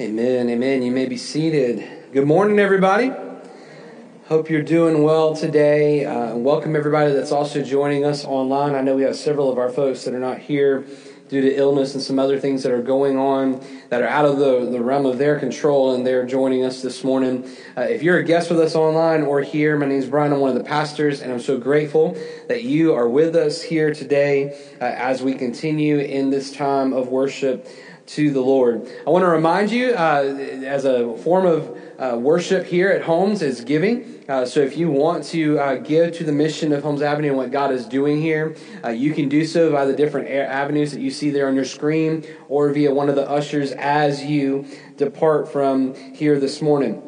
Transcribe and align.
Amen, 0.00 0.48
amen. 0.48 0.82
You 0.82 0.92
may 0.92 1.06
be 1.06 1.16
seated. 1.16 2.12
Good 2.12 2.24
morning, 2.24 2.60
everybody. 2.60 3.10
Hope 4.28 4.48
you're 4.48 4.62
doing 4.62 5.02
well 5.02 5.34
today. 5.34 6.04
Uh, 6.04 6.36
welcome, 6.36 6.76
everybody 6.76 7.12
that's 7.12 7.32
also 7.32 7.64
joining 7.64 8.04
us 8.04 8.24
online. 8.24 8.76
I 8.76 8.80
know 8.80 8.94
we 8.94 9.02
have 9.02 9.16
several 9.16 9.50
of 9.50 9.58
our 9.58 9.68
folks 9.68 10.04
that 10.04 10.14
are 10.14 10.20
not 10.20 10.38
here 10.38 10.84
due 11.28 11.40
to 11.40 11.52
illness 11.52 11.94
and 11.94 12.02
some 12.02 12.20
other 12.20 12.38
things 12.38 12.62
that 12.62 12.70
are 12.70 12.80
going 12.80 13.18
on 13.18 13.60
that 13.88 14.00
are 14.00 14.06
out 14.06 14.24
of 14.24 14.38
the, 14.38 14.70
the 14.70 14.80
realm 14.80 15.04
of 15.04 15.18
their 15.18 15.36
control, 15.36 15.96
and 15.96 16.06
they're 16.06 16.24
joining 16.24 16.64
us 16.64 16.80
this 16.80 17.02
morning. 17.02 17.44
Uh, 17.76 17.80
if 17.80 18.00
you're 18.00 18.18
a 18.18 18.24
guest 18.24 18.50
with 18.50 18.60
us 18.60 18.76
online 18.76 19.22
or 19.22 19.40
here, 19.40 19.76
my 19.76 19.86
name 19.86 19.98
is 19.98 20.06
Brian. 20.06 20.32
I'm 20.32 20.38
one 20.38 20.50
of 20.50 20.56
the 20.56 20.62
pastors, 20.62 21.22
and 21.22 21.32
I'm 21.32 21.40
so 21.40 21.58
grateful 21.58 22.16
that 22.46 22.62
you 22.62 22.94
are 22.94 23.08
with 23.08 23.34
us 23.34 23.62
here 23.62 23.92
today 23.92 24.56
uh, 24.80 24.84
as 24.84 25.24
we 25.24 25.34
continue 25.34 25.98
in 25.98 26.30
this 26.30 26.52
time 26.52 26.92
of 26.92 27.08
worship 27.08 27.66
to 28.08 28.30
the 28.30 28.40
Lord. 28.40 28.90
I 29.06 29.10
want 29.10 29.22
to 29.22 29.28
remind 29.28 29.70
you, 29.70 29.92
uh, 29.92 30.36
as 30.64 30.84
a 30.84 31.16
form 31.18 31.46
of 31.46 31.78
uh, 31.98 32.16
worship 32.18 32.64
here 32.64 32.90
at 32.90 33.02
Homes, 33.02 33.42
is 33.42 33.60
giving. 33.60 34.24
Uh, 34.28 34.44
so 34.44 34.60
if 34.60 34.76
you 34.76 34.90
want 34.90 35.24
to 35.24 35.58
uh, 35.58 35.74
give 35.76 36.16
to 36.16 36.24
the 36.24 36.32
mission 36.32 36.72
of 36.72 36.82
Homes 36.82 37.02
Avenue 37.02 37.28
and 37.28 37.36
what 37.36 37.50
God 37.50 37.70
is 37.70 37.86
doing 37.86 38.20
here, 38.20 38.56
uh, 38.84 38.90
you 38.90 39.12
can 39.12 39.28
do 39.28 39.44
so 39.44 39.70
via 39.70 39.86
the 39.86 39.96
different 39.96 40.28
avenues 40.28 40.92
that 40.92 41.00
you 41.00 41.10
see 41.10 41.30
there 41.30 41.48
on 41.48 41.54
your 41.54 41.64
screen 41.64 42.24
or 42.48 42.72
via 42.72 42.92
one 42.92 43.08
of 43.08 43.14
the 43.14 43.28
ushers 43.28 43.72
as 43.72 44.24
you 44.24 44.66
depart 44.96 45.50
from 45.50 45.94
here 46.14 46.38
this 46.40 46.62
morning. 46.62 47.07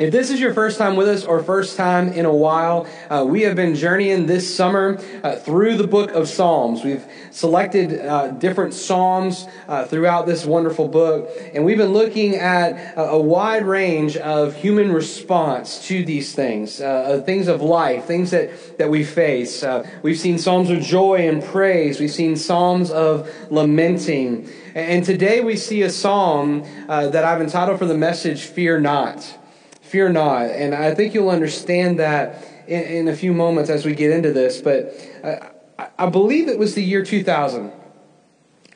If 0.00 0.12
this 0.12 0.30
is 0.30 0.40
your 0.40 0.54
first 0.54 0.78
time 0.78 0.96
with 0.96 1.08
us 1.08 1.26
or 1.26 1.42
first 1.42 1.76
time 1.76 2.14
in 2.14 2.24
a 2.24 2.32
while, 2.32 2.86
uh, 3.10 3.22
we 3.28 3.42
have 3.42 3.54
been 3.54 3.74
journeying 3.74 4.24
this 4.24 4.56
summer 4.56 4.98
uh, 5.22 5.36
through 5.36 5.76
the 5.76 5.86
book 5.86 6.12
of 6.12 6.26
Psalms. 6.26 6.82
We've 6.82 7.04
selected 7.32 8.00
uh, 8.00 8.28
different 8.28 8.72
Psalms 8.72 9.46
uh, 9.68 9.84
throughout 9.84 10.24
this 10.24 10.46
wonderful 10.46 10.88
book, 10.88 11.28
and 11.52 11.66
we've 11.66 11.76
been 11.76 11.92
looking 11.92 12.36
at 12.36 12.96
a, 12.96 13.10
a 13.10 13.20
wide 13.20 13.66
range 13.66 14.16
of 14.16 14.56
human 14.56 14.90
response 14.90 15.86
to 15.88 16.02
these 16.02 16.34
things, 16.34 16.80
uh, 16.80 17.22
things 17.26 17.46
of 17.46 17.60
life, 17.60 18.06
things 18.06 18.30
that, 18.30 18.78
that 18.78 18.88
we 18.88 19.04
face. 19.04 19.62
Uh, 19.62 19.86
we've 20.02 20.18
seen 20.18 20.38
Psalms 20.38 20.70
of 20.70 20.80
joy 20.80 21.28
and 21.28 21.44
praise, 21.44 22.00
we've 22.00 22.10
seen 22.10 22.36
Psalms 22.36 22.90
of 22.90 23.30
lamenting. 23.50 24.48
And 24.74 25.04
today 25.04 25.40
we 25.42 25.56
see 25.56 25.82
a 25.82 25.90
psalm 25.90 26.62
that 26.86 27.22
I've 27.22 27.42
entitled 27.42 27.78
for 27.78 27.84
the 27.84 27.98
message, 27.98 28.44
Fear 28.44 28.80
Not. 28.80 29.36
Fear 29.90 30.10
not. 30.10 30.46
And 30.46 30.72
I 30.72 30.94
think 30.94 31.14
you'll 31.14 31.30
understand 31.30 31.98
that 31.98 32.46
in, 32.68 32.82
in 32.82 33.08
a 33.08 33.16
few 33.16 33.32
moments 33.32 33.68
as 33.70 33.84
we 33.84 33.92
get 33.96 34.12
into 34.12 34.32
this. 34.32 34.60
But 34.60 34.94
uh, 35.24 35.48
I, 35.76 36.04
I 36.06 36.08
believe 36.08 36.46
it 36.46 36.60
was 36.60 36.76
the 36.76 36.82
year 36.82 37.04
2000. 37.04 37.72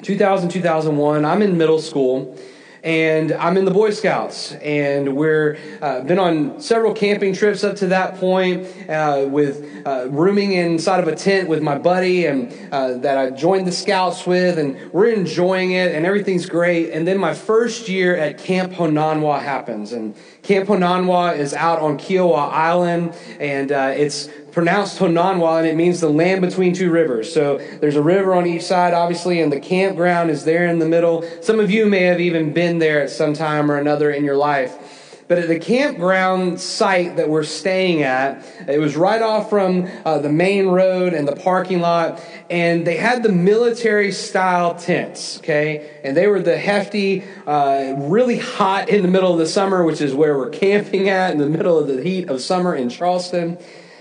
2000, 0.02 0.48
2001. 0.48 1.24
I'm 1.24 1.40
in 1.40 1.56
middle 1.56 1.80
school 1.80 2.36
and 2.84 3.32
I'm 3.32 3.56
in 3.56 3.64
the 3.64 3.70
Boy 3.70 3.90
Scouts, 3.92 4.52
and 4.52 5.16
we're 5.16 5.56
uh, 5.80 6.02
been 6.02 6.18
on 6.18 6.60
several 6.60 6.92
camping 6.92 7.32
trips 7.32 7.64
up 7.64 7.76
to 7.76 7.86
that 7.86 8.16
point 8.16 8.68
uh, 8.90 9.24
with 9.26 9.86
uh, 9.86 10.08
rooming 10.10 10.52
inside 10.52 11.00
of 11.00 11.08
a 11.08 11.16
tent 11.16 11.48
with 11.48 11.62
my 11.62 11.78
buddy, 11.78 12.26
and 12.26 12.52
uh, 12.70 12.98
that 12.98 13.16
I 13.16 13.30
joined 13.30 13.66
the 13.66 13.72
Scouts 13.72 14.26
with, 14.26 14.58
and 14.58 14.92
we're 14.92 15.08
enjoying 15.08 15.72
it, 15.72 15.94
and 15.94 16.04
everything's 16.04 16.44
great. 16.44 16.90
And 16.90 17.08
then 17.08 17.16
my 17.16 17.32
first 17.32 17.88
year 17.88 18.16
at 18.16 18.36
Camp 18.36 18.74
Honanwa 18.74 19.40
happens, 19.40 19.92
and 19.92 20.14
Camp 20.42 20.68
Honanwa 20.68 21.38
is 21.38 21.54
out 21.54 21.78
on 21.78 21.96
Kiawah 21.96 22.50
Island, 22.52 23.14
and 23.40 23.72
uh, 23.72 23.94
it's 23.96 24.28
pronounced 24.54 25.00
Honanwa, 25.00 25.58
and 25.58 25.66
it 25.66 25.74
means 25.74 26.00
the 26.00 26.08
land 26.08 26.40
between 26.40 26.72
two 26.72 26.90
rivers. 26.90 27.30
So 27.32 27.58
there's 27.80 27.96
a 27.96 28.02
river 28.02 28.34
on 28.34 28.46
each 28.46 28.62
side, 28.62 28.94
obviously, 28.94 29.40
and 29.40 29.52
the 29.52 29.60
campground 29.60 30.30
is 30.30 30.44
there 30.44 30.66
in 30.66 30.78
the 30.78 30.88
middle. 30.88 31.28
Some 31.42 31.58
of 31.58 31.72
you 31.72 31.86
may 31.86 32.04
have 32.04 32.20
even 32.20 32.52
been 32.52 32.78
there 32.78 33.02
at 33.02 33.10
some 33.10 33.34
time 33.34 33.70
or 33.70 33.76
another 33.76 34.12
in 34.12 34.24
your 34.24 34.36
life. 34.36 34.78
But 35.26 35.38
at 35.38 35.48
the 35.48 35.58
campground 35.58 36.60
site 36.60 37.16
that 37.16 37.28
we're 37.30 37.44
staying 37.44 38.02
at, 38.02 38.46
it 38.68 38.78
was 38.78 38.94
right 38.94 39.22
off 39.22 39.48
from 39.48 39.90
uh, 40.04 40.18
the 40.18 40.28
main 40.28 40.66
road 40.66 41.14
and 41.14 41.26
the 41.26 41.34
parking 41.34 41.80
lot, 41.80 42.22
and 42.50 42.86
they 42.86 42.96
had 42.96 43.22
the 43.22 43.32
military 43.32 44.12
style 44.12 44.74
tents, 44.74 45.38
okay? 45.38 45.98
And 46.04 46.16
they 46.16 46.26
were 46.26 46.40
the 46.40 46.58
hefty, 46.58 47.24
uh, 47.46 47.94
really 47.96 48.38
hot 48.38 48.90
in 48.90 49.02
the 49.02 49.08
middle 49.08 49.32
of 49.32 49.38
the 49.38 49.46
summer, 49.46 49.82
which 49.82 50.02
is 50.02 50.14
where 50.14 50.36
we're 50.36 50.50
camping 50.64 51.08
at 51.08 51.32
in 51.32 51.38
the 51.38 51.48
middle 51.48 51.78
of 51.78 51.88
the 51.88 52.02
heat 52.02 52.28
of 52.28 52.40
summer 52.40 52.74
in 52.74 52.90
Charleston. 52.90 53.58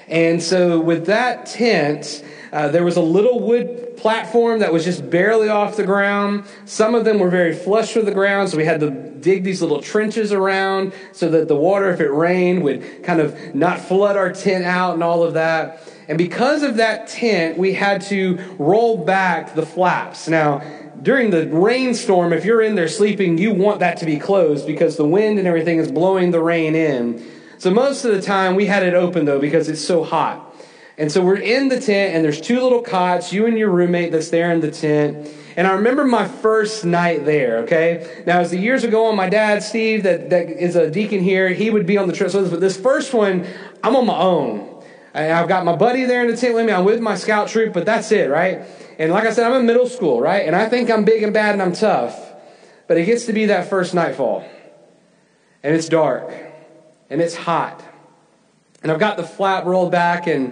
And 0.08 0.42
so, 0.42 0.80
with 0.80 1.06
that 1.08 1.46
tent, 1.46 2.24
uh, 2.52 2.68
there 2.68 2.84
was 2.84 2.98
a 2.98 3.02
little 3.02 3.40
wood 3.40 3.98
platform 3.98 4.60
that 4.60 4.72
was 4.72 4.84
just 4.84 5.10
barely 5.10 5.50
off 5.50 5.76
the 5.76 5.84
ground. 5.84 6.46
Some 6.66 6.94
of 6.94 7.06
them 7.06 7.20
were 7.20 7.30
very 7.30 7.54
flush 7.56 7.96
with 7.96 8.06
the 8.06 8.12
ground, 8.12 8.50
so 8.50 8.58
we 8.58 8.66
had 8.66 8.80
to 8.82 8.92
dig 8.92 9.44
these 9.44 9.62
little 9.62 9.82
trenches 9.82 10.32
around 10.32 10.94
so 11.14 11.30
that 11.30 11.48
the 11.48 11.56
water, 11.56 11.90
if 11.90 12.00
it 12.00 12.12
rained, 12.12 12.64
would 12.64 13.04
kind 13.04 13.20
of 13.20 13.56
not 13.56 13.80
flood 13.80 14.18
our 14.18 14.32
tent 14.32 14.66
out 14.66 14.94
and 14.94 15.04
all 15.04 15.24
of 15.24 15.34
that. 15.34 15.82
And 16.08 16.18
because 16.18 16.64
of 16.64 16.78
that 16.78 17.08
tent, 17.08 17.58
we 17.58 17.74
had 17.74 18.02
to 18.04 18.38
roll 18.60 18.98
back 18.98 19.56
the 19.56 19.66
flaps. 19.66 20.28
Now, 20.28 20.62
during 21.02 21.32
the 21.32 21.48
rainstorm, 21.48 22.34
if 22.34 22.46
you're 22.46 22.62
in 22.62 22.76
there 22.76 22.88
sleeping, 22.88 23.38
you 23.38 23.54
want 23.54 23.80
that 23.80 23.98
to 23.98 24.06
be 24.06 24.18
closed 24.18 24.68
because 24.68 24.96
the 24.96 25.08
wind 25.08 25.40
and 25.40 25.48
everything 25.48 25.80
is 25.80 25.92
blowing 25.92 26.32
the 26.32 26.42
rain 26.42 26.76
in. 26.76 27.26
So 27.64 27.72
most 27.72 28.04
of 28.04 28.14
the 28.14 28.22
time 28.22 28.56
we 28.56 28.66
had 28.66 28.84
it 28.84 28.94
open 28.94 29.24
though 29.24 29.40
because 29.40 29.70
it's 29.70 29.80
so 29.80 30.04
hot. 30.04 30.54
And 30.98 31.10
so 31.10 31.24
we're 31.24 31.38
in 31.38 31.70
the 31.70 31.80
tent 31.80 32.14
and 32.14 32.22
there's 32.22 32.42
two 32.42 32.60
little 32.60 32.82
cots, 32.82 33.32
you 33.32 33.46
and 33.46 33.58
your 33.58 33.70
roommate 33.70 34.12
that's 34.12 34.32
there 34.32 34.52
in 34.52 34.60
the 34.60 34.70
tent. 34.70 35.30
And 35.56 35.66
I 35.66 35.72
remember 35.76 36.04
my 36.04 36.28
first 36.28 36.84
night 36.84 37.24
there, 37.24 37.60
okay? 37.60 38.24
Now, 38.28 38.42
as 38.42 38.52
the 38.52 38.58
years 38.58 38.84
ago 38.84 39.06
on, 39.06 39.16
my 39.16 39.30
dad, 39.30 39.64
Steve, 39.64 40.04
that, 40.04 40.30
that 40.32 40.50
is 40.50 40.76
a 40.76 40.92
deacon 40.92 41.22
here, 41.22 41.48
he 41.48 41.70
would 41.70 41.86
be 41.86 41.98
on 41.98 42.10
the 42.10 42.14
trip 42.14 42.34
with 42.34 42.44
us. 42.44 42.50
But 42.50 42.60
this 42.60 42.76
first 42.76 43.14
one, 43.14 43.48
I'm 43.82 43.96
on 43.96 44.08
my 44.08 44.18
own. 44.18 44.84
I've 45.14 45.48
got 45.48 45.64
my 45.64 45.78
buddy 45.78 46.04
there 46.04 46.22
in 46.26 46.32
the 46.32 46.36
tent 46.36 46.56
with 46.56 46.66
me. 46.66 46.74
I'm 46.74 46.84
with 46.84 47.00
my 47.00 47.16
scout 47.16 47.48
troop, 47.48 47.72
but 47.72 47.86
that's 47.86 48.12
it, 48.12 48.30
right? 48.30 48.64
And 49.00 49.10
like 49.10 49.26
I 49.26 49.32
said, 49.32 49.50
I'm 49.50 49.58
in 49.62 49.66
middle 49.66 49.88
school, 49.88 50.20
right? 50.20 50.46
And 50.46 50.54
I 50.54 50.68
think 50.68 50.92
I'm 50.92 51.06
big 51.06 51.24
and 51.24 51.34
bad 51.34 51.54
and 51.54 51.62
I'm 51.62 51.72
tough. 51.72 52.20
But 52.88 52.98
it 52.98 53.06
gets 53.06 53.26
to 53.28 53.32
be 53.32 53.46
that 53.46 53.70
first 53.70 53.94
nightfall. 53.94 54.46
And 55.64 55.74
it's 55.74 55.88
dark 55.88 56.52
and 57.14 57.22
it's 57.22 57.36
hot. 57.36 57.84
And 58.82 58.92
I've 58.92 58.98
got 58.98 59.18
the 59.18 59.24
flap 59.24 59.66
rolled 59.66 59.92
back, 59.92 60.26
and 60.26 60.52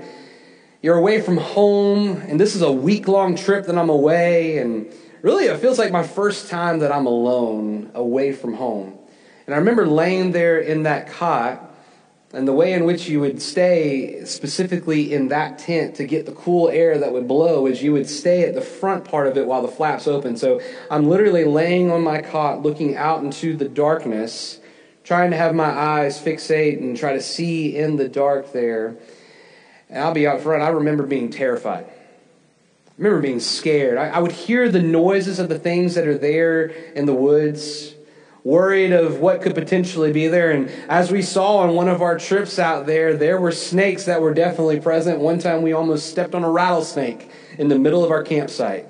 you're 0.83 0.95
away 0.95 1.19
from 1.19 1.37
home, 1.37 2.17
and 2.17 2.39
this 2.39 2.55
is 2.55 2.61
a 2.61 2.71
week 2.71 3.07
long 3.07 3.35
trip 3.35 3.65
that 3.65 3.75
I'm 3.75 3.89
away, 3.89 4.59
and 4.59 4.93
really 5.23 5.45
it 5.45 5.59
feels 5.59 5.79
like 5.79 5.91
my 5.91 6.03
first 6.03 6.51
time 6.51 6.79
that 6.79 6.91
I'm 6.91 7.07
alone 7.07 7.89
away 7.95 8.31
from 8.31 8.53
home. 8.53 8.95
And 9.47 9.55
I 9.55 9.57
remember 9.57 9.87
laying 9.87 10.33
there 10.33 10.59
in 10.59 10.83
that 10.83 11.07
cot, 11.07 11.67
and 12.31 12.47
the 12.47 12.53
way 12.53 12.73
in 12.73 12.85
which 12.85 13.09
you 13.09 13.19
would 13.21 13.41
stay 13.41 14.23
specifically 14.25 15.11
in 15.11 15.29
that 15.29 15.57
tent 15.57 15.95
to 15.95 16.05
get 16.05 16.27
the 16.27 16.31
cool 16.31 16.69
air 16.69 16.99
that 16.99 17.11
would 17.11 17.27
blow 17.27 17.65
is 17.65 17.81
you 17.81 17.91
would 17.93 18.07
stay 18.07 18.47
at 18.47 18.53
the 18.53 18.61
front 18.61 19.03
part 19.03 19.25
of 19.25 19.35
it 19.35 19.47
while 19.47 19.63
the 19.63 19.67
flaps 19.67 20.07
open. 20.07 20.37
So 20.37 20.61
I'm 20.91 21.09
literally 21.09 21.43
laying 21.43 21.89
on 21.89 22.03
my 22.03 22.21
cot 22.21 22.61
looking 22.61 22.95
out 22.95 23.23
into 23.23 23.57
the 23.57 23.67
darkness 23.67 24.59
trying 25.11 25.31
to 25.31 25.35
have 25.35 25.53
my 25.53 25.69
eyes 25.69 26.17
fixate 26.17 26.77
and 26.77 26.95
try 26.95 27.11
to 27.11 27.21
see 27.21 27.75
in 27.75 27.97
the 27.97 28.07
dark 28.07 28.53
there. 28.53 28.95
And 29.89 30.01
I'll 30.01 30.13
be 30.13 30.25
out 30.25 30.39
front, 30.39 30.63
I 30.63 30.69
remember 30.69 31.05
being 31.05 31.29
terrified. 31.29 31.83
I 31.83 32.91
remember 32.97 33.19
being 33.19 33.41
scared. 33.41 33.97
I, 33.97 34.07
I 34.07 34.19
would 34.19 34.31
hear 34.31 34.69
the 34.69 34.81
noises 34.81 35.37
of 35.37 35.49
the 35.49 35.59
things 35.59 35.95
that 35.95 36.07
are 36.07 36.17
there 36.17 36.67
in 36.95 37.07
the 37.07 37.13
woods, 37.13 37.93
worried 38.45 38.93
of 38.93 39.19
what 39.19 39.41
could 39.41 39.53
potentially 39.53 40.13
be 40.13 40.29
there. 40.29 40.49
And 40.49 40.69
as 40.87 41.11
we 41.11 41.21
saw 41.21 41.57
on 41.57 41.75
one 41.75 41.89
of 41.89 42.01
our 42.01 42.17
trips 42.17 42.57
out 42.57 42.85
there, 42.85 43.13
there 43.13 43.37
were 43.37 43.51
snakes 43.51 44.05
that 44.05 44.21
were 44.21 44.33
definitely 44.33 44.79
present. 44.79 45.19
One 45.19 45.39
time 45.39 45.61
we 45.61 45.73
almost 45.73 46.09
stepped 46.09 46.33
on 46.33 46.45
a 46.45 46.49
rattlesnake 46.49 47.29
in 47.57 47.67
the 47.67 47.77
middle 47.77 48.05
of 48.05 48.11
our 48.11 48.23
campsite 48.23 48.87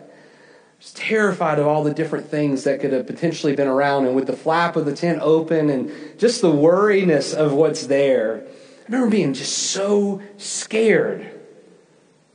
was 0.81 0.94
terrified 0.94 1.59
of 1.59 1.68
all 1.68 1.84
the 1.84 1.94
different 1.94 2.28
things 2.28 2.64
that 2.64 2.80
could 2.80 2.92
have 2.92 3.06
potentially 3.06 3.56
been 3.56 3.68
around. 3.68 4.08
And 4.08 4.16
with 4.16 4.25
the 4.25 4.36
flap 4.36 4.75
of 4.75 4.86
the 4.86 4.96
tent 4.96 5.19
open 5.22 5.69
and 5.69 5.91
just 6.17 6.41
the 6.41 6.50
worriness 6.50 7.35
of 7.35 7.53
what's 7.53 7.85
there, 7.85 8.44
I 8.47 8.84
remember 8.85 9.11
being 9.11 9.34
just 9.34 9.55
so 9.55 10.23
scared, 10.38 11.40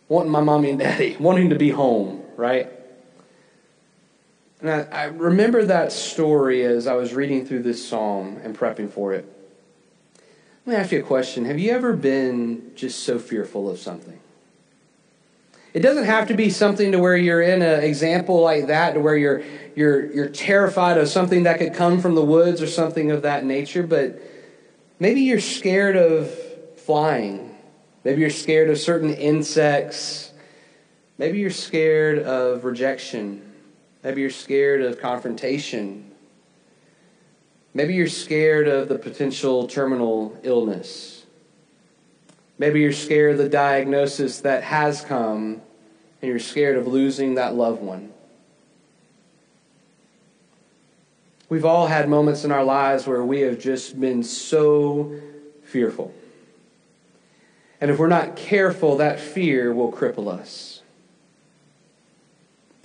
wanting 0.08 0.30
my 0.30 0.40
mommy 0.40 0.70
and 0.70 0.78
daddy, 0.78 1.16
wanting 1.20 1.50
to 1.50 1.56
be 1.56 1.70
home, 1.70 2.22
right? 2.36 2.70
And 4.60 4.70
I, 4.70 4.82
I 4.92 5.04
remember 5.06 5.64
that 5.64 5.90
story 5.90 6.64
as 6.64 6.86
I 6.86 6.94
was 6.94 7.14
reading 7.14 7.46
through 7.46 7.64
this 7.64 7.86
psalm 7.86 8.40
and 8.44 8.56
prepping 8.56 8.90
for 8.90 9.12
it. 9.12 9.30
Let 10.64 10.72
me 10.72 10.80
ask 10.80 10.92
you 10.92 11.00
a 11.00 11.02
question. 11.02 11.46
Have 11.46 11.58
you 11.58 11.72
ever 11.72 11.94
been 11.94 12.72
just 12.76 13.02
so 13.02 13.18
fearful 13.18 13.68
of 13.68 13.80
something? 13.80 14.20
It 15.76 15.82
doesn't 15.82 16.06
have 16.06 16.28
to 16.28 16.34
be 16.34 16.48
something 16.48 16.92
to 16.92 16.98
where 16.98 17.18
you're 17.18 17.42
in 17.42 17.60
an 17.60 17.84
example 17.84 18.40
like 18.40 18.68
that, 18.68 18.94
to 18.94 19.00
where 19.00 19.14
you're 19.14 19.42
you're 19.74 20.10
you're 20.10 20.28
terrified 20.30 20.96
of 20.96 21.06
something 21.06 21.42
that 21.42 21.58
could 21.58 21.74
come 21.74 22.00
from 22.00 22.14
the 22.14 22.24
woods 22.24 22.62
or 22.62 22.66
something 22.66 23.10
of 23.10 23.20
that 23.22 23.44
nature, 23.44 23.82
but 23.82 24.18
maybe 24.98 25.20
you're 25.20 25.38
scared 25.38 25.94
of 25.94 26.30
flying. 26.78 27.54
Maybe 28.04 28.22
you're 28.22 28.30
scared 28.30 28.70
of 28.70 28.78
certain 28.78 29.12
insects. 29.12 30.32
Maybe 31.18 31.40
you're 31.40 31.50
scared 31.50 32.20
of 32.20 32.64
rejection. 32.64 33.42
Maybe 34.02 34.22
you're 34.22 34.30
scared 34.30 34.80
of 34.80 34.98
confrontation. 34.98 36.10
Maybe 37.74 37.92
you're 37.92 38.06
scared 38.06 38.66
of 38.66 38.88
the 38.88 38.98
potential 38.98 39.66
terminal 39.66 40.40
illness. 40.42 41.26
Maybe 42.58 42.80
you're 42.80 42.92
scared 42.92 43.32
of 43.32 43.38
the 43.38 43.50
diagnosis 43.50 44.40
that 44.40 44.62
has 44.62 45.02
come, 45.02 45.60
and 46.20 46.28
you're 46.30 46.38
scared 46.38 46.76
of 46.76 46.86
losing 46.86 47.34
that 47.34 47.54
loved 47.54 47.82
one. 47.82 48.12
We've 51.48 51.64
all 51.64 51.86
had 51.86 52.08
moments 52.08 52.44
in 52.44 52.50
our 52.50 52.64
lives 52.64 53.06
where 53.06 53.22
we 53.22 53.42
have 53.42 53.58
just 53.58 54.00
been 54.00 54.24
so 54.24 55.20
fearful. 55.64 56.12
And 57.80 57.90
if 57.90 57.98
we're 57.98 58.08
not 58.08 58.36
careful, 58.36 58.96
that 58.96 59.20
fear 59.20 59.72
will 59.72 59.92
cripple 59.92 60.28
us. 60.28 60.82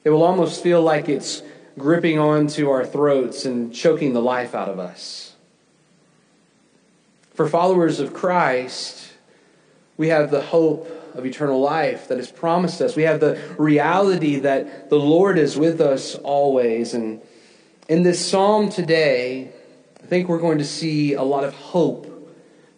It 0.04 0.10
will 0.10 0.24
almost 0.24 0.62
feel 0.62 0.82
like 0.82 1.10
it's 1.10 1.42
gripping 1.78 2.20
onto 2.20 2.70
our 2.70 2.86
throats 2.86 3.46
and 3.46 3.74
choking 3.74 4.14
the 4.14 4.22
life 4.22 4.54
out 4.54 4.70
of 4.70 4.80
us. 4.80 5.36
For 7.34 7.48
followers 7.48 8.00
of 8.00 8.14
Christ, 8.14 9.14
we 9.98 10.10
have 10.10 10.30
the 10.30 10.42
hope 10.42 11.01
of 11.14 11.26
eternal 11.26 11.60
life 11.60 12.08
that 12.08 12.18
is 12.20 12.32
promised 12.32 12.82
us. 12.82 12.96
We 12.96 13.04
have 13.04 13.20
the 13.20 13.40
reality 13.58 14.38
that 14.40 14.90
the 14.90 15.00
Lord 15.00 15.38
is 15.38 15.58
with 15.58 15.82
us 15.82 16.16
always. 16.16 16.94
And 16.94 17.22
in 17.88 18.04
this 18.04 18.26
psalm 18.26 18.70
today, 18.70 19.52
I 20.02 20.06
think 20.08 20.28
we're 20.28 20.40
going 20.40 20.58
to 20.58 20.66
see 20.66 21.14
a 21.14 21.24
lot 21.24 21.44
of 21.44 21.54
hope 21.54 22.08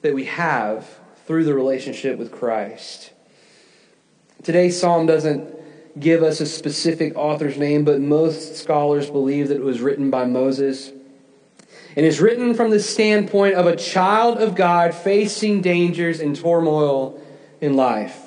that 0.01 0.13
we 0.13 0.25
have 0.25 0.87
through 1.25 1.45
the 1.45 1.53
relationship 1.53 2.17
with 2.17 2.31
Christ. 2.31 3.11
Today's 4.43 4.79
psalm 4.79 5.05
doesn't 5.05 5.53
give 5.99 6.23
us 6.23 6.41
a 6.41 6.45
specific 6.45 7.15
author's 7.15 7.57
name, 7.57 7.85
but 7.85 8.01
most 8.01 8.57
scholars 8.57 9.09
believe 9.09 9.47
that 9.47 9.57
it 9.57 9.63
was 9.63 9.79
written 9.81 10.09
by 10.09 10.25
Moses. 10.25 10.91
And 11.95 12.05
is 12.05 12.19
written 12.19 12.55
from 12.55 12.71
the 12.71 12.79
standpoint 12.79 13.53
of 13.53 13.67
a 13.67 13.75
child 13.75 14.39
of 14.39 14.55
God 14.55 14.95
facing 14.95 15.61
dangers 15.61 16.19
and 16.19 16.35
turmoil 16.35 17.21
in 17.61 17.75
life. 17.75 18.22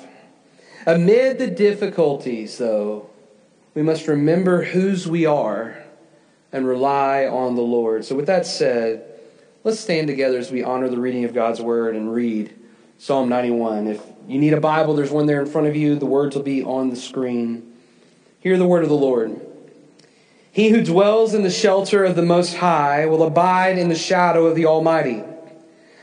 Amid 0.87 1.37
the 1.37 1.47
difficulties, 1.47 2.57
though, 2.57 3.09
we 3.75 3.81
must 3.81 4.07
remember 4.07 4.63
whose 4.63 5.05
we 5.05 5.25
are 5.25 5.83
and 6.53 6.65
rely 6.65 7.25
on 7.25 7.55
the 7.55 7.61
Lord. 7.61 8.05
So, 8.05 8.15
with 8.15 8.27
that 8.27 8.45
said, 8.45 9.03
let's 9.65 9.81
stand 9.81 10.07
together 10.07 10.37
as 10.37 10.49
we 10.49 10.63
honor 10.63 10.87
the 10.87 10.97
reading 10.97 11.25
of 11.25 11.33
God's 11.33 11.59
word 11.59 11.97
and 11.97 12.13
read 12.13 12.55
Psalm 12.99 13.27
91. 13.27 13.87
If 13.87 14.01
you 14.29 14.39
need 14.39 14.53
a 14.53 14.61
Bible, 14.61 14.95
there's 14.95 15.11
one 15.11 15.25
there 15.25 15.41
in 15.41 15.47
front 15.47 15.67
of 15.67 15.75
you. 15.75 15.99
The 15.99 16.05
words 16.05 16.37
will 16.37 16.43
be 16.43 16.63
on 16.63 16.89
the 16.89 16.95
screen. 16.95 17.73
Hear 18.39 18.57
the 18.57 18.65
word 18.65 18.83
of 18.83 18.89
the 18.89 18.95
Lord. 18.95 19.41
He 20.53 20.69
who 20.69 20.81
dwells 20.81 21.33
in 21.33 21.43
the 21.43 21.51
shelter 21.51 22.05
of 22.05 22.15
the 22.15 22.21
Most 22.21 22.55
High 22.55 23.07
will 23.07 23.23
abide 23.23 23.77
in 23.77 23.89
the 23.89 23.95
shadow 23.95 24.45
of 24.45 24.55
the 24.55 24.67
Almighty. 24.67 25.21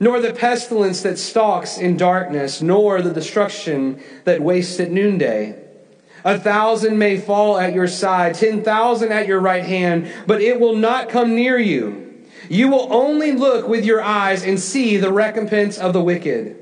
nor 0.00 0.20
the 0.20 0.32
pestilence 0.32 1.02
that 1.02 1.18
stalks 1.18 1.78
in 1.78 1.96
darkness, 1.96 2.60
nor 2.60 3.02
the 3.02 3.12
destruction 3.12 4.00
that 4.24 4.40
wastes 4.40 4.80
at 4.80 4.90
noonday. 4.90 5.60
A 6.24 6.38
thousand 6.38 6.98
may 6.98 7.18
fall 7.18 7.58
at 7.58 7.74
your 7.74 7.88
side, 7.88 8.34
ten 8.34 8.62
thousand 8.62 9.12
at 9.12 9.26
your 9.26 9.40
right 9.40 9.64
hand, 9.64 10.10
but 10.26 10.40
it 10.40 10.58
will 10.58 10.76
not 10.76 11.08
come 11.08 11.34
near 11.34 11.58
you. 11.58 12.24
You 12.48 12.68
will 12.68 12.92
only 12.92 13.32
look 13.32 13.68
with 13.68 13.84
your 13.84 14.02
eyes 14.02 14.44
and 14.44 14.58
see 14.58 14.96
the 14.96 15.12
recompense 15.12 15.78
of 15.78 15.92
the 15.92 16.02
wicked 16.02 16.60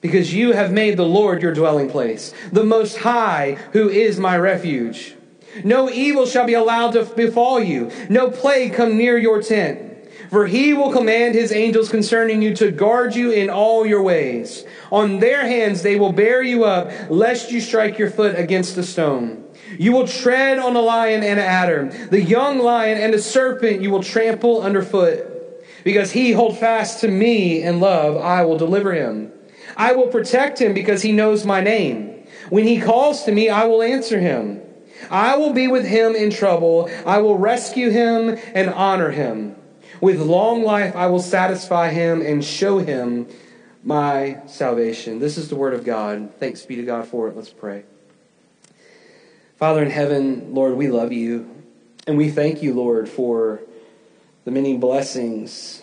because 0.00 0.34
you 0.34 0.52
have 0.52 0.70
made 0.70 0.98
the 0.98 1.06
Lord 1.06 1.40
your 1.40 1.54
dwelling 1.54 1.88
place, 1.88 2.34
the 2.52 2.62
Most 2.62 2.98
High, 2.98 3.56
who 3.72 3.88
is 3.88 4.20
my 4.20 4.36
refuge. 4.36 5.14
No 5.64 5.88
evil 5.88 6.26
shall 6.26 6.46
be 6.46 6.52
allowed 6.52 6.90
to 6.90 7.04
befall 7.04 7.58
you, 7.58 7.90
no 8.10 8.30
plague 8.30 8.74
come 8.74 8.98
near 8.98 9.16
your 9.16 9.40
tent. 9.40 9.93
For 10.34 10.48
he 10.48 10.74
will 10.74 10.90
command 10.90 11.36
his 11.36 11.52
angels 11.52 11.88
concerning 11.88 12.42
you 12.42 12.56
to 12.56 12.72
guard 12.72 13.14
you 13.14 13.30
in 13.30 13.48
all 13.48 13.86
your 13.86 14.02
ways. 14.02 14.64
On 14.90 15.20
their 15.20 15.46
hands 15.46 15.82
they 15.82 15.94
will 15.94 16.10
bear 16.10 16.42
you 16.42 16.64
up, 16.64 16.90
lest 17.08 17.52
you 17.52 17.60
strike 17.60 17.98
your 17.98 18.10
foot 18.10 18.36
against 18.36 18.76
a 18.76 18.82
stone. 18.82 19.44
You 19.78 19.92
will 19.92 20.08
tread 20.08 20.58
on 20.58 20.74
a 20.74 20.80
lion 20.80 21.22
and 21.22 21.38
an 21.38 21.46
adder, 21.46 22.08
the 22.10 22.20
young 22.20 22.58
lion 22.58 22.98
and 22.98 23.14
a 23.14 23.22
serpent 23.22 23.80
you 23.80 23.92
will 23.92 24.02
trample 24.02 24.60
underfoot. 24.60 25.24
Because 25.84 26.10
he 26.10 26.32
hold 26.32 26.58
fast 26.58 27.02
to 27.02 27.08
me 27.08 27.62
in 27.62 27.78
love, 27.78 28.16
I 28.16 28.44
will 28.44 28.58
deliver 28.58 28.92
him. 28.92 29.30
I 29.76 29.92
will 29.92 30.08
protect 30.08 30.60
him 30.60 30.74
because 30.74 31.02
he 31.02 31.12
knows 31.12 31.46
my 31.46 31.60
name. 31.60 32.26
When 32.48 32.64
he 32.64 32.80
calls 32.80 33.22
to 33.26 33.30
me, 33.30 33.50
I 33.50 33.66
will 33.66 33.82
answer 33.82 34.18
him. 34.18 34.62
I 35.12 35.36
will 35.36 35.52
be 35.52 35.68
with 35.68 35.86
him 35.86 36.16
in 36.16 36.32
trouble. 36.32 36.90
I 37.06 37.18
will 37.18 37.38
rescue 37.38 37.90
him 37.90 38.36
and 38.52 38.70
honor 38.70 39.12
him. 39.12 39.54
With 40.00 40.20
long 40.20 40.62
life, 40.62 40.96
I 40.96 41.06
will 41.06 41.22
satisfy 41.22 41.90
him 41.90 42.20
and 42.20 42.44
show 42.44 42.78
him 42.78 43.28
my 43.82 44.40
salvation. 44.46 45.18
This 45.18 45.36
is 45.36 45.48
the 45.48 45.56
word 45.56 45.74
of 45.74 45.84
God. 45.84 46.30
Thanks 46.38 46.64
be 46.64 46.76
to 46.76 46.82
God 46.82 47.06
for 47.06 47.28
it. 47.28 47.36
Let's 47.36 47.50
pray. 47.50 47.84
Father 49.56 49.82
in 49.82 49.90
heaven, 49.90 50.54
Lord, 50.54 50.74
we 50.74 50.88
love 50.88 51.12
you. 51.12 51.50
And 52.06 52.16
we 52.16 52.30
thank 52.30 52.62
you, 52.62 52.74
Lord, 52.74 53.08
for 53.08 53.60
the 54.44 54.50
many 54.50 54.76
blessings 54.76 55.82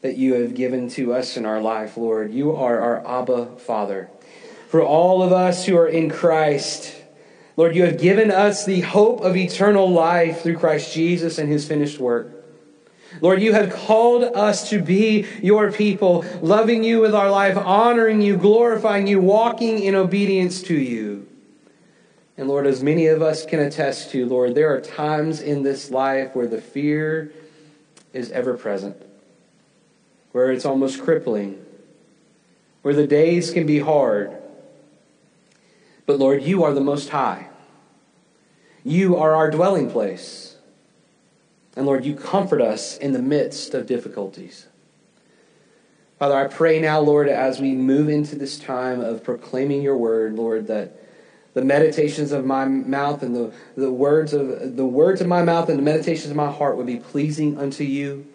that 0.00 0.16
you 0.16 0.34
have 0.34 0.54
given 0.54 0.88
to 0.90 1.14
us 1.14 1.36
in 1.36 1.46
our 1.46 1.60
life, 1.60 1.96
Lord. 1.96 2.32
You 2.32 2.56
are 2.56 2.80
our 2.80 3.06
Abba 3.06 3.56
Father. 3.58 4.10
For 4.68 4.82
all 4.82 5.22
of 5.22 5.32
us 5.32 5.66
who 5.66 5.76
are 5.76 5.86
in 5.86 6.10
Christ, 6.10 6.96
Lord, 7.56 7.76
you 7.76 7.84
have 7.84 7.98
given 7.98 8.30
us 8.30 8.64
the 8.64 8.80
hope 8.80 9.20
of 9.20 9.36
eternal 9.36 9.88
life 9.88 10.42
through 10.42 10.56
Christ 10.56 10.92
Jesus 10.92 11.38
and 11.38 11.48
his 11.48 11.68
finished 11.68 12.00
work. 12.00 12.41
Lord, 13.20 13.42
you 13.42 13.52
have 13.52 13.72
called 13.72 14.24
us 14.24 14.70
to 14.70 14.80
be 14.80 15.26
your 15.42 15.70
people, 15.70 16.24
loving 16.40 16.82
you 16.82 17.00
with 17.00 17.14
our 17.14 17.30
life, 17.30 17.56
honoring 17.56 18.22
you, 18.22 18.36
glorifying 18.36 19.06
you, 19.06 19.20
walking 19.20 19.78
in 19.80 19.94
obedience 19.94 20.62
to 20.64 20.74
you. 20.74 21.28
And 22.36 22.48
Lord, 22.48 22.66
as 22.66 22.82
many 22.82 23.06
of 23.06 23.22
us 23.22 23.44
can 23.44 23.60
attest 23.60 24.10
to, 24.12 24.26
Lord, 24.26 24.54
there 24.54 24.74
are 24.74 24.80
times 24.80 25.40
in 25.40 25.62
this 25.62 25.90
life 25.90 26.34
where 26.34 26.46
the 26.46 26.60
fear 26.60 27.32
is 28.12 28.30
ever 28.32 28.54
present 28.54 28.96
where 30.32 30.50
it's 30.50 30.64
almost 30.64 31.02
crippling, 31.02 31.64
where 32.80 32.94
the 32.94 33.06
days 33.06 33.52
can 33.52 33.66
be 33.66 33.78
hard. 33.78 34.36
But 36.06 36.18
Lord, 36.18 36.42
you 36.42 36.64
are 36.64 36.72
the 36.72 36.80
Most 36.80 37.10
High. 37.10 37.48
You 38.82 39.16
are 39.16 39.34
our 39.34 39.50
dwelling 39.50 39.90
place. 39.90 40.41
And 41.76 41.86
Lord, 41.86 42.04
you 42.04 42.14
comfort 42.14 42.60
us 42.60 42.96
in 42.98 43.12
the 43.12 43.22
midst 43.22 43.74
of 43.74 43.86
difficulties. 43.86 44.66
Father, 46.18 46.36
I 46.36 46.46
pray 46.46 46.80
now, 46.80 47.00
Lord, 47.00 47.28
as 47.28 47.60
we 47.60 47.72
move 47.72 48.08
into 48.08 48.36
this 48.36 48.58
time 48.58 49.00
of 49.00 49.24
proclaiming 49.24 49.82
your 49.82 49.96
word, 49.96 50.34
Lord, 50.34 50.68
that 50.68 50.96
the 51.54 51.64
meditations 51.64 52.32
of 52.32 52.44
my 52.44 52.64
mouth 52.64 53.22
and 53.22 53.34
the, 53.34 53.52
the 53.76 53.92
words 53.92 54.32
of 54.32 54.76
the 54.76 54.86
words 54.86 55.20
of 55.20 55.26
my 55.26 55.42
mouth 55.42 55.68
and 55.68 55.78
the 55.78 55.82
meditations 55.82 56.30
of 56.30 56.36
my 56.36 56.50
heart 56.50 56.76
would 56.76 56.86
be 56.86 56.96
pleasing 56.96 57.58
unto 57.58 57.84
you. 57.84 58.26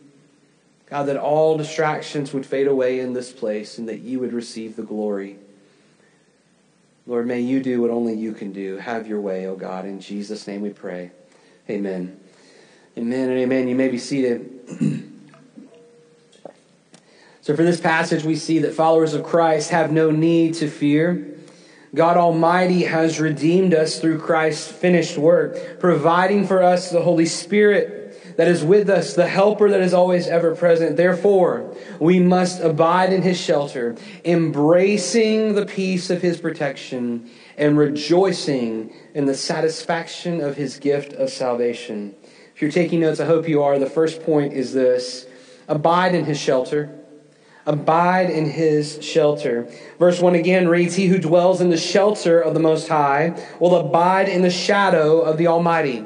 God, 0.87 1.03
that 1.03 1.17
all 1.17 1.57
distractions 1.57 2.33
would 2.33 2.45
fade 2.45 2.67
away 2.67 2.99
in 2.99 3.13
this 3.13 3.31
place 3.31 3.77
and 3.77 3.89
that 3.89 3.99
you 3.99 4.19
would 4.19 4.33
receive 4.33 4.75
the 4.75 4.83
glory. 4.83 5.37
Lord, 7.05 7.25
may 7.25 7.39
you 7.39 7.61
do 7.61 7.81
what 7.81 7.89
only 7.89 8.13
you 8.13 8.33
can 8.33 8.51
do. 8.51 8.77
Have 8.77 9.07
your 9.07 9.21
way, 9.21 9.47
O 9.47 9.51
oh 9.51 9.55
God. 9.55 9.85
In 9.85 9.99
Jesus' 9.99 10.45
name 10.45 10.61
we 10.61 10.69
pray. 10.69 11.11
Amen. 11.69 12.19
Amen 12.97 13.29
and 13.29 13.37
amen. 13.37 13.67
You 13.67 13.75
may 13.75 13.89
be 13.89 13.99
seated. 13.99 14.49
so, 17.41 17.55
for 17.55 17.61
this 17.61 17.79
passage, 17.79 18.23
we 18.23 18.35
see 18.35 18.57
that 18.59 18.73
followers 18.73 19.13
of 19.13 19.23
Christ 19.23 19.69
have 19.69 19.91
no 19.91 20.09
need 20.09 20.55
to 20.55 20.67
fear. 20.67 21.35
God 21.93 22.17
Almighty 22.17 22.85
has 22.85 23.19
redeemed 23.19 23.75
us 23.75 23.99
through 23.99 24.17
Christ's 24.17 24.71
finished 24.71 25.15
work, 25.15 25.79
providing 25.79 26.47
for 26.47 26.63
us 26.63 26.89
the 26.89 27.03
Holy 27.03 27.27
Spirit 27.27 28.35
that 28.37 28.47
is 28.47 28.63
with 28.63 28.89
us, 28.89 29.13
the 29.13 29.27
helper 29.27 29.69
that 29.69 29.81
is 29.81 29.93
always 29.93 30.25
ever 30.27 30.55
present. 30.55 30.97
Therefore, 30.97 31.75
we 31.99 32.19
must 32.19 32.61
abide 32.61 33.13
in 33.13 33.21
his 33.21 33.39
shelter, 33.39 33.95
embracing 34.25 35.53
the 35.53 35.67
peace 35.67 36.09
of 36.09 36.23
his 36.23 36.39
protection 36.39 37.29
and 37.57 37.77
rejoicing 37.77 38.91
in 39.13 39.25
the 39.25 39.35
satisfaction 39.35 40.41
of 40.41 40.57
his 40.57 40.79
gift 40.79 41.13
of 41.13 41.29
salvation. 41.29 42.15
If 42.57 42.63
you're 42.63 42.71
taking 42.71 43.01
notes, 43.01 43.19
I 43.19 43.25
hope 43.25 43.47
you 43.47 43.61
are. 43.61 43.77
The 43.77 43.85
first 43.85 44.23
point 44.23 44.53
is 44.53 44.73
this 44.73 45.27
abide 45.67 46.15
in 46.15 46.25
his 46.25 46.39
shelter. 46.39 46.89
Abide 47.67 48.31
in 48.31 48.49
his 48.49 48.97
shelter. 48.99 49.69
Verse 49.99 50.19
1 50.19 50.33
again 50.33 50.67
reads 50.67 50.95
He 50.95 51.05
who 51.05 51.19
dwells 51.19 51.61
in 51.61 51.69
the 51.69 51.77
shelter 51.77 52.41
of 52.41 52.55
the 52.55 52.59
Most 52.59 52.87
High 52.87 53.39
will 53.59 53.75
abide 53.75 54.27
in 54.27 54.41
the 54.41 54.49
shadow 54.49 55.21
of 55.21 55.37
the 55.37 55.45
Almighty. 55.45 56.03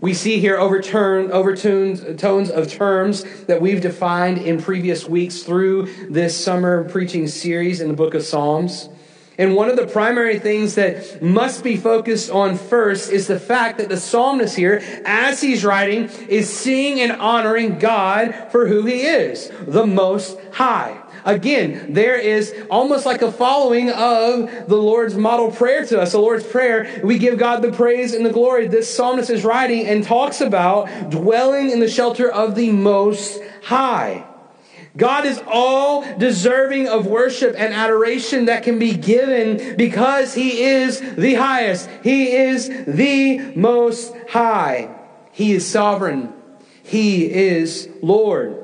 We 0.00 0.14
see 0.14 0.40
here 0.40 0.56
overturn, 0.56 1.30
overtones 1.30 2.20
tones 2.20 2.50
of 2.50 2.72
terms 2.72 3.22
that 3.44 3.60
we've 3.60 3.80
defined 3.80 4.38
in 4.38 4.60
previous 4.60 5.08
weeks 5.08 5.44
through 5.44 6.10
this 6.10 6.36
summer 6.36 6.88
preaching 6.88 7.28
series 7.28 7.80
in 7.80 7.86
the 7.86 7.94
book 7.94 8.14
of 8.14 8.24
Psalms. 8.24 8.88
And 9.36 9.56
one 9.56 9.68
of 9.68 9.76
the 9.76 9.86
primary 9.86 10.38
things 10.38 10.76
that 10.76 11.20
must 11.20 11.64
be 11.64 11.76
focused 11.76 12.30
on 12.30 12.56
first 12.56 13.10
is 13.10 13.26
the 13.26 13.40
fact 13.40 13.78
that 13.78 13.88
the 13.88 13.96
psalmist 13.96 14.56
here, 14.56 14.80
as 15.04 15.40
he's 15.40 15.64
writing, 15.64 16.08
is 16.28 16.52
seeing 16.52 17.00
and 17.00 17.12
honoring 17.12 17.78
God 17.78 18.48
for 18.50 18.68
who 18.68 18.84
he 18.86 19.02
is, 19.02 19.50
the 19.66 19.86
Most 19.86 20.38
High. 20.52 21.00
Again, 21.24 21.94
there 21.94 22.16
is 22.16 22.54
almost 22.70 23.06
like 23.06 23.22
a 23.22 23.32
following 23.32 23.90
of 23.90 24.68
the 24.68 24.76
Lord's 24.76 25.16
model 25.16 25.50
prayer 25.50 25.84
to 25.86 26.00
us. 26.00 26.12
The 26.12 26.18
Lord's 26.18 26.44
Prayer, 26.44 27.00
we 27.02 27.18
give 27.18 27.38
God 27.38 27.62
the 27.62 27.72
praise 27.72 28.12
and 28.12 28.26
the 28.26 28.32
glory. 28.32 28.68
This 28.68 28.94
psalmist 28.94 29.30
is 29.30 29.42
writing 29.42 29.86
and 29.86 30.04
talks 30.04 30.42
about 30.42 31.10
dwelling 31.10 31.70
in 31.70 31.80
the 31.80 31.88
shelter 31.88 32.30
of 32.30 32.54
the 32.54 32.70
Most 32.70 33.40
High. 33.62 34.26
God 34.96 35.26
is 35.26 35.42
all 35.46 36.02
deserving 36.18 36.88
of 36.88 37.06
worship 37.06 37.56
and 37.58 37.74
adoration 37.74 38.44
that 38.44 38.62
can 38.62 38.78
be 38.78 38.94
given 38.94 39.76
because 39.76 40.34
He 40.34 40.62
is 40.62 41.00
the 41.00 41.34
highest. 41.34 41.88
He 42.02 42.32
is 42.32 42.68
the 42.68 43.38
most 43.56 44.14
high. 44.28 44.94
He 45.32 45.52
is 45.52 45.68
sovereign. 45.68 46.32
He 46.84 47.24
is 47.24 47.88
Lord. 48.02 48.60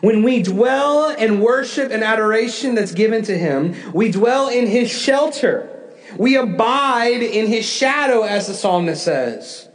When 0.00 0.22
we 0.22 0.42
dwell 0.42 1.10
in 1.10 1.40
worship 1.40 1.90
and 1.90 2.04
adoration 2.04 2.74
that's 2.74 2.92
given 2.92 3.24
to 3.24 3.36
Him, 3.36 3.74
we 3.92 4.10
dwell 4.10 4.48
in 4.48 4.66
His 4.66 4.90
shelter. 4.90 5.74
We 6.18 6.36
abide 6.36 7.22
in 7.22 7.46
His 7.46 7.64
shadow, 7.64 8.22
as 8.22 8.46
the 8.48 8.54
psalmist 8.54 9.02
says. 9.02 9.67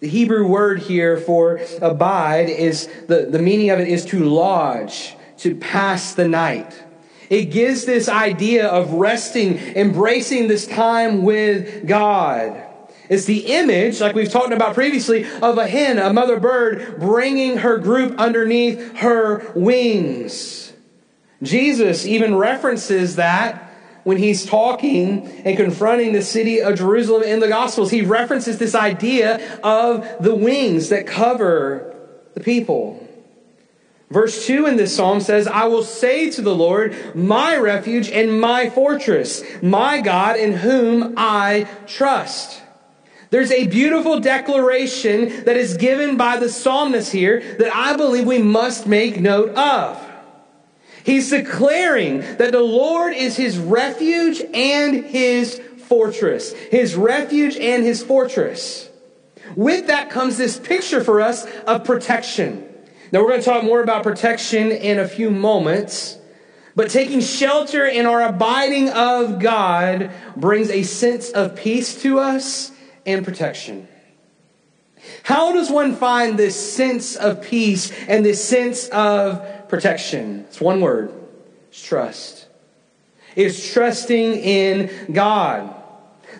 The 0.00 0.08
Hebrew 0.08 0.46
word 0.46 0.80
here 0.80 1.16
for 1.16 1.60
abide 1.82 2.48
is 2.48 2.88
the, 3.08 3.26
the 3.30 3.40
meaning 3.40 3.70
of 3.70 3.80
it 3.80 3.88
is 3.88 4.04
to 4.06 4.24
lodge, 4.24 5.16
to 5.38 5.56
pass 5.56 6.14
the 6.14 6.28
night. 6.28 6.84
It 7.30 7.46
gives 7.46 7.84
this 7.84 8.08
idea 8.08 8.68
of 8.68 8.92
resting, 8.92 9.58
embracing 9.58 10.48
this 10.48 10.66
time 10.66 11.22
with 11.22 11.86
God. 11.86 12.64
It's 13.08 13.24
the 13.24 13.46
image, 13.46 14.00
like 14.00 14.14
we've 14.14 14.30
talked 14.30 14.52
about 14.52 14.74
previously, 14.74 15.26
of 15.42 15.58
a 15.58 15.66
hen, 15.66 15.98
a 15.98 16.12
mother 16.12 16.38
bird, 16.38 17.00
bringing 17.00 17.58
her 17.58 17.78
group 17.78 18.18
underneath 18.18 18.98
her 18.98 19.50
wings. 19.54 20.72
Jesus 21.42 22.06
even 22.06 22.36
references 22.36 23.16
that 23.16 23.67
when 24.08 24.16
he's 24.16 24.46
talking 24.46 25.26
and 25.44 25.54
confronting 25.54 26.14
the 26.14 26.22
city 26.22 26.62
of 26.62 26.78
Jerusalem 26.78 27.24
in 27.24 27.40
the 27.40 27.46
Gospels. 27.46 27.90
He 27.90 28.00
references 28.00 28.56
this 28.56 28.74
idea 28.74 29.60
of 29.62 30.02
the 30.18 30.34
wings 30.34 30.88
that 30.88 31.06
cover 31.06 31.94
the 32.32 32.40
people. 32.40 33.06
Verse 34.08 34.46
2 34.46 34.64
in 34.64 34.78
this 34.78 34.96
psalm 34.96 35.20
says, 35.20 35.46
I 35.46 35.66
will 35.66 35.82
say 35.82 36.30
to 36.30 36.40
the 36.40 36.54
Lord, 36.54 37.14
my 37.14 37.58
refuge 37.58 38.08
and 38.08 38.40
my 38.40 38.70
fortress, 38.70 39.44
my 39.60 40.00
God 40.00 40.38
in 40.38 40.54
whom 40.54 41.12
I 41.18 41.68
trust. 41.86 42.62
There's 43.28 43.52
a 43.52 43.66
beautiful 43.66 44.20
declaration 44.20 45.44
that 45.44 45.58
is 45.58 45.76
given 45.76 46.16
by 46.16 46.38
the 46.38 46.48
psalmist 46.48 47.12
here 47.12 47.42
that 47.58 47.76
I 47.76 47.94
believe 47.94 48.24
we 48.26 48.38
must 48.38 48.86
make 48.86 49.20
note 49.20 49.50
of. 49.50 50.07
He's 51.08 51.30
declaring 51.30 52.20
that 52.36 52.52
the 52.52 52.60
Lord 52.60 53.14
is 53.14 53.34
his 53.34 53.56
refuge 53.56 54.42
and 54.52 55.06
his 55.06 55.58
fortress. 55.86 56.52
His 56.52 56.96
refuge 56.96 57.56
and 57.56 57.82
his 57.82 58.02
fortress. 58.02 58.90
With 59.56 59.86
that 59.86 60.10
comes 60.10 60.36
this 60.36 60.58
picture 60.58 61.02
for 61.02 61.22
us 61.22 61.46
of 61.66 61.84
protection. 61.84 62.62
Now, 63.10 63.22
we're 63.22 63.30
going 63.30 63.40
to 63.40 63.44
talk 63.46 63.64
more 63.64 63.82
about 63.82 64.02
protection 64.02 64.70
in 64.70 64.98
a 64.98 65.08
few 65.08 65.30
moments. 65.30 66.18
But 66.76 66.90
taking 66.90 67.22
shelter 67.22 67.86
in 67.86 68.04
our 68.04 68.22
abiding 68.22 68.90
of 68.90 69.38
God 69.38 70.10
brings 70.36 70.68
a 70.68 70.82
sense 70.82 71.30
of 71.30 71.56
peace 71.56 72.02
to 72.02 72.18
us 72.18 72.70
and 73.06 73.24
protection. 73.24 73.87
How 75.22 75.52
does 75.52 75.70
one 75.70 75.94
find 75.96 76.38
this 76.38 76.74
sense 76.74 77.16
of 77.16 77.42
peace 77.42 77.92
and 78.08 78.24
this 78.24 78.42
sense 78.42 78.88
of 78.88 79.68
protection. 79.68 80.40
It's 80.48 80.60
one 80.60 80.80
word 80.80 81.12
it's 81.68 81.82
trust. 81.82 82.46
It's 83.36 83.72
trusting 83.72 84.34
in 84.34 85.12
God. 85.12 85.74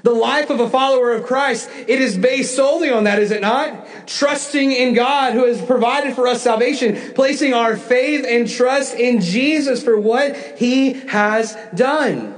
The 0.03 0.13
life 0.13 0.49
of 0.51 0.61
a 0.61 0.71
follower 0.71 1.13
of 1.13 1.25
Christ, 1.25 1.69
it 1.87 2.01
is 2.01 2.17
based 2.17 2.55
solely 2.55 2.91
on 2.91 3.05
that, 3.05 3.19
is 3.19 3.31
it 3.31 3.41
not? 3.41 4.07
Trusting 4.07 4.73
in 4.73 4.95
God 4.95 5.35
who 5.35 5.45
has 5.45 5.61
provided 5.61 6.15
for 6.15 6.27
us 6.27 6.43
salvation, 6.43 7.15
placing 7.15 7.53
our 7.53 7.77
faith 7.77 8.25
and 8.27 8.49
trust 8.49 8.95
in 8.95 9.21
Jesus 9.21 9.83
for 9.83 9.99
what 9.99 10.37
he 10.59 10.95
has 11.09 11.57
done. 11.75 12.38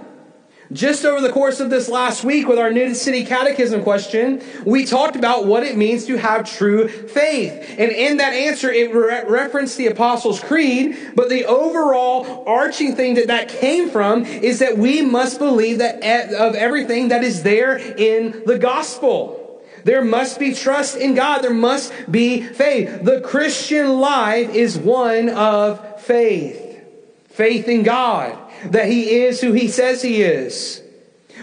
Just 0.72 1.04
over 1.04 1.20
the 1.20 1.32
course 1.32 1.58
of 1.58 1.68
this 1.68 1.88
last 1.88 2.22
week 2.22 2.46
with 2.46 2.56
our 2.56 2.72
New 2.72 2.94
City 2.94 3.24
Catechism 3.24 3.82
question, 3.82 4.40
we 4.64 4.84
talked 4.84 5.16
about 5.16 5.44
what 5.44 5.64
it 5.64 5.76
means 5.76 6.06
to 6.06 6.16
have 6.16 6.48
true 6.48 6.86
faith. 6.86 7.74
And 7.76 7.90
in 7.90 8.18
that 8.18 8.34
answer, 8.34 8.70
it 8.70 8.94
re- 8.94 9.24
referenced 9.26 9.76
the 9.78 9.88
Apostles' 9.88 10.38
Creed, 10.38 10.96
but 11.16 11.28
the 11.28 11.44
overall 11.44 12.44
arching 12.46 12.94
thing 12.94 13.14
that 13.14 13.26
that 13.26 13.48
came 13.48 13.90
from 13.90 14.24
is 14.24 14.60
that 14.60 14.78
we 14.78 15.02
must 15.02 15.40
believe 15.40 15.78
that 15.78 16.32
of 16.34 16.54
everything 16.54 17.08
that 17.08 17.24
is 17.24 17.42
there 17.42 17.76
in 17.76 18.44
the 18.46 18.58
gospel. 18.58 19.60
There 19.82 20.04
must 20.04 20.38
be 20.38 20.54
trust 20.54 20.96
in 20.96 21.16
God. 21.16 21.42
There 21.42 21.52
must 21.52 21.92
be 22.08 22.42
faith. 22.42 23.02
The 23.02 23.22
Christian 23.22 23.98
life 23.98 24.54
is 24.54 24.78
one 24.78 25.30
of 25.30 26.00
faith. 26.02 26.80
Faith 27.30 27.66
in 27.66 27.82
God 27.82 28.38
that 28.66 28.86
He 28.86 29.22
is 29.22 29.40
who 29.40 29.52
He 29.52 29.68
says 29.68 30.02
He 30.02 30.22
is. 30.22 30.82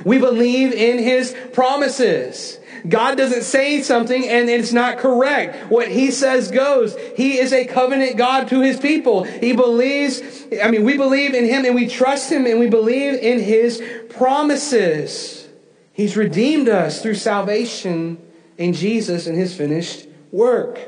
We 0.05 0.19
believe 0.19 0.73
in 0.73 0.99
His 0.99 1.35
promises. 1.53 2.59
God 2.87 3.17
doesn't 3.17 3.43
say 3.43 3.81
something 3.81 4.27
and 4.27 4.49
it's 4.49 4.71
not 4.71 4.97
correct. 4.97 5.71
What 5.71 5.89
He 5.89 6.11
says 6.11 6.51
goes. 6.51 6.95
He 7.15 7.37
is 7.37 7.51
a 7.51 7.65
covenant 7.65 8.17
God 8.17 8.47
to 8.49 8.61
His 8.61 8.79
people. 8.79 9.23
He 9.23 9.53
believes, 9.53 10.21
I 10.63 10.69
mean, 10.69 10.83
we 10.83 10.97
believe 10.97 11.33
in 11.33 11.45
Him 11.45 11.65
and 11.65 11.75
we 11.75 11.87
trust 11.87 12.31
Him 12.31 12.45
and 12.45 12.59
we 12.59 12.69
believe 12.69 13.15
in 13.15 13.39
His 13.39 13.81
promises. 14.09 15.47
He's 15.93 16.15
redeemed 16.15 16.69
us 16.69 17.01
through 17.01 17.15
salvation 17.15 18.19
in 18.57 18.73
Jesus 18.73 19.27
and 19.27 19.37
His 19.37 19.55
finished 19.55 20.07
work. 20.31 20.79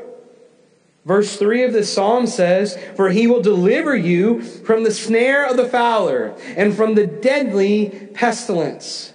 Verse 1.06 1.38
3 1.38 1.64
of 1.64 1.74
this 1.74 1.92
psalm 1.92 2.28
says, 2.28 2.78
For 2.96 3.10
he 3.10 3.26
will 3.28 3.42
deliver 3.42 3.96
you 3.96 4.42
from 4.42 4.84
the 4.84 4.92
snare 4.92 5.46
of 5.46 5.58
the 5.58 5.68
fowler 5.68 6.36
and 6.56 6.76
from 6.76 6.96
the 6.96 7.08
deadly 7.08 8.10
pestilence. 8.14 9.14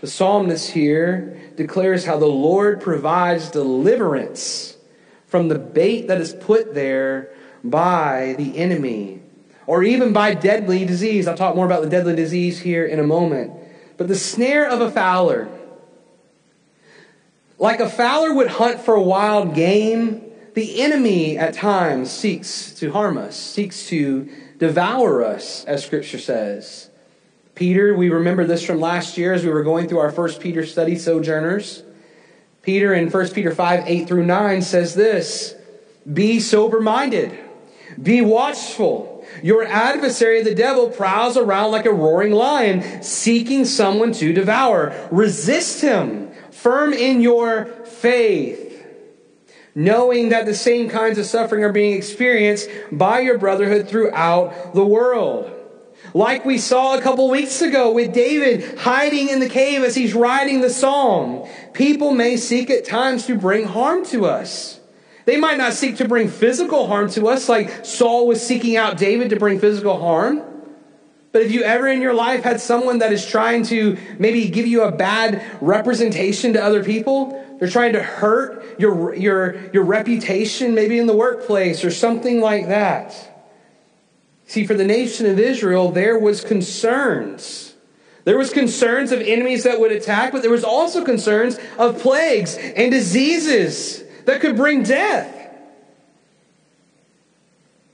The 0.00 0.06
psalmist 0.06 0.70
here 0.70 1.40
declares 1.56 2.04
how 2.04 2.18
the 2.18 2.26
Lord 2.26 2.80
provides 2.80 3.50
deliverance 3.50 4.76
from 5.26 5.48
the 5.48 5.58
bait 5.58 6.06
that 6.08 6.20
is 6.20 6.32
put 6.32 6.74
there 6.74 7.30
by 7.64 8.34
the 8.38 8.56
enemy 8.56 9.20
or 9.66 9.82
even 9.82 10.12
by 10.12 10.34
deadly 10.34 10.84
disease. 10.84 11.26
I'll 11.26 11.36
talk 11.36 11.56
more 11.56 11.66
about 11.66 11.82
the 11.82 11.90
deadly 11.90 12.14
disease 12.14 12.60
here 12.60 12.86
in 12.86 13.00
a 13.00 13.04
moment. 13.04 13.52
But 13.96 14.08
the 14.08 14.16
snare 14.16 14.68
of 14.68 14.80
a 14.80 14.90
fowler, 14.90 15.48
like 17.58 17.80
a 17.80 17.90
fowler 17.90 18.32
would 18.32 18.46
hunt 18.46 18.80
for 18.80 18.98
wild 18.98 19.54
game, 19.54 20.27
the 20.58 20.82
enemy 20.82 21.38
at 21.38 21.54
times 21.54 22.10
seeks 22.10 22.72
to 22.72 22.90
harm 22.90 23.16
us, 23.16 23.36
seeks 23.36 23.86
to 23.86 24.28
devour 24.58 25.22
us, 25.22 25.64
as 25.66 25.84
Scripture 25.84 26.18
says. 26.18 26.90
Peter, 27.54 27.94
we 27.94 28.10
remember 28.10 28.44
this 28.44 28.64
from 28.64 28.80
last 28.80 29.16
year 29.16 29.32
as 29.32 29.44
we 29.44 29.50
were 29.50 29.62
going 29.62 29.86
through 29.86 30.00
our 30.00 30.10
first 30.10 30.40
Peter 30.40 30.66
study, 30.66 30.96
Sojourners. 30.96 31.84
Peter 32.62 32.92
in 32.92 33.08
1 33.08 33.28
Peter 33.28 33.54
5 33.54 33.84
8 33.86 34.08
through 34.08 34.26
9 34.26 34.62
says 34.62 34.96
this 34.96 35.54
Be 36.12 36.40
sober 36.40 36.80
minded, 36.80 37.38
be 38.02 38.20
watchful. 38.20 39.24
Your 39.44 39.64
adversary, 39.64 40.42
the 40.42 40.56
devil, 40.56 40.88
prowls 40.88 41.36
around 41.36 41.70
like 41.70 41.86
a 41.86 41.92
roaring 41.92 42.32
lion, 42.32 43.04
seeking 43.04 43.64
someone 43.64 44.10
to 44.14 44.32
devour. 44.32 45.08
Resist 45.12 45.82
him, 45.82 46.32
firm 46.50 46.92
in 46.92 47.20
your 47.20 47.66
faith 47.84 48.67
knowing 49.78 50.30
that 50.30 50.44
the 50.44 50.54
same 50.54 50.90
kinds 50.90 51.18
of 51.18 51.24
suffering 51.24 51.62
are 51.62 51.72
being 51.72 51.96
experienced 51.96 52.68
by 52.90 53.20
your 53.20 53.38
brotherhood 53.38 53.88
throughout 53.88 54.74
the 54.74 54.84
world. 54.84 55.48
Like 56.12 56.44
we 56.44 56.58
saw 56.58 56.98
a 56.98 57.00
couple 57.00 57.30
weeks 57.30 57.62
ago 57.62 57.92
with 57.92 58.12
David 58.12 58.76
hiding 58.80 59.28
in 59.28 59.38
the 59.38 59.48
cave 59.48 59.84
as 59.84 59.94
he's 59.94 60.14
writing 60.14 60.62
the 60.62 60.68
psalm, 60.68 61.48
people 61.74 62.10
may 62.10 62.36
seek 62.36 62.70
at 62.70 62.86
times 62.86 63.26
to 63.26 63.38
bring 63.38 63.66
harm 63.66 64.04
to 64.06 64.26
us. 64.26 64.80
They 65.26 65.36
might 65.36 65.58
not 65.58 65.74
seek 65.74 65.98
to 65.98 66.08
bring 66.08 66.26
physical 66.26 66.88
harm 66.88 67.08
to 67.10 67.28
us, 67.28 67.48
like 67.48 67.86
Saul 67.86 68.26
was 68.26 68.44
seeking 68.44 68.76
out 68.76 68.98
David 68.98 69.30
to 69.30 69.36
bring 69.36 69.60
physical 69.60 70.00
harm. 70.00 70.42
But 71.30 71.42
if 71.42 71.52
you 71.52 71.62
ever 71.62 71.86
in 71.86 72.02
your 72.02 72.14
life 72.14 72.42
had 72.42 72.60
someone 72.60 72.98
that 72.98 73.12
is 73.12 73.24
trying 73.24 73.62
to 73.64 73.96
maybe 74.18 74.48
give 74.48 74.66
you 74.66 74.82
a 74.82 74.90
bad 74.90 75.40
representation 75.60 76.54
to 76.54 76.64
other 76.64 76.82
people? 76.82 77.44
They're 77.58 77.68
trying 77.68 77.94
to 77.94 78.02
hurt 78.02 78.78
your, 78.78 79.14
your, 79.14 79.70
your 79.72 79.82
reputation, 79.82 80.74
maybe 80.74 80.98
in 80.98 81.06
the 81.06 81.16
workplace 81.16 81.84
or 81.84 81.90
something 81.90 82.40
like 82.40 82.68
that. 82.68 83.14
See, 84.46 84.66
for 84.66 84.74
the 84.74 84.84
nation 84.84 85.26
of 85.26 85.38
Israel, 85.38 85.90
there 85.90 86.18
was 86.18 86.42
concerns. 86.42 87.74
There 88.24 88.38
was 88.38 88.50
concerns 88.50 89.10
of 89.10 89.20
enemies 89.20 89.64
that 89.64 89.80
would 89.80 89.92
attack, 89.92 90.32
but 90.32 90.42
there 90.42 90.50
was 90.50 90.64
also 90.64 91.04
concerns 91.04 91.58
of 91.78 91.98
plagues 91.98 92.56
and 92.56 92.90
diseases 92.90 94.04
that 94.26 94.40
could 94.40 94.56
bring 94.56 94.82
death. 94.82 95.34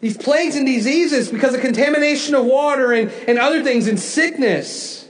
These 0.00 0.18
plagues 0.18 0.56
and 0.56 0.66
diseases 0.66 1.30
because 1.30 1.54
of 1.54 1.60
contamination 1.60 2.34
of 2.34 2.44
water 2.44 2.92
and, 2.92 3.10
and 3.26 3.38
other 3.38 3.62
things 3.62 3.88
and 3.88 3.98
sickness. 3.98 5.03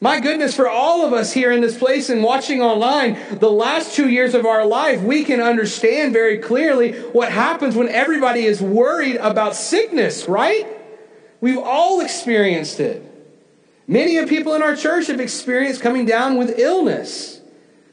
My 0.00 0.20
goodness, 0.20 0.54
for 0.54 0.68
all 0.68 1.06
of 1.06 1.12
us 1.14 1.32
here 1.32 1.50
in 1.52 1.62
this 1.62 1.78
place 1.78 2.10
and 2.10 2.22
watching 2.22 2.60
online, 2.60 3.18
the 3.38 3.50
last 3.50 3.94
two 3.94 4.10
years 4.10 4.34
of 4.34 4.44
our 4.44 4.66
life, 4.66 5.00
we 5.00 5.24
can 5.24 5.40
understand 5.40 6.12
very 6.12 6.38
clearly 6.38 6.92
what 6.92 7.32
happens 7.32 7.74
when 7.74 7.88
everybody 7.88 8.44
is 8.44 8.60
worried 8.60 9.16
about 9.16 9.56
sickness, 9.56 10.28
right? 10.28 10.66
We've 11.40 11.58
all 11.58 12.00
experienced 12.00 12.78
it. 12.78 13.02
Many 13.88 14.18
of 14.18 14.28
people 14.28 14.54
in 14.54 14.62
our 14.62 14.76
church 14.76 15.06
have 15.06 15.20
experienced 15.20 15.80
coming 15.80 16.04
down 16.04 16.36
with 16.36 16.58
illness 16.58 17.40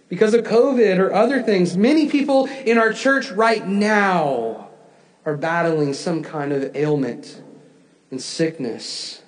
because 0.09 0.33
of 0.33 0.43
COVID 0.43 0.99
or 0.99 1.13
other 1.13 1.41
things. 1.41 1.77
Many 1.77 2.09
people 2.09 2.47
in 2.47 2.77
our 2.77 2.91
church 2.91 3.31
right 3.31 3.65
now 3.65 4.69
are 5.25 5.37
battling 5.37 5.93
some 5.93 6.21
kind 6.21 6.51
of 6.51 6.75
ailment 6.75 7.41
and 8.11 8.21
sickness. 8.21 9.22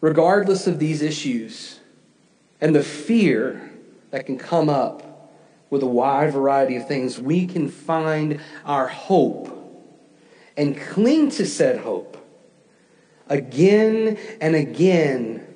Regardless 0.00 0.66
of 0.66 0.78
these 0.78 1.02
issues 1.02 1.80
and 2.60 2.74
the 2.74 2.82
fear 2.82 3.70
that 4.10 4.26
can 4.26 4.38
come 4.38 4.68
up 4.68 5.30
with 5.68 5.82
a 5.82 5.86
wide 5.86 6.32
variety 6.32 6.76
of 6.76 6.88
things, 6.88 7.20
we 7.20 7.46
can 7.46 7.68
find 7.68 8.40
our 8.64 8.88
hope 8.88 9.56
and 10.56 10.76
cling 10.76 11.30
to 11.30 11.46
said 11.46 11.80
hope 11.80 12.16
again 13.28 14.18
and 14.40 14.54
again 14.56 15.46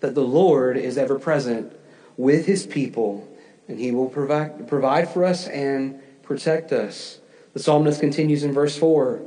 that 0.00 0.14
the 0.14 0.22
Lord 0.22 0.76
is 0.76 0.96
ever 0.96 1.18
present 1.18 1.72
with 2.16 2.46
his 2.46 2.66
people 2.66 3.28
and 3.66 3.78
he 3.78 3.90
will 3.90 4.08
provide, 4.08 4.68
provide 4.68 5.08
for 5.08 5.24
us 5.24 5.46
and 5.48 6.00
protect 6.22 6.72
us. 6.72 7.20
The 7.52 7.60
psalmist 7.60 8.00
continues 8.00 8.44
in 8.44 8.52
verse 8.52 8.78
4 8.78 9.20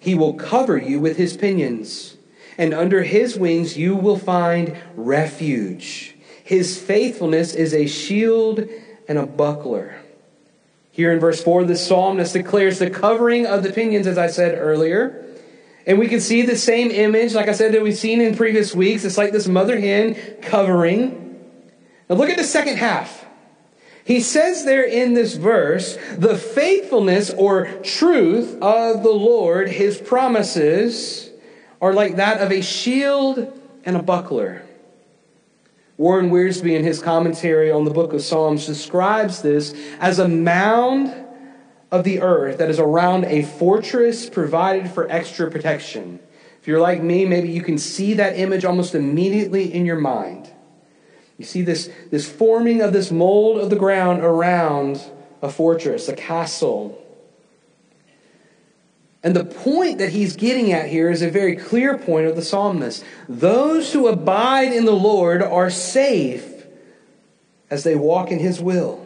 He 0.00 0.14
will 0.14 0.34
cover 0.34 0.78
you 0.78 1.00
with 1.00 1.16
his 1.16 1.36
pinions, 1.36 2.15
and 2.58 2.72
under 2.72 3.02
his 3.02 3.36
wings 3.36 3.76
you 3.76 3.94
will 3.94 4.18
find 4.18 4.76
refuge. 4.94 6.14
His 6.42 6.80
faithfulness 6.80 7.54
is 7.54 7.74
a 7.74 7.86
shield 7.86 8.64
and 9.08 9.18
a 9.18 9.26
buckler. 9.26 9.96
Here 10.92 11.12
in 11.12 11.20
verse 11.20 11.42
4, 11.42 11.64
the 11.64 11.76
psalmist 11.76 12.32
declares 12.32 12.78
the 12.78 12.88
covering 12.88 13.46
of 13.46 13.62
the 13.62 13.72
pinions, 13.72 14.06
as 14.06 14.16
I 14.16 14.28
said 14.28 14.56
earlier. 14.58 15.24
And 15.86 15.98
we 15.98 16.08
can 16.08 16.20
see 16.20 16.42
the 16.42 16.56
same 16.56 16.90
image, 16.90 17.34
like 17.34 17.48
I 17.48 17.52
said, 17.52 17.74
that 17.74 17.82
we've 17.82 17.96
seen 17.96 18.20
in 18.20 18.34
previous 18.34 18.74
weeks. 18.74 19.04
It's 19.04 19.18
like 19.18 19.32
this 19.32 19.46
mother 19.46 19.78
hen 19.78 20.14
covering. 20.40 21.38
Now 22.08 22.16
look 22.16 22.30
at 22.30 22.38
the 22.38 22.44
second 22.44 22.78
half. 22.78 23.26
He 24.04 24.20
says 24.20 24.64
there 24.64 24.84
in 24.84 25.14
this 25.14 25.34
verse, 25.34 25.98
the 26.16 26.36
faithfulness 26.36 27.30
or 27.30 27.66
truth 27.82 28.56
of 28.62 29.02
the 29.02 29.10
Lord, 29.10 29.68
his 29.68 29.98
promises, 30.00 31.30
are 31.80 31.92
like 31.92 32.16
that 32.16 32.40
of 32.40 32.50
a 32.50 32.60
shield 32.60 33.60
and 33.84 33.96
a 33.96 34.02
buckler. 34.02 34.62
Warren 35.96 36.30
Wiersbe, 36.30 36.76
in 36.76 36.84
his 36.84 37.00
commentary 37.00 37.70
on 37.70 37.84
the 37.84 37.90
book 37.90 38.12
of 38.12 38.22
Psalms, 38.22 38.66
describes 38.66 39.40
this 39.42 39.74
as 39.98 40.18
a 40.18 40.28
mound 40.28 41.14
of 41.90 42.04
the 42.04 42.20
earth 42.20 42.58
that 42.58 42.68
is 42.68 42.78
around 42.78 43.24
a 43.24 43.42
fortress 43.42 44.28
provided 44.28 44.90
for 44.90 45.10
extra 45.10 45.50
protection. 45.50 46.20
If 46.60 46.68
you're 46.68 46.80
like 46.80 47.02
me, 47.02 47.24
maybe 47.24 47.48
you 47.48 47.62
can 47.62 47.78
see 47.78 48.14
that 48.14 48.38
image 48.38 48.64
almost 48.64 48.94
immediately 48.94 49.72
in 49.72 49.86
your 49.86 50.00
mind. 50.00 50.50
You 51.38 51.44
see 51.44 51.62
this, 51.62 51.90
this 52.10 52.28
forming 52.28 52.82
of 52.82 52.92
this 52.92 53.10
mold 53.10 53.60
of 53.60 53.70
the 53.70 53.76
ground 53.76 54.20
around 54.20 55.00
a 55.42 55.48
fortress, 55.48 56.08
a 56.08 56.16
castle. 56.16 57.00
And 59.26 59.34
the 59.34 59.44
point 59.44 59.98
that 59.98 60.10
he's 60.10 60.36
getting 60.36 60.72
at 60.72 60.88
here 60.88 61.10
is 61.10 61.20
a 61.20 61.28
very 61.28 61.56
clear 61.56 61.98
point 61.98 62.28
of 62.28 62.36
the 62.36 62.42
psalmist. 62.42 63.04
Those 63.28 63.92
who 63.92 64.06
abide 64.06 64.72
in 64.72 64.84
the 64.84 64.94
Lord 64.94 65.42
are 65.42 65.68
safe 65.68 66.64
as 67.68 67.82
they 67.82 67.96
walk 67.96 68.30
in 68.30 68.38
his 68.38 68.60
will. 68.60 69.04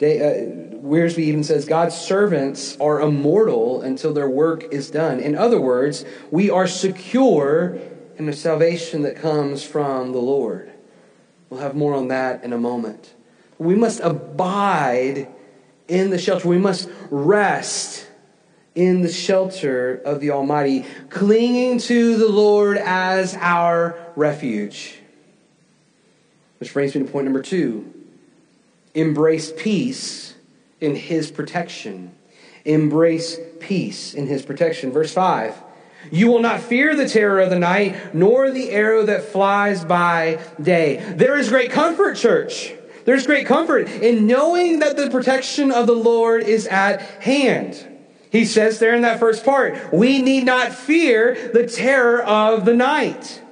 They, 0.00 0.20
uh, 0.20 0.76
Wiersbe 0.82 1.20
even 1.20 1.42
says 1.42 1.64
God's 1.64 1.94
servants 1.96 2.76
are 2.76 3.00
immortal 3.00 3.80
until 3.80 4.12
their 4.12 4.28
work 4.28 4.70
is 4.70 4.90
done. 4.90 5.18
In 5.18 5.34
other 5.34 5.58
words, 5.58 6.04
we 6.30 6.50
are 6.50 6.66
secure 6.66 7.78
in 8.18 8.26
the 8.26 8.34
salvation 8.34 9.00
that 9.00 9.16
comes 9.16 9.64
from 9.64 10.12
the 10.12 10.18
Lord. 10.18 10.70
We'll 11.48 11.60
have 11.60 11.74
more 11.74 11.94
on 11.94 12.08
that 12.08 12.44
in 12.44 12.52
a 12.52 12.58
moment. 12.58 13.14
We 13.56 13.76
must 13.76 14.00
abide 14.00 15.26
in 15.88 16.10
the 16.10 16.18
shelter. 16.18 16.46
We 16.46 16.58
must 16.58 16.86
rest 17.08 18.08
in 18.74 19.02
the 19.02 19.12
shelter 19.12 20.00
of 20.04 20.20
the 20.20 20.30
Almighty, 20.30 20.84
clinging 21.08 21.78
to 21.78 22.16
the 22.16 22.28
Lord 22.28 22.76
as 22.78 23.34
our 23.36 23.98
refuge. 24.16 24.96
Which 26.58 26.72
brings 26.72 26.94
me 26.94 27.02
to 27.04 27.10
point 27.10 27.24
number 27.24 27.42
two 27.42 27.92
embrace 28.94 29.52
peace 29.56 30.34
in 30.80 30.96
his 30.96 31.30
protection. 31.30 32.12
Embrace 32.64 33.38
peace 33.58 34.14
in 34.14 34.26
his 34.26 34.42
protection. 34.42 34.92
Verse 34.92 35.12
5 35.12 35.54
You 36.10 36.28
will 36.28 36.40
not 36.40 36.60
fear 36.60 36.94
the 36.94 37.08
terror 37.08 37.40
of 37.40 37.50
the 37.50 37.58
night, 37.58 38.14
nor 38.14 38.50
the 38.50 38.70
arrow 38.70 39.04
that 39.04 39.24
flies 39.24 39.84
by 39.84 40.40
day. 40.60 41.14
There 41.16 41.38
is 41.38 41.48
great 41.48 41.70
comfort, 41.70 42.16
church. 42.16 42.74
There's 43.06 43.26
great 43.26 43.46
comfort 43.46 43.88
in 43.88 44.26
knowing 44.26 44.80
that 44.80 44.96
the 44.96 45.08
protection 45.08 45.72
of 45.72 45.86
the 45.86 45.94
Lord 45.94 46.42
is 46.42 46.66
at 46.66 47.00
hand. 47.22 47.89
He 48.30 48.44
says 48.44 48.78
there 48.78 48.94
in 48.94 49.02
that 49.02 49.18
first 49.18 49.44
part, 49.44 49.92
we 49.92 50.22
need 50.22 50.44
not 50.44 50.72
fear 50.72 51.50
the 51.52 51.66
terror 51.66 52.22
of 52.22 52.64
the 52.64 52.74
night. 52.74 53.42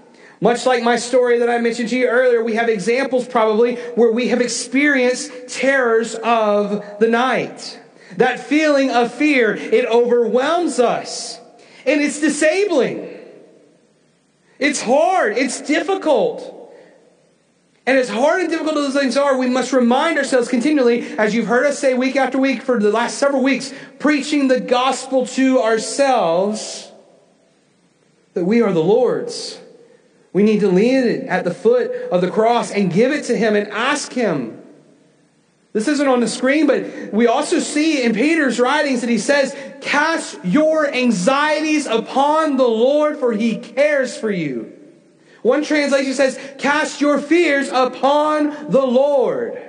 Much 0.40 0.66
like 0.66 0.84
my 0.84 0.96
story 0.96 1.40
that 1.40 1.50
I 1.50 1.58
mentioned 1.58 1.88
to 1.88 1.98
you 1.98 2.06
earlier, 2.06 2.44
we 2.44 2.54
have 2.54 2.68
examples 2.68 3.26
probably 3.26 3.74
where 3.96 4.12
we 4.12 4.28
have 4.28 4.40
experienced 4.40 5.32
terrors 5.48 6.14
of 6.14 6.84
the 7.00 7.08
night. 7.08 7.80
That 8.16 8.38
feeling 8.38 8.90
of 8.90 9.12
fear, 9.12 9.54
it 9.54 9.84
overwhelms 9.86 10.78
us. 10.78 11.40
And 11.84 12.00
it's 12.00 12.20
disabling. 12.20 13.16
It's 14.60 14.82
hard. 14.82 15.36
It's 15.36 15.60
difficult. 15.60 16.57
And 17.88 17.96
as 17.96 18.10
hard 18.10 18.42
and 18.42 18.50
difficult 18.50 18.76
as 18.76 18.92
those 18.92 19.02
things 19.02 19.16
are, 19.16 19.38
we 19.38 19.48
must 19.48 19.72
remind 19.72 20.18
ourselves 20.18 20.48
continually, 20.48 21.16
as 21.16 21.34
you've 21.34 21.46
heard 21.46 21.64
us 21.64 21.78
say 21.78 21.94
week 21.94 22.16
after 22.16 22.38
week 22.38 22.60
for 22.60 22.78
the 22.78 22.90
last 22.90 23.16
several 23.16 23.42
weeks, 23.42 23.72
preaching 23.98 24.48
the 24.48 24.60
gospel 24.60 25.26
to 25.28 25.62
ourselves, 25.62 26.92
that 28.34 28.44
we 28.44 28.60
are 28.60 28.72
the 28.74 28.84
Lord's 28.84 29.58
we 30.32 30.42
need 30.42 30.60
to 30.60 30.68
lean 30.68 30.94
it 31.04 31.24
at 31.24 31.44
the 31.44 31.54
foot 31.54 31.90
of 32.12 32.20
the 32.20 32.30
cross 32.30 32.70
and 32.70 32.92
give 32.92 33.10
it 33.10 33.24
to 33.24 33.36
Him 33.36 33.56
and 33.56 33.68
ask 33.68 34.12
Him. 34.12 34.62
This 35.72 35.88
isn't 35.88 36.06
on 36.06 36.20
the 36.20 36.28
screen, 36.28 36.66
but 36.66 37.12
we 37.12 37.26
also 37.26 37.58
see 37.58 38.02
in 38.02 38.14
Peter's 38.14 38.60
writings 38.60 39.00
that 39.00 39.10
he 39.10 39.18
says, 39.18 39.56
Cast 39.80 40.38
your 40.44 40.92
anxieties 40.92 41.86
upon 41.86 42.56
the 42.56 42.68
Lord, 42.68 43.18
for 43.18 43.32
He 43.32 43.56
cares 43.56 44.16
for 44.16 44.30
you. 44.30 44.77
One 45.42 45.64
translation 45.64 46.14
says, 46.14 46.38
Cast 46.58 47.00
your 47.00 47.18
fears 47.18 47.68
upon 47.68 48.70
the 48.70 48.84
Lord. 48.84 49.62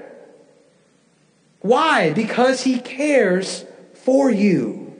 Why? 1.61 2.11
Because 2.11 2.61
He 2.61 2.79
cares 2.79 3.65
for 3.93 4.31
you. 4.31 4.93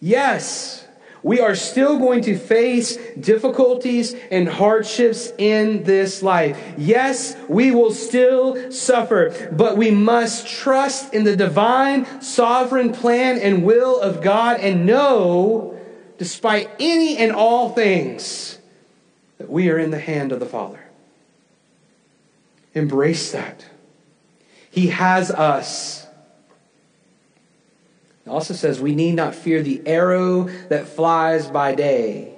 Yes. 0.00 0.86
We 1.22 1.40
are 1.40 1.54
still 1.54 1.98
going 1.98 2.22
to 2.22 2.38
face 2.38 2.96
difficulties 3.18 4.14
and 4.30 4.48
hardships 4.48 5.30
in 5.36 5.82
this 5.82 6.22
life. 6.22 6.58
Yes, 6.78 7.36
we 7.46 7.70
will 7.72 7.92
still 7.92 8.72
suffer, 8.72 9.50
but 9.52 9.76
we 9.76 9.90
must 9.90 10.48
trust 10.48 11.12
in 11.12 11.24
the 11.24 11.36
divine, 11.36 12.22
sovereign 12.22 12.92
plan 12.92 13.38
and 13.38 13.64
will 13.64 14.00
of 14.00 14.22
God 14.22 14.60
and 14.60 14.86
know, 14.86 15.78
despite 16.16 16.70
any 16.80 17.18
and 17.18 17.32
all 17.32 17.70
things, 17.70 18.58
that 19.40 19.48
we 19.48 19.70
are 19.70 19.78
in 19.78 19.90
the 19.90 19.98
hand 19.98 20.32
of 20.32 20.38
the 20.38 20.44
Father. 20.44 20.84
Embrace 22.74 23.32
that. 23.32 23.64
He 24.70 24.88
has 24.88 25.30
us. 25.30 26.06
It 28.26 28.28
also 28.28 28.52
says 28.52 28.82
we 28.82 28.94
need 28.94 29.14
not 29.14 29.34
fear 29.34 29.62
the 29.62 29.80
arrow 29.86 30.42
that 30.68 30.88
flies 30.88 31.46
by 31.46 31.74
day. 31.74 32.34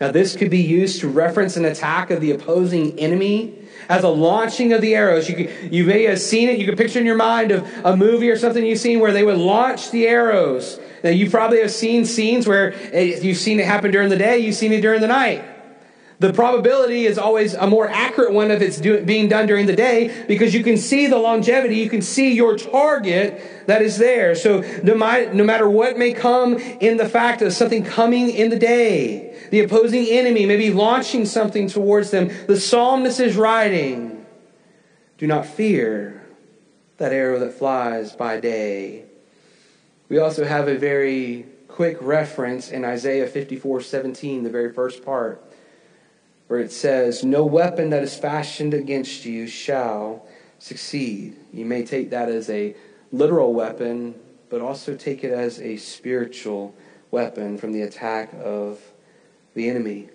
Now, 0.00 0.10
this 0.10 0.34
could 0.34 0.48
be 0.48 0.62
used 0.62 1.00
to 1.00 1.08
reference 1.08 1.58
an 1.58 1.66
attack 1.66 2.10
of 2.10 2.22
the 2.22 2.30
opposing 2.30 2.98
enemy 2.98 3.58
as 3.90 4.02
a 4.02 4.08
launching 4.08 4.72
of 4.72 4.80
the 4.80 4.94
arrows. 4.94 5.28
You, 5.28 5.36
could, 5.36 5.74
you 5.74 5.84
may 5.84 6.04
have 6.04 6.18
seen 6.18 6.48
it. 6.48 6.58
You 6.58 6.64
can 6.64 6.76
picture 6.76 7.00
in 7.00 7.04
your 7.04 7.16
mind 7.16 7.50
of 7.50 7.68
a 7.84 7.94
movie 7.94 8.30
or 8.30 8.38
something 8.38 8.64
you've 8.64 8.78
seen 8.78 9.00
where 9.00 9.12
they 9.12 9.24
would 9.24 9.36
launch 9.36 9.90
the 9.90 10.06
arrows. 10.06 10.80
Now, 11.04 11.10
you 11.10 11.28
probably 11.28 11.60
have 11.60 11.70
seen 11.70 12.06
scenes 12.06 12.46
where 12.46 12.72
eh, 12.94 13.18
you've 13.20 13.36
seen 13.36 13.60
it 13.60 13.66
happen 13.66 13.90
during 13.90 14.08
the 14.08 14.16
day, 14.16 14.38
you've 14.38 14.54
seen 14.54 14.72
it 14.72 14.80
during 14.80 15.02
the 15.02 15.06
night. 15.06 15.44
The 16.18 16.32
probability 16.32 17.04
is 17.04 17.18
always 17.18 17.52
a 17.52 17.66
more 17.66 17.88
accurate 17.88 18.32
one 18.32 18.50
if 18.50 18.62
it's 18.62 18.80
do, 18.80 19.04
being 19.04 19.28
done 19.28 19.46
during 19.46 19.66
the 19.66 19.76
day 19.76 20.24
because 20.26 20.54
you 20.54 20.64
can 20.64 20.78
see 20.78 21.06
the 21.06 21.18
longevity, 21.18 21.76
you 21.76 21.90
can 21.90 22.00
see 22.00 22.32
your 22.32 22.56
target 22.56 23.66
that 23.66 23.82
is 23.82 23.98
there. 23.98 24.34
So 24.34 24.60
no, 24.82 24.94
no 24.94 25.44
matter 25.44 25.68
what 25.68 25.98
may 25.98 26.14
come 26.14 26.56
in 26.56 26.96
the 26.96 27.08
fact 27.08 27.42
of 27.42 27.52
something 27.52 27.84
coming 27.84 28.30
in 28.30 28.48
the 28.48 28.58
day, 28.58 29.48
the 29.50 29.60
opposing 29.60 30.06
enemy 30.08 30.46
may 30.46 30.56
be 30.56 30.72
launching 30.72 31.26
something 31.26 31.68
towards 31.68 32.10
them, 32.10 32.30
the 32.46 32.58
psalmist 32.58 33.20
is 33.20 33.36
writing, 33.36 34.24
Do 35.18 35.26
not 35.26 35.44
fear 35.44 36.26
that 36.96 37.12
arrow 37.12 37.38
that 37.40 37.52
flies 37.52 38.16
by 38.16 38.40
day. 38.40 39.04
We 40.08 40.18
also 40.18 40.46
have 40.46 40.66
a 40.66 40.78
very 40.78 41.44
quick 41.68 41.98
reference 42.00 42.70
in 42.70 42.86
Isaiah 42.86 43.26
54 43.26 43.82
17, 43.82 44.44
the 44.44 44.50
very 44.50 44.72
first 44.72 45.04
part 45.04 45.45
where 46.48 46.60
it 46.60 46.72
says, 46.72 47.24
No 47.24 47.44
weapon 47.44 47.90
that 47.90 48.02
is 48.02 48.16
fashioned 48.16 48.74
against 48.74 49.24
you 49.24 49.46
shall 49.46 50.26
succeed. 50.58 51.36
You 51.52 51.64
may 51.64 51.84
take 51.84 52.10
that 52.10 52.28
as 52.28 52.48
a 52.50 52.74
literal 53.12 53.52
weapon, 53.54 54.14
but 54.48 54.60
also 54.60 54.96
take 54.96 55.24
it 55.24 55.32
as 55.32 55.60
a 55.60 55.76
spiritual 55.76 56.74
weapon 57.10 57.58
from 57.58 57.72
the 57.72 57.82
attack 57.82 58.32
of 58.42 58.80
the 59.54 59.68
enemy. 59.68 60.08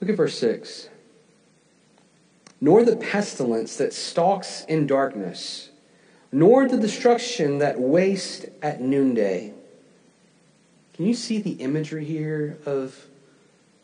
Look 0.00 0.10
at 0.10 0.16
verse 0.16 0.38
6. 0.38 0.88
Nor 2.60 2.84
the 2.84 2.96
pestilence 2.96 3.76
that 3.76 3.92
stalks 3.92 4.64
in 4.68 4.86
darkness, 4.86 5.70
nor 6.32 6.68
the 6.68 6.78
destruction 6.78 7.58
that 7.58 7.78
wastes 7.78 8.46
at 8.62 8.80
noonday. 8.80 9.52
Can 10.94 11.06
you 11.06 11.14
see 11.14 11.40
the 11.40 11.52
imagery 11.52 12.04
here 12.04 12.56
of 12.64 13.06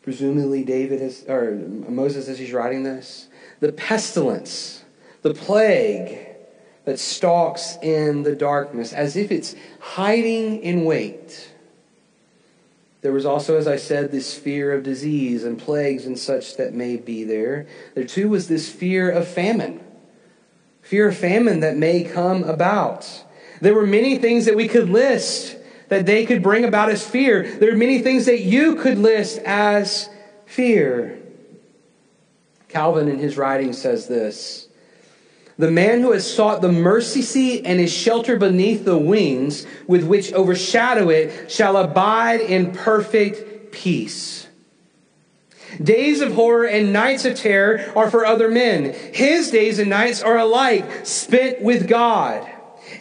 presumably 0.03 0.63
David 0.63 1.01
is, 1.01 1.25
or 1.27 1.51
Moses 1.51 2.27
as 2.27 2.39
he's 2.39 2.53
writing 2.53 2.83
this, 2.83 3.27
the 3.59 3.71
pestilence, 3.71 4.83
the 5.21 5.33
plague 5.33 6.17
that 6.85 6.99
stalks 6.99 7.77
in 7.81 8.23
the 8.23 8.35
darkness, 8.35 8.91
as 8.93 9.15
if 9.15 9.31
it's 9.31 9.55
hiding 9.79 10.63
in 10.63 10.83
wait. 10.83 11.51
There 13.01 13.11
was 13.11 13.25
also, 13.25 13.57
as 13.57 13.67
I 13.67 13.77
said, 13.77 14.11
this 14.11 14.33
fear 14.33 14.73
of 14.73 14.83
disease 14.83 15.43
and 15.43 15.57
plagues 15.57 16.05
and 16.05 16.17
such 16.17 16.57
that 16.57 16.73
may 16.73 16.97
be 16.97 17.23
there. 17.23 17.67
There 17.95 18.03
too 18.03 18.29
was 18.29 18.47
this 18.47 18.69
fear 18.69 19.09
of 19.09 19.27
famine. 19.27 19.83
Fear 20.81 21.09
of 21.09 21.17
famine 21.17 21.59
that 21.61 21.77
may 21.77 22.03
come 22.03 22.43
about. 22.43 23.23
There 23.59 23.73
were 23.73 23.87
many 23.87 24.17
things 24.17 24.45
that 24.45 24.55
we 24.55 24.67
could 24.67 24.89
list 24.89 25.57
that 25.91 26.05
they 26.05 26.25
could 26.25 26.41
bring 26.41 26.63
about 26.63 26.87
as 26.87 27.05
fear. 27.05 27.43
There 27.43 27.73
are 27.73 27.77
many 27.77 27.99
things 27.99 28.25
that 28.27 28.39
you 28.39 28.77
could 28.77 28.97
list 28.97 29.39
as 29.39 30.09
fear. 30.45 31.19
Calvin, 32.69 33.09
in 33.09 33.19
his 33.19 33.35
writing, 33.35 33.73
says 33.73 34.07
this 34.07 34.69
The 35.57 35.69
man 35.69 35.99
who 35.99 36.13
has 36.13 36.33
sought 36.33 36.61
the 36.61 36.71
mercy 36.71 37.21
seat 37.21 37.63
and 37.65 37.81
is 37.81 37.91
sheltered 37.91 38.39
beneath 38.39 38.85
the 38.85 38.97
wings 38.97 39.67
with 39.85 40.05
which 40.05 40.31
overshadow 40.31 41.09
it 41.09 41.51
shall 41.51 41.75
abide 41.75 42.39
in 42.39 42.71
perfect 42.71 43.73
peace. 43.73 44.47
Days 45.83 46.21
of 46.21 46.35
horror 46.35 46.67
and 46.67 46.93
nights 46.93 47.25
of 47.25 47.35
terror 47.35 47.91
are 47.97 48.09
for 48.09 48.25
other 48.25 48.49
men. 48.49 48.93
His 48.93 49.51
days 49.51 49.77
and 49.77 49.89
nights 49.89 50.21
are 50.21 50.37
alike 50.37 51.05
spent 51.05 51.61
with 51.61 51.89
God 51.89 52.49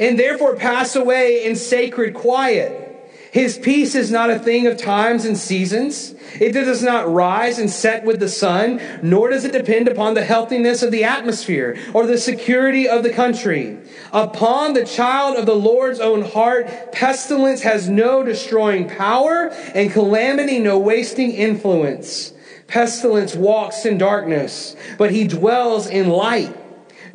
and 0.01 0.19
therefore 0.19 0.57
pass 0.57 0.97
away 0.97 1.45
in 1.45 1.55
sacred 1.55 2.15
quiet. 2.15 2.89
His 3.33 3.59
peace 3.59 3.95
is 3.95 4.11
not 4.11 4.31
a 4.31 4.41
thing 4.41 4.67
of 4.67 4.77
times 4.77 5.25
and 5.25 5.39
seasons. 5.39 6.15
It 6.41 6.51
does 6.51 6.83
not 6.83 7.13
rise 7.13 7.61
and 7.61 7.71
set 7.71 8.05
with 8.05 8.19
the 8.19 8.29
sun, 8.29 8.81
nor 9.05 9.31
does 9.31 9.45
it 9.45 9.53
depend 9.53 9.87
upon 9.87 10.15
the 10.15 10.25
healthiness 10.25 10.83
of 10.83 10.91
the 10.91 11.05
atmosphere 11.05 11.79
or 11.95 12.07
the 12.07 12.19
security 12.19 12.89
of 12.89 13.05
the 13.05 13.11
country. 13.11 13.79
Upon 14.13 14.73
the 14.73 14.85
child 14.85 15.37
of 15.37 15.47
the 15.47 15.55
Lord's 15.55 16.01
own 16.01 16.23
heart, 16.23 16.91
pestilence 16.91 17.63
has 17.63 17.89
no 17.89 18.25
destroying 18.25 18.89
power 18.89 19.51
and 19.75 19.93
calamity 19.93 20.59
no 20.59 20.77
wasting 20.79 21.31
influence. 21.31 22.33
Pestilence 22.67 23.37
walks 23.37 23.87
in 23.87 23.97
darkness, 23.97 24.75
but 24.99 25.13
he 25.13 25.29
dwells 25.29 25.87
in 25.87 26.09
light. 26.09 26.57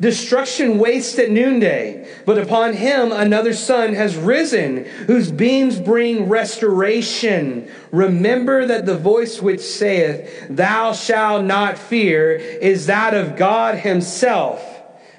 Destruction 0.00 0.78
wastes 0.78 1.18
at 1.18 1.30
noonday, 1.30 2.06
but 2.26 2.38
upon 2.38 2.74
him 2.74 3.12
another 3.12 3.54
sun 3.54 3.94
has 3.94 4.16
risen, 4.16 4.84
whose 5.06 5.30
beams 5.32 5.78
bring 5.78 6.28
restoration. 6.28 7.70
Remember 7.92 8.66
that 8.66 8.84
the 8.84 8.98
voice 8.98 9.40
which 9.40 9.60
saith, 9.60 10.46
Thou 10.50 10.92
shalt 10.92 11.44
not 11.44 11.78
fear, 11.78 12.32
is 12.32 12.86
that 12.86 13.14
of 13.14 13.36
God 13.36 13.76
himself, 13.76 14.62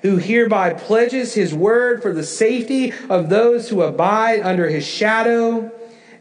who 0.04 0.18
hereby 0.18 0.74
pledges 0.74 1.34
his 1.34 1.54
word 1.54 2.04
for 2.04 2.14
the 2.14 2.24
safety 2.24 2.94
of 3.10 3.30
those 3.30 3.70
who 3.70 3.82
abide 3.82 4.42
under 4.42 4.70
his 4.70 4.86
shadow, 4.86 5.72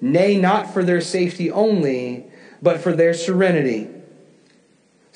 nay, 0.00 0.38
not 0.38 0.72
for 0.72 0.82
their 0.82 1.02
safety 1.02 1.50
only, 1.50 2.24
but 2.62 2.80
for 2.80 2.92
their 2.92 3.12
serenity. 3.12 3.88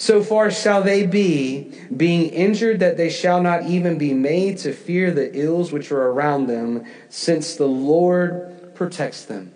So 0.00 0.22
far 0.22 0.50
shall 0.50 0.82
they 0.82 1.04
be, 1.04 1.74
being 1.94 2.30
injured 2.30 2.80
that 2.80 2.96
they 2.96 3.10
shall 3.10 3.42
not 3.42 3.66
even 3.66 3.98
be 3.98 4.14
made 4.14 4.56
to 4.60 4.72
fear 4.72 5.10
the 5.10 5.30
ills 5.38 5.72
which 5.72 5.92
are 5.92 6.08
around 6.08 6.46
them, 6.46 6.86
since 7.10 7.56
the 7.56 7.68
Lord 7.68 8.74
protects 8.74 9.26
them. 9.26 9.52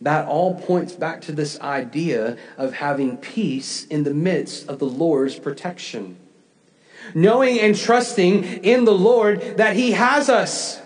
That 0.00 0.28
all 0.28 0.54
points 0.54 0.92
back 0.92 1.22
to 1.22 1.32
this 1.32 1.58
idea 1.58 2.38
of 2.56 2.74
having 2.74 3.16
peace 3.16 3.84
in 3.86 4.04
the 4.04 4.14
midst 4.14 4.68
of 4.68 4.78
the 4.78 4.86
Lord's 4.86 5.36
protection. 5.36 6.16
Knowing 7.16 7.58
and 7.58 7.76
trusting 7.76 8.44
in 8.62 8.84
the 8.84 8.94
Lord 8.94 9.56
that 9.56 9.74
He 9.74 9.90
has 9.90 10.28
us. 10.28 10.80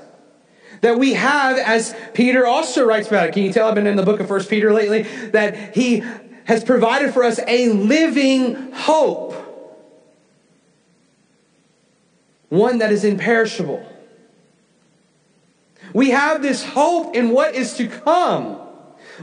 That 0.80 0.98
we 0.98 1.12
have, 1.12 1.58
as 1.58 1.94
Peter 2.14 2.46
also 2.46 2.86
writes 2.86 3.08
about 3.08 3.28
it. 3.28 3.34
Can 3.34 3.42
you 3.42 3.52
tell 3.52 3.68
I've 3.68 3.74
been 3.74 3.86
in 3.86 3.96
the 3.96 4.02
book 4.02 4.20
of 4.20 4.28
First 4.28 4.48
Peter 4.48 4.72
lately? 4.72 5.02
That 5.32 5.74
He 5.74 6.02
has 6.48 6.64
provided 6.64 7.12
for 7.12 7.22
us 7.22 7.38
a 7.46 7.68
living 7.68 8.72
hope, 8.72 9.34
one 12.48 12.78
that 12.78 12.90
is 12.90 13.04
imperishable. 13.04 13.86
We 15.92 16.10
have 16.10 16.40
this 16.40 16.64
hope 16.64 17.14
in 17.14 17.30
what 17.30 17.54
is 17.54 17.74
to 17.74 17.86
come. 17.86 18.58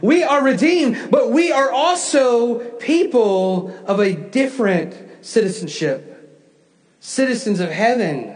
We 0.02 0.24
are 0.24 0.44
redeemed, 0.44 1.10
but 1.10 1.32
we 1.32 1.52
are 1.52 1.72
also 1.72 2.60
people 2.60 3.76
of 3.88 4.00
a 4.00 4.14
different 4.14 5.26
citizenship, 5.26 6.30
citizens 7.00 7.60
of 7.60 7.72
heaven. 7.72 8.35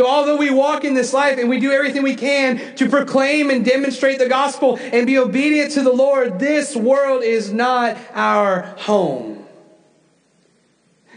So, 0.00 0.06
although 0.06 0.36
we 0.36 0.48
walk 0.48 0.84
in 0.84 0.94
this 0.94 1.12
life 1.12 1.38
and 1.38 1.50
we 1.50 1.60
do 1.60 1.72
everything 1.72 2.02
we 2.02 2.16
can 2.16 2.74
to 2.76 2.88
proclaim 2.88 3.50
and 3.50 3.62
demonstrate 3.62 4.18
the 4.18 4.30
gospel 4.30 4.78
and 4.80 5.06
be 5.06 5.18
obedient 5.18 5.72
to 5.72 5.82
the 5.82 5.92
Lord, 5.92 6.38
this 6.38 6.74
world 6.74 7.22
is 7.22 7.52
not 7.52 7.98
our 8.14 8.62
home. 8.78 9.44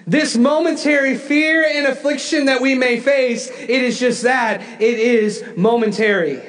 This 0.05 0.35
momentary 0.35 1.15
fear 1.15 1.65
and 1.65 1.87
affliction 1.87 2.47
that 2.47 2.59
we 2.59 2.75
may 2.75 2.99
face, 2.99 3.49
it 3.57 3.69
is 3.69 4.01
just 4.01 4.23
that. 4.23 4.59
It 4.81 4.99
is 4.99 5.45
momentary. 5.55 6.41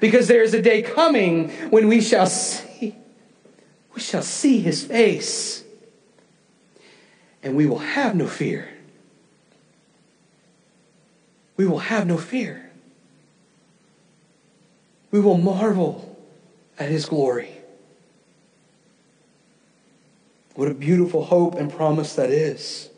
Because 0.00 0.28
there 0.28 0.42
is 0.42 0.54
a 0.54 0.62
day 0.62 0.80
coming 0.80 1.50
when 1.68 1.88
we 1.88 2.00
shall 2.00 2.24
see, 2.24 2.96
we 3.94 4.00
shall 4.00 4.22
see 4.22 4.60
his 4.60 4.82
face. 4.82 5.62
And 7.42 7.54
we 7.54 7.66
will 7.66 7.80
have 7.80 8.14
no 8.14 8.28
fear 8.28 8.73
we 11.56 11.66
will 11.66 11.78
have 11.78 12.06
no 12.06 12.18
fear. 12.18 12.70
We 15.10 15.20
will 15.20 15.38
marvel 15.38 16.18
at 16.78 16.88
his 16.88 17.06
glory. 17.06 17.50
What 20.54 20.68
a 20.68 20.74
beautiful 20.74 21.24
hope 21.24 21.54
and 21.54 21.72
promise 21.72 22.14
that 22.16 22.30
is. 22.30 22.90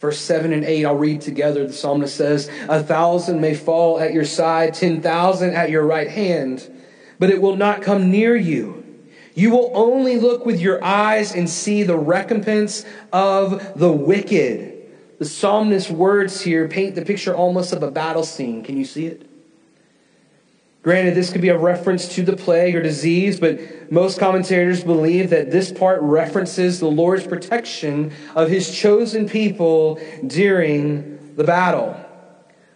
Verse 0.00 0.18
7 0.18 0.52
and 0.52 0.64
8, 0.64 0.86
I'll 0.86 0.94
read 0.94 1.20
together. 1.20 1.66
The 1.66 1.72
psalmist 1.72 2.16
says, 2.16 2.48
A 2.68 2.82
thousand 2.82 3.40
may 3.40 3.54
fall 3.54 4.00
at 4.00 4.14
your 4.14 4.24
side, 4.24 4.74
ten 4.74 5.02
thousand 5.02 5.54
at 5.54 5.70
your 5.70 5.84
right 5.84 6.08
hand, 6.08 6.70
but 7.18 7.30
it 7.30 7.42
will 7.42 7.56
not 7.56 7.82
come 7.82 8.10
near 8.10 8.34
you. 8.34 8.80
You 9.34 9.50
will 9.50 9.70
only 9.74 10.18
look 10.18 10.46
with 10.46 10.60
your 10.60 10.82
eyes 10.82 11.34
and 11.34 11.48
see 11.48 11.82
the 11.82 11.98
recompense 11.98 12.84
of 13.12 13.78
the 13.78 13.92
wicked. 13.92 14.79
The 15.20 15.26
psalmist's 15.26 15.90
words 15.90 16.40
here 16.40 16.66
paint 16.66 16.94
the 16.94 17.04
picture 17.04 17.36
almost 17.36 17.74
of 17.74 17.82
a 17.82 17.90
battle 17.90 18.24
scene. 18.24 18.64
Can 18.64 18.78
you 18.78 18.86
see 18.86 19.04
it? 19.04 19.28
Granted, 20.82 21.14
this 21.14 21.30
could 21.30 21.42
be 21.42 21.50
a 21.50 21.58
reference 21.58 22.14
to 22.14 22.22
the 22.22 22.34
plague 22.34 22.74
or 22.74 22.82
disease, 22.82 23.38
but 23.38 23.92
most 23.92 24.18
commentators 24.18 24.82
believe 24.82 25.28
that 25.28 25.50
this 25.50 25.70
part 25.70 26.00
references 26.00 26.80
the 26.80 26.90
Lord's 26.90 27.26
protection 27.26 28.12
of 28.34 28.48
his 28.48 28.74
chosen 28.74 29.28
people 29.28 30.00
during 30.26 31.34
the 31.36 31.44
battle. 31.44 32.02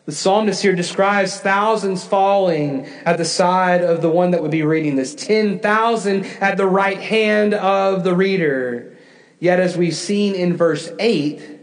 The 0.04 0.12
psalmist 0.12 0.60
here 0.60 0.74
describes 0.74 1.40
thousands 1.40 2.04
falling 2.04 2.84
at 3.06 3.16
the 3.16 3.24
side 3.24 3.80
of 3.80 4.02
the 4.02 4.10
one 4.10 4.32
that 4.32 4.42
would 4.42 4.50
be 4.50 4.64
reading 4.64 4.96
this, 4.96 5.14
10,000 5.14 6.24
at 6.42 6.58
the 6.58 6.66
right 6.66 7.00
hand 7.00 7.54
of 7.54 8.04
the 8.04 8.14
reader. 8.14 8.98
Yet, 9.40 9.60
as 9.60 9.78
we've 9.78 9.96
seen 9.96 10.34
in 10.34 10.58
verse 10.58 10.92
8, 10.98 11.53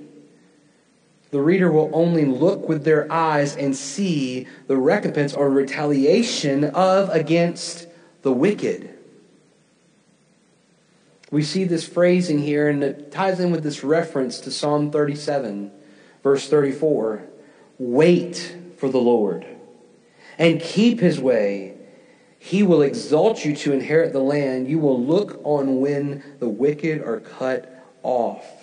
the 1.32 1.42
reader 1.42 1.72
will 1.72 1.90
only 1.94 2.26
look 2.26 2.68
with 2.68 2.84
their 2.84 3.12
eyes 3.12 3.56
and 3.56 3.76
see 3.76 4.48
the 4.68 4.78
recompense 4.78 5.34
or 5.34 5.50
retaliation 5.50 6.66
of 6.66 7.10
against 7.10 7.88
the 8.22 8.32
wicked. 8.32 8.90
We 11.32 11.44
see 11.44 11.64
this 11.64 11.88
phrasing 11.88 12.40
here, 12.40 12.68
and 12.68 12.84
it 12.84 13.12
ties 13.12 13.40
in 13.40 13.52
with 13.52 13.64
this 13.64 13.84
reference 13.84 14.42
to 14.42 14.52
Psalm 14.52 14.92
37, 14.92 15.72
verse 16.22 16.50
34. 16.50 17.24
Wait 17.80 18.58
for 18.78 18.90
the 18.90 19.00
Lord 19.00 19.46
and 20.38 20.60
keep 20.60 21.00
his 21.00 21.20
way. 21.20 21.76
He 22.40 22.64
will 22.64 22.82
exalt 22.82 23.46
you 23.46 23.56
to 23.58 23.74
inherit 23.74 24.12
the 24.12 24.20
land. 24.20 24.68
You 24.68 24.80
will 24.80 25.00
look 25.00 25.40
on 25.44 25.80
when 25.80 26.24
the 26.40 26.50
wicked 26.50 27.02
are 27.02 27.20
cut 27.20 27.86
off. 28.02 28.61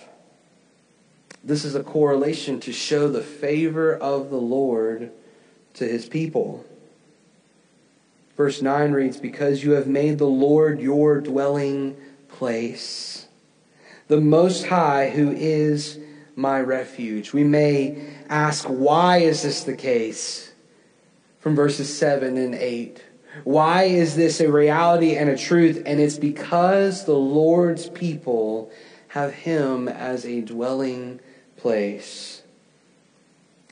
This 1.49 1.65
is 1.65 1.73
a 1.73 1.81
correlation 1.81 2.59
to 2.59 2.71
show 2.71 3.09
the 3.09 3.23
favor 3.23 3.95
of 3.95 4.29
the 4.29 4.37
Lord 4.37 5.09
to 5.73 5.83
his 5.83 6.07
people. 6.07 6.63
Verse 8.37 8.61
9 8.61 8.91
reads, 8.91 9.17
Because 9.17 9.63
you 9.63 9.71
have 9.71 9.87
made 9.87 10.19
the 10.19 10.27
Lord 10.27 10.79
your 10.79 11.19
dwelling 11.19 11.97
place, 12.27 13.25
the 14.07 14.21
Most 14.21 14.67
High, 14.67 15.09
who 15.09 15.31
is 15.31 15.97
my 16.35 16.61
refuge. 16.61 17.33
We 17.33 17.43
may 17.43 18.13
ask, 18.29 18.65
Why 18.65 19.17
is 19.17 19.41
this 19.41 19.63
the 19.63 19.75
case? 19.75 20.53
From 21.39 21.55
verses 21.55 21.91
7 21.97 22.37
and 22.37 22.53
8. 22.53 23.03
Why 23.43 23.85
is 23.85 24.15
this 24.15 24.39
a 24.39 24.51
reality 24.51 25.15
and 25.15 25.31
a 25.31 25.35
truth? 25.35 25.81
And 25.87 25.99
it's 25.99 26.19
because 26.19 27.05
the 27.05 27.13
Lord's 27.13 27.89
people 27.89 28.71
have 29.07 29.33
Him 29.33 29.87
as 29.87 30.27
a 30.27 30.41
dwelling 30.41 31.19
place. 31.59 32.41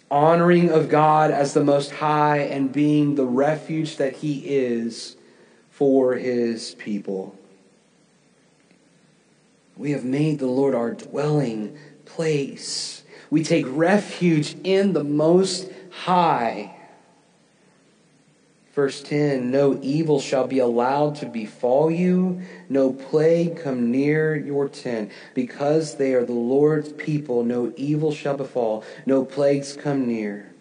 Honoring 0.10 0.70
of 0.70 0.88
God 0.88 1.32
as 1.32 1.54
the 1.54 1.64
Most 1.64 1.92
High 1.92 2.40
and 2.40 2.72
being 2.72 3.16
the 3.16 3.26
refuge 3.26 3.98
that 3.98 4.18
He 4.18 4.40
is 4.56 5.18
for 5.70 6.16
His 6.16 6.76
people. 6.76 7.38
We 9.76 9.92
have 9.92 10.06
made 10.06 10.40
the 10.40 10.48
Lord 10.48 10.74
our 10.74 10.92
dwelling 10.92 11.78
place. 12.06 13.04
We 13.30 13.44
take 13.44 13.66
refuge 13.68 14.56
in 14.64 14.94
the 14.94 15.04
Most 15.04 15.70
High. 15.92 16.77
Verse 18.78 19.02
10 19.02 19.50
No 19.50 19.80
evil 19.82 20.20
shall 20.20 20.46
be 20.46 20.60
allowed 20.60 21.16
to 21.16 21.26
befall 21.26 21.90
you, 21.90 22.44
no 22.70 22.94
plague 22.94 23.60
come 23.60 23.90
near 23.90 24.36
your 24.36 24.70
tent. 24.70 25.12
Because 25.34 25.96
they 25.96 26.14
are 26.14 26.24
the 26.24 26.34
Lord's 26.34 26.94
people, 26.94 27.44
no 27.44 27.74
evil 27.76 28.12
shall 28.12 28.38
befall, 28.38 28.84
no 29.08 29.26
plagues 29.26 29.76
come 29.76 30.06
near. 30.06 30.54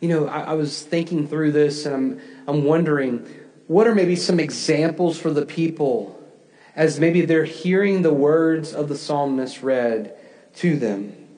You 0.00 0.08
know, 0.08 0.26
I, 0.26 0.40
I 0.40 0.52
was 0.54 0.82
thinking 0.82 1.28
through 1.28 1.52
this 1.52 1.84
and 1.84 1.94
I'm, 1.94 2.20
I'm 2.48 2.64
wondering 2.64 3.28
what 3.66 3.86
are 3.86 3.94
maybe 3.94 4.16
some 4.16 4.40
examples 4.40 5.18
for 5.18 5.30
the 5.30 5.44
people 5.44 6.18
as 6.74 6.98
maybe 6.98 7.26
they're 7.26 7.44
hearing 7.44 8.00
the 8.00 8.14
words 8.14 8.72
of 8.72 8.88
the 8.88 8.96
psalmist 8.96 9.62
read 9.62 10.16
to 10.54 10.78
them? 10.78 11.28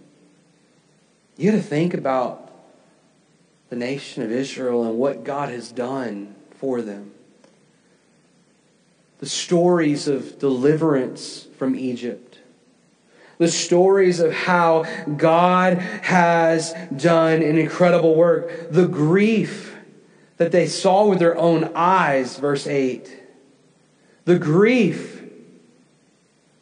You 1.36 1.50
got 1.50 1.56
to 1.56 1.64
think 1.64 1.94
about 1.94 2.41
the 3.72 3.78
nation 3.78 4.22
of 4.22 4.30
Israel 4.30 4.84
and 4.84 4.98
what 4.98 5.24
God 5.24 5.48
has 5.48 5.72
done 5.72 6.34
for 6.58 6.82
them. 6.82 7.10
The 9.20 9.26
stories 9.26 10.08
of 10.08 10.38
deliverance 10.38 11.46
from 11.56 11.74
Egypt. 11.74 12.36
The 13.38 13.48
stories 13.48 14.20
of 14.20 14.30
how 14.30 14.82
God 15.16 15.78
has 15.78 16.74
done 16.94 17.40
an 17.40 17.56
incredible 17.56 18.14
work. 18.14 18.70
The 18.70 18.86
grief 18.86 19.74
that 20.36 20.52
they 20.52 20.66
saw 20.66 21.06
with 21.06 21.18
their 21.18 21.38
own 21.38 21.72
eyes, 21.74 22.36
verse 22.36 22.66
8. 22.66 23.22
The 24.26 24.38
grief 24.38 25.24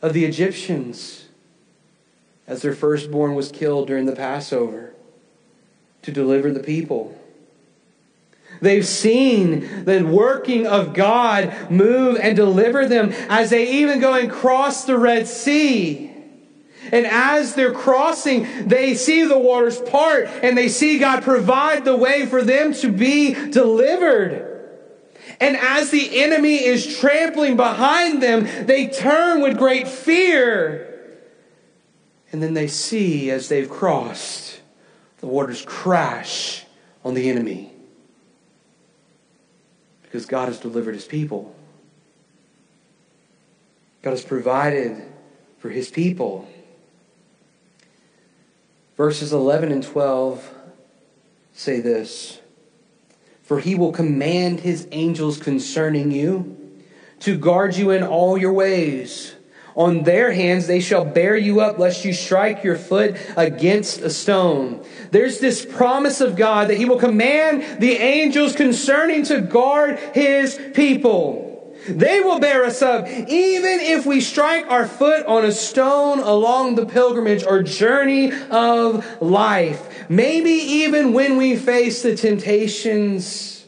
of 0.00 0.12
the 0.12 0.24
Egyptians 0.24 1.26
as 2.46 2.62
their 2.62 2.72
firstborn 2.72 3.34
was 3.34 3.50
killed 3.50 3.88
during 3.88 4.06
the 4.06 4.14
Passover 4.14 4.90
to 6.02 6.12
deliver 6.12 6.50
the 6.50 6.60
people. 6.60 7.16
They've 8.60 8.86
seen 8.86 9.84
the 9.84 10.04
working 10.04 10.66
of 10.66 10.92
God 10.92 11.70
move 11.70 12.18
and 12.20 12.36
deliver 12.36 12.86
them 12.86 13.12
as 13.28 13.50
they 13.50 13.80
even 13.80 14.00
go 14.00 14.14
and 14.14 14.30
cross 14.30 14.84
the 14.84 14.98
Red 14.98 15.26
Sea. 15.28 16.08
And 16.92 17.06
as 17.06 17.54
they're 17.54 17.72
crossing, 17.72 18.68
they 18.68 18.94
see 18.94 19.24
the 19.24 19.38
waters 19.38 19.80
part 19.80 20.26
and 20.42 20.58
they 20.58 20.68
see 20.68 20.98
God 20.98 21.22
provide 21.22 21.84
the 21.84 21.96
way 21.96 22.26
for 22.26 22.42
them 22.42 22.74
to 22.74 22.90
be 22.90 23.34
delivered. 23.50 24.46
And 25.38 25.56
as 25.56 25.90
the 25.90 26.22
enemy 26.22 26.56
is 26.56 26.98
trampling 26.98 27.56
behind 27.56 28.22
them, 28.22 28.46
they 28.66 28.88
turn 28.88 29.40
with 29.40 29.56
great 29.56 29.88
fear. 29.88 30.86
And 32.32 32.42
then 32.42 32.54
they 32.54 32.66
see 32.66 33.30
as 33.30 33.48
they've 33.48 33.70
crossed 33.70 34.59
the 35.20 35.26
waters 35.26 35.64
crash 35.66 36.64
on 37.04 37.14
the 37.14 37.28
enemy 37.28 37.72
because 40.02 40.26
God 40.26 40.48
has 40.48 40.58
delivered 40.58 40.94
his 40.94 41.04
people. 41.04 41.54
God 44.02 44.10
has 44.10 44.24
provided 44.24 45.02
for 45.58 45.68
his 45.68 45.90
people. 45.90 46.48
Verses 48.96 49.32
11 49.32 49.70
and 49.70 49.82
12 49.82 50.54
say 51.52 51.80
this 51.80 52.40
For 53.42 53.60
he 53.60 53.74
will 53.74 53.92
command 53.92 54.60
his 54.60 54.88
angels 54.90 55.38
concerning 55.38 56.10
you 56.10 56.56
to 57.20 57.36
guard 57.36 57.76
you 57.76 57.90
in 57.90 58.02
all 58.02 58.38
your 58.38 58.52
ways. 58.52 59.34
On 59.76 60.02
their 60.02 60.32
hands 60.32 60.66
they 60.66 60.80
shall 60.80 61.04
bear 61.04 61.36
you 61.36 61.60
up, 61.60 61.78
lest 61.78 62.04
you 62.04 62.12
strike 62.12 62.64
your 62.64 62.76
foot 62.76 63.16
against 63.36 64.00
a 64.00 64.10
stone. 64.10 64.84
There's 65.10 65.38
this 65.38 65.64
promise 65.64 66.20
of 66.20 66.36
God 66.36 66.68
that 66.68 66.76
He 66.76 66.84
will 66.84 66.98
command 66.98 67.80
the 67.80 67.92
angels 67.92 68.54
concerning 68.54 69.24
to 69.24 69.40
guard 69.40 69.98
His 70.14 70.58
people. 70.74 71.46
They 71.88 72.20
will 72.20 72.40
bear 72.40 72.64
us 72.64 72.82
up, 72.82 73.08
even 73.08 73.80
if 73.80 74.04
we 74.04 74.20
strike 74.20 74.70
our 74.70 74.86
foot 74.86 75.24
on 75.26 75.44
a 75.44 75.52
stone 75.52 76.18
along 76.20 76.74
the 76.74 76.84
pilgrimage 76.84 77.44
or 77.44 77.62
journey 77.62 78.32
of 78.50 79.22
life. 79.22 80.08
Maybe 80.10 80.50
even 80.50 81.12
when 81.14 81.36
we 81.36 81.56
face 81.56 82.02
the 82.02 82.16
temptations 82.16 83.66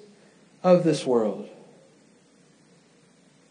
of 0.63 0.85
this 0.85 1.07
world. 1.07 1.49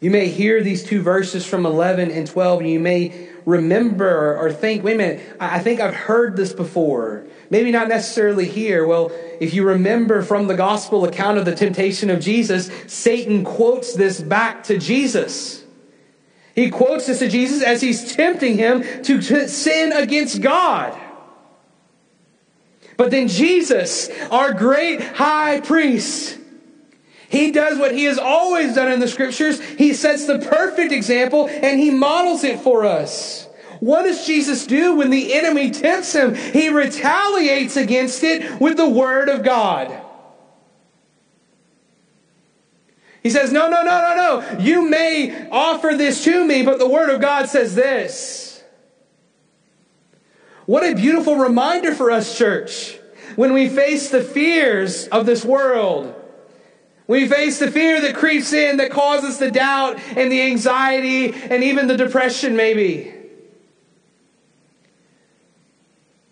You 0.01 0.09
may 0.09 0.29
hear 0.29 0.63
these 0.63 0.83
two 0.83 1.03
verses 1.03 1.45
from 1.45 1.63
11 1.63 2.09
and 2.09 2.25
12, 2.25 2.61
and 2.61 2.69
you 2.69 2.79
may 2.79 3.29
remember 3.45 4.35
or 4.35 4.51
think, 4.51 4.83
wait 4.83 4.95
a 4.95 4.97
minute, 4.97 5.37
I 5.39 5.59
think 5.59 5.79
I've 5.79 5.93
heard 5.93 6.35
this 6.35 6.53
before. 6.53 7.25
Maybe 7.51 7.69
not 7.69 7.87
necessarily 7.87 8.47
here. 8.47 8.85
Well, 8.85 9.11
if 9.39 9.53
you 9.53 9.63
remember 9.63 10.23
from 10.23 10.47
the 10.47 10.55
gospel 10.55 11.05
account 11.05 11.37
of 11.37 11.45
the 11.45 11.55
temptation 11.55 12.09
of 12.09 12.19
Jesus, 12.19 12.71
Satan 12.87 13.43
quotes 13.43 13.93
this 13.93 14.19
back 14.19 14.63
to 14.63 14.79
Jesus. 14.79 15.63
He 16.55 16.71
quotes 16.71 17.05
this 17.05 17.19
to 17.19 17.29
Jesus 17.29 17.61
as 17.61 17.81
he's 17.81 18.15
tempting 18.15 18.57
him 18.57 18.81
to 19.03 19.21
sin 19.47 19.91
against 19.91 20.41
God. 20.41 20.99
But 22.97 23.11
then 23.11 23.27
Jesus, 23.27 24.09
our 24.31 24.53
great 24.53 25.01
high 25.01 25.59
priest, 25.61 26.39
he 27.31 27.51
does 27.51 27.79
what 27.79 27.93
he 27.93 28.03
has 28.03 28.17
always 28.17 28.75
done 28.75 28.91
in 28.91 28.99
the 28.99 29.07
scriptures. 29.07 29.61
He 29.61 29.93
sets 29.93 30.27
the 30.27 30.39
perfect 30.39 30.91
example 30.91 31.47
and 31.47 31.79
he 31.79 31.89
models 31.89 32.43
it 32.43 32.59
for 32.59 32.85
us. 32.85 33.47
What 33.79 34.03
does 34.03 34.27
Jesus 34.27 34.67
do 34.67 34.97
when 34.97 35.09
the 35.11 35.33
enemy 35.33 35.71
tempts 35.71 36.13
him? 36.13 36.35
He 36.35 36.67
retaliates 36.67 37.77
against 37.77 38.21
it 38.23 38.59
with 38.59 38.75
the 38.75 38.89
word 38.89 39.29
of 39.29 39.43
God. 39.43 39.97
He 43.23 43.29
says, 43.29 43.53
No, 43.53 43.69
no, 43.69 43.81
no, 43.81 44.01
no, 44.01 44.15
no. 44.15 44.59
You 44.59 44.89
may 44.89 45.49
offer 45.49 45.93
this 45.95 46.25
to 46.25 46.43
me, 46.43 46.63
but 46.63 46.79
the 46.79 46.89
Word 46.89 47.09
of 47.09 47.21
God 47.21 47.47
says 47.47 47.75
this. 47.75 48.63
What 50.65 50.83
a 50.83 50.95
beautiful 50.95 51.35
reminder 51.35 51.93
for 51.93 52.11
us, 52.11 52.35
church, 52.35 52.97
when 53.35 53.53
we 53.53 53.69
face 53.69 54.09
the 54.09 54.23
fears 54.23 55.07
of 55.07 55.25
this 55.25 55.45
world. 55.45 56.15
We 57.11 57.27
face 57.27 57.59
the 57.59 57.69
fear 57.69 57.99
that 57.99 58.15
creeps 58.15 58.53
in 58.53 58.77
that 58.77 58.89
causes 58.89 59.37
the 59.37 59.51
doubt 59.51 59.99
and 60.15 60.31
the 60.31 60.43
anxiety 60.43 61.33
and 61.33 61.61
even 61.61 61.87
the 61.87 61.97
depression, 61.97 62.55
maybe. 62.55 63.13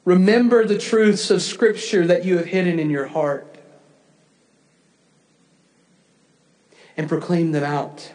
Remember 0.05 0.65
the 0.65 0.77
truths 0.77 1.29
of 1.31 1.41
Scripture 1.41 2.07
that 2.07 2.23
you 2.23 2.37
have 2.37 2.45
hidden 2.45 2.79
in 2.79 2.89
your 2.89 3.07
heart. 3.07 3.45
and 6.95 7.07
proclaim 7.07 7.53
them 7.53 7.63
out. 7.63 8.11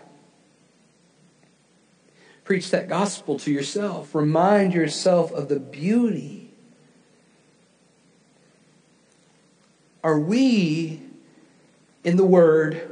Preach 2.44 2.70
that 2.70 2.86
gospel 2.86 3.38
to 3.38 3.50
yourself. 3.50 4.14
Remind 4.14 4.74
yourself 4.74 5.32
of 5.32 5.48
the 5.48 5.58
beauty. 5.58 6.50
Are 10.02 10.20
we 10.20 11.03
in 12.04 12.16
the 12.16 12.24
Word 12.24 12.90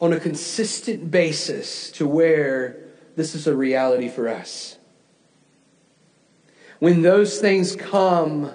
on 0.00 0.12
a 0.12 0.20
consistent 0.20 1.10
basis 1.10 1.90
to 1.92 2.06
where 2.06 2.76
this 3.16 3.34
is 3.34 3.46
a 3.46 3.56
reality 3.56 4.08
for 4.08 4.28
us? 4.28 4.76
When 6.78 7.02
those 7.02 7.40
things 7.40 7.74
come, 7.74 8.52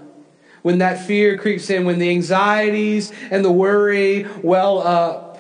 when 0.62 0.78
that 0.78 1.06
fear 1.06 1.38
creeps 1.38 1.70
in, 1.70 1.86
when 1.86 1.98
the 1.98 2.12
anxieties 2.12 3.12
and 3.32 3.44
the 3.44 3.52
worry 3.52 4.28
well 4.44 4.80
up, 4.80 5.32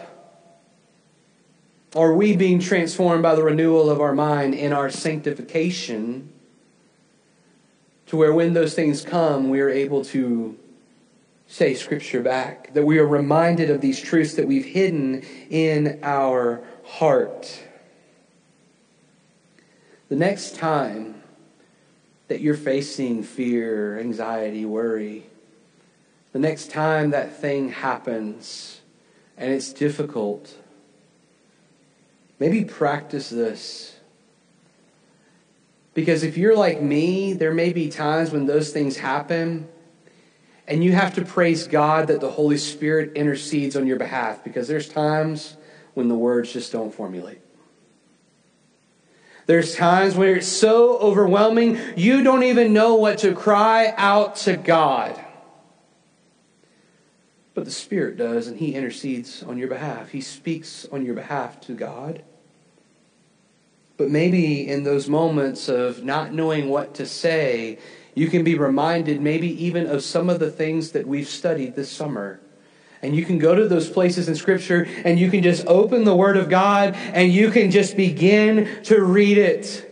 are 1.95 2.13
we 2.13 2.35
being 2.35 2.59
transformed 2.59 3.21
by 3.21 3.35
the 3.35 3.43
renewal 3.43 3.89
of 3.89 3.99
our 3.99 4.13
mind 4.13 4.55
in 4.55 4.73
our 4.73 4.89
sanctification 4.89 6.31
to 8.07 8.17
where 8.17 8.33
when 8.33 8.53
those 8.53 8.73
things 8.73 9.03
come, 9.03 9.49
we 9.49 9.59
are 9.59 9.69
able 9.69 10.03
to 10.05 10.57
say 11.51 11.75
Scripture 11.75 12.21
back? 12.21 12.73
That 12.73 12.85
we 12.85 12.97
are 12.97 13.05
reminded 13.05 13.69
of 13.69 13.81
these 13.81 13.99
truths 13.99 14.33
that 14.35 14.47
we've 14.47 14.65
hidden 14.65 15.23
in 15.49 15.99
our 16.01 16.63
heart. 16.83 17.63
The 20.09 20.15
next 20.15 20.55
time 20.55 21.21
that 22.27 22.41
you're 22.41 22.55
facing 22.55 23.23
fear, 23.23 23.99
anxiety, 23.99 24.65
worry, 24.65 25.25
the 26.31 26.39
next 26.39 26.71
time 26.71 27.11
that 27.11 27.35
thing 27.37 27.69
happens 27.69 28.79
and 29.37 29.51
it's 29.51 29.73
difficult, 29.73 30.55
Maybe 32.41 32.65
practice 32.65 33.29
this. 33.29 33.95
Because 35.93 36.23
if 36.23 36.37
you're 36.37 36.55
like 36.55 36.81
me, 36.81 37.33
there 37.33 37.53
may 37.53 37.71
be 37.71 37.87
times 37.87 38.31
when 38.31 38.47
those 38.47 38.71
things 38.71 38.97
happen 38.97 39.67
and 40.71 40.81
you 40.81 40.93
have 40.93 41.15
to 41.15 41.25
praise 41.25 41.67
God 41.67 42.07
that 42.07 42.21
the 42.21 42.31
Holy 42.31 42.57
Spirit 42.57 43.11
intercedes 43.15 43.75
on 43.75 43.87
your 43.87 43.97
behalf 43.97 44.41
because 44.41 44.69
there's 44.69 44.87
times 44.87 45.57
when 45.95 46.07
the 46.07 46.15
words 46.15 46.53
just 46.53 46.71
don't 46.71 46.93
formulate. 46.93 47.41
There's 49.47 49.75
times 49.75 50.15
where 50.15 50.37
it's 50.37 50.47
so 50.47 50.97
overwhelming, 50.99 51.77
you 51.97 52.23
don't 52.23 52.43
even 52.43 52.71
know 52.71 52.95
what 52.95 53.17
to 53.19 53.35
cry 53.35 53.93
out 53.97 54.37
to 54.37 54.55
God. 54.55 55.21
But 57.53 57.65
the 57.65 57.71
Spirit 57.71 58.15
does, 58.15 58.47
and 58.47 58.57
He 58.57 58.73
intercedes 58.73 59.43
on 59.43 59.57
your 59.57 59.67
behalf. 59.67 60.11
He 60.11 60.21
speaks 60.21 60.87
on 60.89 61.05
your 61.05 61.15
behalf 61.15 61.59
to 61.61 61.73
God. 61.73 62.23
But 63.97 64.09
maybe 64.09 64.65
in 64.65 64.85
those 64.85 65.09
moments 65.09 65.67
of 65.67 66.01
not 66.01 66.33
knowing 66.33 66.69
what 66.69 66.93
to 66.95 67.05
say, 67.05 67.77
you 68.13 68.27
can 68.27 68.43
be 68.43 68.57
reminded 68.57 69.21
maybe 69.21 69.65
even 69.65 69.87
of 69.87 70.03
some 70.03 70.29
of 70.29 70.39
the 70.39 70.51
things 70.51 70.91
that 70.91 71.07
we've 71.07 71.27
studied 71.27 71.75
this 71.75 71.91
summer. 71.91 72.39
And 73.01 73.15
you 73.15 73.25
can 73.25 73.39
go 73.39 73.55
to 73.55 73.67
those 73.67 73.89
places 73.89 74.27
in 74.27 74.35
Scripture 74.35 74.87
and 75.03 75.19
you 75.19 75.31
can 75.31 75.41
just 75.41 75.65
open 75.65 76.03
the 76.03 76.15
Word 76.15 76.37
of 76.37 76.49
God 76.49 76.93
and 76.95 77.31
you 77.31 77.49
can 77.49 77.71
just 77.71 77.97
begin 77.97 78.83
to 78.83 79.01
read 79.01 79.37
it. 79.37 79.87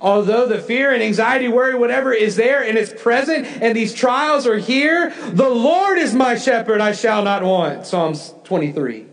Although 0.00 0.46
the 0.46 0.58
fear 0.58 0.92
and 0.92 1.02
anxiety, 1.02 1.48
worry, 1.48 1.74
whatever 1.74 2.12
is 2.12 2.34
there 2.36 2.64
and 2.64 2.78
it's 2.78 2.92
present 3.02 3.46
and 3.62 3.76
these 3.76 3.94
trials 3.94 4.46
are 4.46 4.56
here, 4.56 5.10
the 5.28 5.50
Lord 5.50 5.98
is 5.98 6.14
my 6.14 6.36
shepherd, 6.36 6.80
I 6.80 6.92
shall 6.92 7.22
not 7.22 7.42
want. 7.42 7.86
Psalms 7.86 8.34
23. 8.44 9.09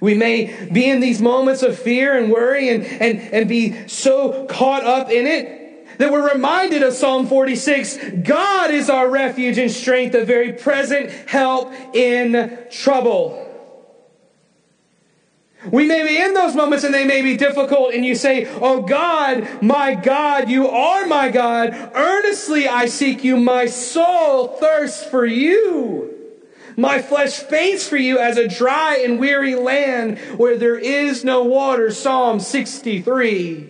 We 0.00 0.14
may 0.14 0.68
be 0.70 0.88
in 0.88 1.00
these 1.00 1.20
moments 1.20 1.62
of 1.62 1.78
fear 1.78 2.16
and 2.16 2.30
worry 2.30 2.68
and, 2.68 2.84
and, 2.84 3.20
and 3.20 3.48
be 3.48 3.88
so 3.88 4.46
caught 4.46 4.84
up 4.84 5.10
in 5.10 5.26
it 5.26 5.98
that 5.98 6.12
we're 6.12 6.32
reminded 6.32 6.82
of 6.82 6.94
Psalm 6.94 7.26
46 7.26 7.98
God 8.22 8.70
is 8.70 8.88
our 8.88 9.08
refuge 9.10 9.58
and 9.58 9.70
strength, 9.70 10.14
a 10.14 10.24
very 10.24 10.52
present 10.52 11.10
help 11.28 11.72
in 11.94 12.66
trouble. 12.70 13.44
We 15.72 15.86
may 15.86 16.06
be 16.06 16.22
in 16.22 16.34
those 16.34 16.54
moments 16.54 16.84
and 16.84 16.94
they 16.94 17.04
may 17.04 17.20
be 17.20 17.36
difficult, 17.36 17.92
and 17.92 18.06
you 18.06 18.14
say, 18.14 18.46
Oh 18.60 18.82
God, 18.82 19.60
my 19.60 19.94
God, 19.94 20.48
you 20.48 20.68
are 20.68 21.06
my 21.06 21.30
God. 21.30 21.74
Earnestly 21.94 22.68
I 22.68 22.86
seek 22.86 23.24
you. 23.24 23.36
My 23.36 23.66
soul 23.66 24.48
thirsts 24.48 25.04
for 25.04 25.26
you. 25.26 26.17
My 26.78 27.02
flesh 27.02 27.40
faints 27.40 27.88
for 27.88 27.96
you 27.96 28.20
as 28.20 28.36
a 28.36 28.46
dry 28.46 28.98
and 29.04 29.18
weary 29.18 29.56
land 29.56 30.16
where 30.36 30.56
there 30.56 30.78
is 30.78 31.24
no 31.24 31.42
water. 31.42 31.90
Psalm 31.90 32.38
63. 32.38 33.68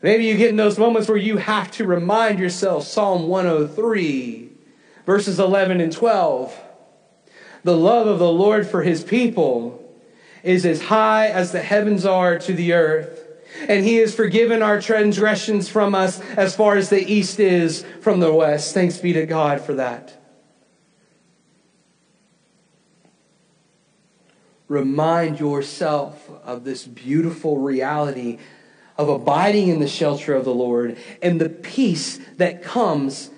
Maybe 0.00 0.24
you 0.24 0.38
get 0.38 0.48
in 0.48 0.56
those 0.56 0.78
moments 0.78 1.06
where 1.06 1.18
you 1.18 1.36
have 1.36 1.70
to 1.72 1.86
remind 1.86 2.38
yourself 2.38 2.84
Psalm 2.84 3.28
103, 3.28 4.52
verses 5.04 5.38
11 5.38 5.82
and 5.82 5.92
12. 5.92 6.58
The 7.62 7.76
love 7.76 8.06
of 8.06 8.18
the 8.18 8.32
Lord 8.32 8.66
for 8.66 8.82
his 8.82 9.04
people 9.04 9.84
is 10.42 10.64
as 10.64 10.84
high 10.84 11.26
as 11.26 11.52
the 11.52 11.60
heavens 11.60 12.06
are 12.06 12.38
to 12.38 12.54
the 12.54 12.72
earth. 12.72 13.22
And 13.68 13.84
he 13.84 13.96
has 13.96 14.14
forgiven 14.14 14.62
our 14.62 14.80
transgressions 14.80 15.68
from 15.68 15.94
us 15.94 16.20
as 16.38 16.56
far 16.56 16.76
as 16.76 16.88
the 16.88 17.06
east 17.06 17.38
is 17.38 17.84
from 18.00 18.20
the 18.20 18.32
west. 18.32 18.72
Thanks 18.72 18.96
be 18.96 19.12
to 19.12 19.26
God 19.26 19.60
for 19.60 19.74
that. 19.74 20.17
Remind 24.68 25.40
yourself 25.40 26.30
of 26.44 26.64
this 26.64 26.86
beautiful 26.86 27.58
reality 27.58 28.38
of 28.98 29.08
abiding 29.08 29.68
in 29.68 29.80
the 29.80 29.88
shelter 29.88 30.34
of 30.34 30.44
the 30.44 30.54
Lord 30.54 30.98
and 31.22 31.40
the 31.40 31.48
peace 31.48 32.18
that 32.36 32.62
comes 32.62 33.30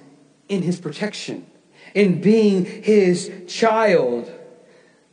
in 0.49 0.63
his 0.63 0.81
protection, 0.81 1.47
in 1.95 2.21
being 2.21 2.65
his 2.65 3.31
child. 3.47 4.31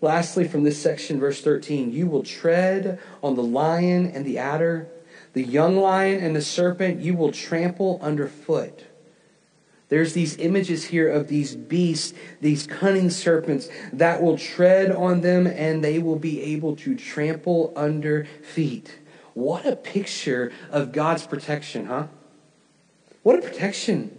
Lastly, 0.01 0.47
from 0.47 0.63
this 0.63 0.81
section, 0.81 1.19
verse 1.19 1.41
13, 1.41 1.91
you 1.91 2.07
will 2.07 2.23
tread 2.23 2.99
on 3.21 3.35
the 3.35 3.43
lion 3.43 4.07
and 4.07 4.25
the 4.25 4.37
adder, 4.37 4.87
the 5.33 5.43
young 5.43 5.77
lion 5.77 6.23
and 6.23 6.35
the 6.35 6.41
serpent, 6.41 6.99
you 6.99 7.13
will 7.13 7.31
trample 7.31 7.99
underfoot. 8.01 8.86
There's 9.89 10.13
these 10.13 10.37
images 10.37 10.85
here 10.85 11.09
of 11.09 11.27
these 11.29 11.55
beasts, 11.55 12.13
these 12.41 12.67
cunning 12.67 13.09
serpents 13.09 13.69
that 13.93 14.21
will 14.21 14.37
tread 14.37 14.91
on 14.91 15.21
them 15.21 15.47
and 15.47 15.83
they 15.83 15.99
will 15.99 16.19
be 16.19 16.41
able 16.41 16.75
to 16.77 16.95
trample 16.95 17.71
under 17.75 18.25
feet. 18.43 18.99
What 19.33 19.65
a 19.65 19.75
picture 19.75 20.51
of 20.71 20.91
God's 20.91 21.25
protection, 21.25 21.85
huh? 21.85 22.07
What 23.23 23.39
a 23.39 23.41
protection. 23.41 24.13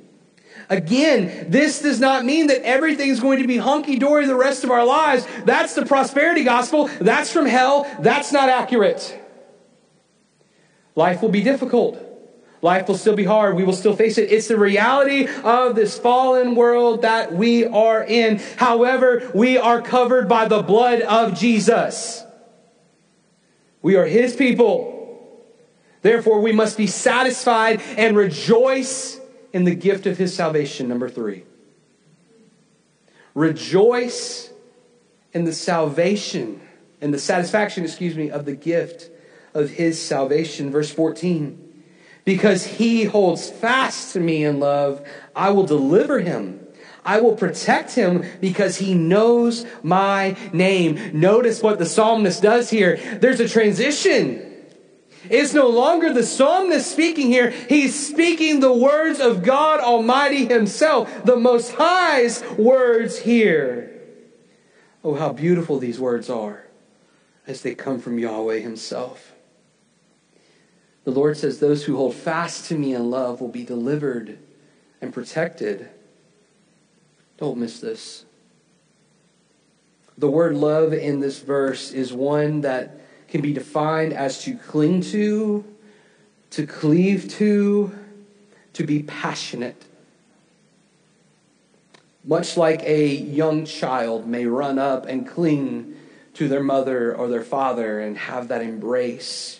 Again, 0.70 1.50
this 1.50 1.82
does 1.82 2.00
not 2.00 2.24
mean 2.24 2.46
that 2.46 2.62
everything's 2.62 3.20
going 3.20 3.40
to 3.40 3.46
be 3.46 3.58
hunky 3.58 3.98
dory 3.98 4.26
the 4.26 4.34
rest 4.34 4.64
of 4.64 4.70
our 4.70 4.84
lives. 4.84 5.26
That's 5.44 5.74
the 5.74 5.84
prosperity 5.84 6.44
gospel. 6.44 6.88
That's 7.00 7.30
from 7.30 7.46
hell. 7.46 7.86
That's 8.00 8.32
not 8.32 8.48
accurate. 8.48 9.18
Life 10.94 11.20
will 11.22 11.28
be 11.28 11.42
difficult. 11.42 12.07
Life 12.60 12.88
will 12.88 12.96
still 12.96 13.14
be 13.14 13.24
hard. 13.24 13.54
We 13.54 13.64
will 13.64 13.72
still 13.72 13.94
face 13.94 14.18
it. 14.18 14.32
It's 14.32 14.48
the 14.48 14.58
reality 14.58 15.28
of 15.44 15.76
this 15.76 15.96
fallen 15.98 16.54
world 16.54 17.02
that 17.02 17.32
we 17.32 17.64
are 17.66 18.02
in. 18.02 18.38
However, 18.56 19.30
we 19.34 19.58
are 19.58 19.80
covered 19.80 20.28
by 20.28 20.48
the 20.48 20.62
blood 20.62 21.02
of 21.02 21.38
Jesus. 21.38 22.24
We 23.80 23.96
are 23.96 24.06
his 24.06 24.34
people. 24.34 24.94
Therefore, 26.02 26.40
we 26.40 26.52
must 26.52 26.76
be 26.76 26.86
satisfied 26.86 27.80
and 27.96 28.16
rejoice 28.16 29.20
in 29.52 29.64
the 29.64 29.74
gift 29.74 30.06
of 30.06 30.18
his 30.18 30.34
salvation. 30.34 30.88
Number 30.88 31.08
three. 31.08 31.44
Rejoice 33.34 34.50
in 35.32 35.44
the 35.44 35.52
salvation, 35.52 36.60
and 37.00 37.14
the 37.14 37.18
satisfaction, 37.18 37.84
excuse 37.84 38.16
me, 38.16 38.30
of 38.30 38.46
the 38.46 38.56
gift 38.56 39.10
of 39.54 39.70
his 39.70 40.00
salvation. 40.00 40.70
Verse 40.70 40.90
14. 40.90 41.67
Because 42.28 42.66
he 42.66 43.04
holds 43.04 43.48
fast 43.48 44.12
to 44.12 44.20
me 44.20 44.44
in 44.44 44.60
love, 44.60 45.00
I 45.34 45.48
will 45.48 45.64
deliver 45.64 46.20
him. 46.20 46.60
I 47.02 47.22
will 47.22 47.34
protect 47.34 47.94
him 47.94 48.22
because 48.38 48.76
he 48.76 48.92
knows 48.92 49.64
my 49.82 50.36
name. 50.52 51.18
Notice 51.18 51.62
what 51.62 51.78
the 51.78 51.86
psalmist 51.86 52.42
does 52.42 52.68
here. 52.68 52.98
There's 53.22 53.40
a 53.40 53.48
transition. 53.48 54.44
It's 55.30 55.54
no 55.54 55.68
longer 55.68 56.12
the 56.12 56.22
psalmist 56.22 56.92
speaking 56.92 57.28
here. 57.28 57.48
He's 57.48 57.98
speaking 58.10 58.60
the 58.60 58.74
words 58.74 59.20
of 59.20 59.42
God 59.42 59.80
Almighty 59.80 60.44
Himself, 60.44 61.24
the 61.24 61.36
Most 61.36 61.72
High's 61.76 62.44
words 62.58 63.20
here. 63.20 64.02
Oh, 65.02 65.14
how 65.14 65.32
beautiful 65.32 65.78
these 65.78 65.98
words 65.98 66.28
are 66.28 66.66
as 67.46 67.62
they 67.62 67.74
come 67.74 67.98
from 67.98 68.18
Yahweh 68.18 68.58
Himself. 68.58 69.27
The 71.08 71.14
Lord 71.14 71.38
says, 71.38 71.58
Those 71.58 71.84
who 71.84 71.96
hold 71.96 72.14
fast 72.14 72.66
to 72.66 72.76
me 72.76 72.94
in 72.94 73.10
love 73.10 73.40
will 73.40 73.48
be 73.48 73.64
delivered 73.64 74.38
and 75.00 75.10
protected. 75.10 75.88
Don't 77.38 77.56
miss 77.56 77.80
this. 77.80 78.26
The 80.18 80.28
word 80.28 80.54
love 80.54 80.92
in 80.92 81.20
this 81.20 81.38
verse 81.38 81.92
is 81.92 82.12
one 82.12 82.60
that 82.60 83.00
can 83.26 83.40
be 83.40 83.54
defined 83.54 84.12
as 84.12 84.42
to 84.42 84.54
cling 84.54 85.00
to, 85.00 85.64
to 86.50 86.66
cleave 86.66 87.30
to, 87.36 87.98
to 88.74 88.84
be 88.84 89.02
passionate. 89.02 89.82
Much 92.22 92.58
like 92.58 92.82
a 92.82 93.06
young 93.06 93.64
child 93.64 94.26
may 94.28 94.44
run 94.44 94.78
up 94.78 95.06
and 95.06 95.26
cling 95.26 95.96
to 96.34 96.48
their 96.48 96.62
mother 96.62 97.16
or 97.16 97.28
their 97.28 97.44
father 97.44 97.98
and 97.98 98.18
have 98.18 98.48
that 98.48 98.60
embrace. 98.60 99.57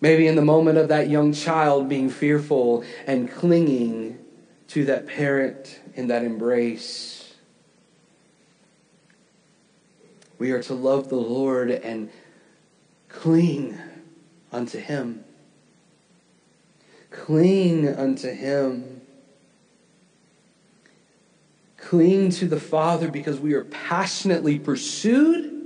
Maybe 0.00 0.26
in 0.26 0.36
the 0.36 0.42
moment 0.42 0.78
of 0.78 0.88
that 0.88 1.08
young 1.08 1.32
child 1.32 1.88
being 1.88 2.10
fearful 2.10 2.84
and 3.06 3.30
clinging 3.30 4.18
to 4.68 4.84
that 4.86 5.06
parent 5.06 5.80
in 5.94 6.08
that 6.08 6.22
embrace. 6.22 7.34
We 10.38 10.50
are 10.50 10.62
to 10.64 10.74
love 10.74 11.08
the 11.08 11.16
Lord 11.16 11.70
and 11.70 12.10
cling 13.08 13.78
unto 14.52 14.78
Him. 14.78 15.24
Cling 17.10 17.88
unto 17.88 18.30
Him. 18.30 19.00
Cling 21.78 22.30
to 22.30 22.46
the 22.46 22.60
Father 22.60 23.10
because 23.10 23.38
we 23.40 23.54
are 23.54 23.64
passionately 23.64 24.58
pursued 24.58 25.64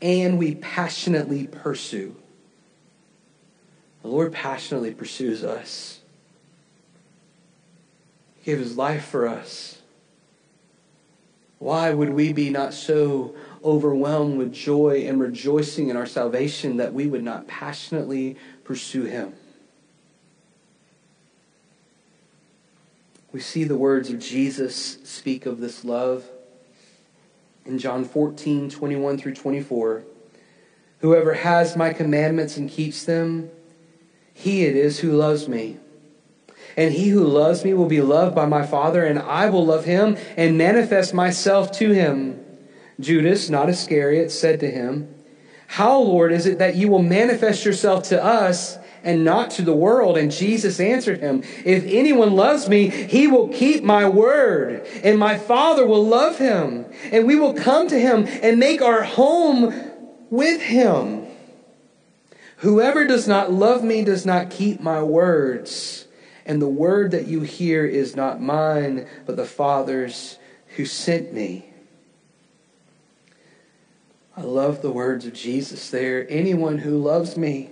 and 0.00 0.38
we 0.38 0.54
passionately 0.54 1.46
pursue. 1.48 2.19
The 4.02 4.08
Lord 4.08 4.32
passionately 4.32 4.92
pursues 4.92 5.44
us. 5.44 6.00
He 8.36 8.50
gave 8.50 8.58
his 8.58 8.76
life 8.76 9.04
for 9.04 9.28
us. 9.28 9.80
Why 11.58 11.92
would 11.92 12.10
we 12.10 12.32
be 12.32 12.48
not 12.48 12.72
so 12.72 13.34
overwhelmed 13.62 14.38
with 14.38 14.52
joy 14.52 15.04
and 15.06 15.20
rejoicing 15.20 15.90
in 15.90 15.96
our 15.96 16.06
salvation 16.06 16.78
that 16.78 16.94
we 16.94 17.06
would 17.06 17.22
not 17.22 17.46
passionately 17.46 18.36
pursue 18.64 19.04
him? 19.04 19.34
We 23.32 23.40
see 23.40 23.64
the 23.64 23.76
words 23.76 24.10
of 24.10 24.18
Jesus 24.18 24.98
speak 25.04 25.44
of 25.44 25.60
this 25.60 25.84
love 25.84 26.24
in 27.66 27.78
John 27.78 28.04
14, 28.04 28.70
21 28.70 29.18
through 29.18 29.34
24. 29.34 30.02
Whoever 31.00 31.34
has 31.34 31.76
my 31.76 31.92
commandments 31.92 32.56
and 32.56 32.68
keeps 32.68 33.04
them, 33.04 33.50
he 34.40 34.64
it 34.64 34.74
is 34.74 35.00
who 35.00 35.12
loves 35.12 35.48
me. 35.48 35.76
And 36.74 36.94
he 36.94 37.10
who 37.10 37.24
loves 37.24 37.62
me 37.62 37.74
will 37.74 37.88
be 37.88 38.00
loved 38.00 38.34
by 38.34 38.46
my 38.46 38.64
Father, 38.64 39.04
and 39.04 39.18
I 39.18 39.50
will 39.50 39.66
love 39.66 39.84
him 39.84 40.16
and 40.34 40.56
manifest 40.56 41.12
myself 41.12 41.72
to 41.72 41.90
him. 41.90 42.42
Judas, 42.98 43.50
not 43.50 43.68
Iscariot, 43.68 44.30
said 44.30 44.60
to 44.60 44.70
him, 44.70 45.14
How, 45.66 45.98
Lord, 45.98 46.32
is 46.32 46.46
it 46.46 46.58
that 46.58 46.74
you 46.74 46.88
will 46.88 47.02
manifest 47.02 47.66
yourself 47.66 48.04
to 48.04 48.24
us 48.24 48.78
and 49.04 49.26
not 49.26 49.50
to 49.52 49.62
the 49.62 49.76
world? 49.76 50.16
And 50.16 50.32
Jesus 50.32 50.80
answered 50.80 51.20
him, 51.20 51.42
If 51.66 51.84
anyone 51.84 52.34
loves 52.34 52.66
me, 52.66 52.88
he 52.88 53.26
will 53.26 53.48
keep 53.48 53.84
my 53.84 54.08
word, 54.08 54.86
and 55.02 55.18
my 55.18 55.36
Father 55.36 55.86
will 55.86 56.06
love 56.06 56.38
him, 56.38 56.86
and 57.12 57.26
we 57.26 57.36
will 57.36 57.52
come 57.52 57.88
to 57.88 58.00
him 58.00 58.26
and 58.42 58.58
make 58.58 58.80
our 58.80 59.02
home 59.02 59.74
with 60.30 60.62
him. 60.62 61.19
Whoever 62.60 63.06
does 63.06 63.26
not 63.26 63.50
love 63.50 63.82
me 63.82 64.04
does 64.04 64.26
not 64.26 64.50
keep 64.50 64.80
my 64.80 65.02
words. 65.02 66.06
And 66.44 66.60
the 66.60 66.68
word 66.68 67.10
that 67.12 67.26
you 67.26 67.40
hear 67.40 67.86
is 67.86 68.14
not 68.14 68.42
mine, 68.42 69.08
but 69.24 69.36
the 69.36 69.46
Father's 69.46 70.38
who 70.76 70.84
sent 70.84 71.32
me. 71.32 71.64
I 74.36 74.42
love 74.42 74.82
the 74.82 74.90
words 74.90 75.24
of 75.24 75.32
Jesus 75.32 75.88
there. 75.88 76.26
Anyone 76.28 76.78
who 76.78 76.98
loves 76.98 77.34
me, 77.34 77.70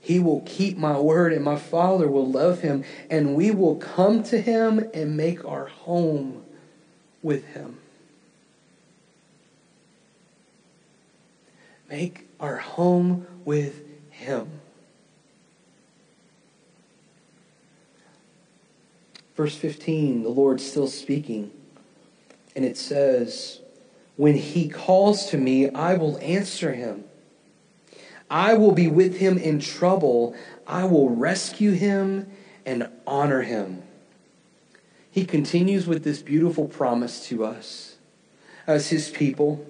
he 0.00 0.18
will 0.18 0.40
keep 0.46 0.78
my 0.78 0.98
word, 0.98 1.34
and 1.34 1.44
my 1.44 1.56
Father 1.56 2.08
will 2.08 2.30
love 2.30 2.62
him, 2.62 2.84
and 3.10 3.34
we 3.34 3.50
will 3.50 3.76
come 3.76 4.22
to 4.24 4.40
him 4.40 4.88
and 4.94 5.14
make 5.14 5.44
our 5.44 5.66
home 5.66 6.42
with 7.22 7.44
him. 7.48 7.76
Make 11.90 12.28
our 12.40 12.56
home 12.56 13.26
with 13.44 13.89
him. 14.20 14.60
Verse 19.36 19.56
15, 19.56 20.22
the 20.22 20.28
Lord's 20.28 20.64
still 20.68 20.86
speaking. 20.86 21.50
And 22.54 22.64
it 22.64 22.76
says, 22.76 23.60
When 24.16 24.34
he 24.34 24.68
calls 24.68 25.30
to 25.30 25.38
me, 25.38 25.70
I 25.70 25.94
will 25.94 26.18
answer 26.18 26.72
him. 26.72 27.04
I 28.28 28.54
will 28.54 28.72
be 28.72 28.86
with 28.86 29.16
him 29.16 29.38
in 29.38 29.60
trouble. 29.60 30.36
I 30.66 30.84
will 30.84 31.10
rescue 31.10 31.72
him 31.72 32.30
and 32.66 32.88
honor 33.06 33.42
him. 33.42 33.82
He 35.10 35.24
continues 35.24 35.86
with 35.86 36.04
this 36.04 36.22
beautiful 36.22 36.68
promise 36.68 37.26
to 37.28 37.44
us 37.44 37.96
as 38.66 38.90
his 38.90 39.08
people. 39.08 39.66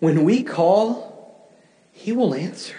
When 0.00 0.24
we 0.24 0.42
call, 0.42 1.50
he 1.92 2.12
will 2.12 2.34
answer. 2.34 2.76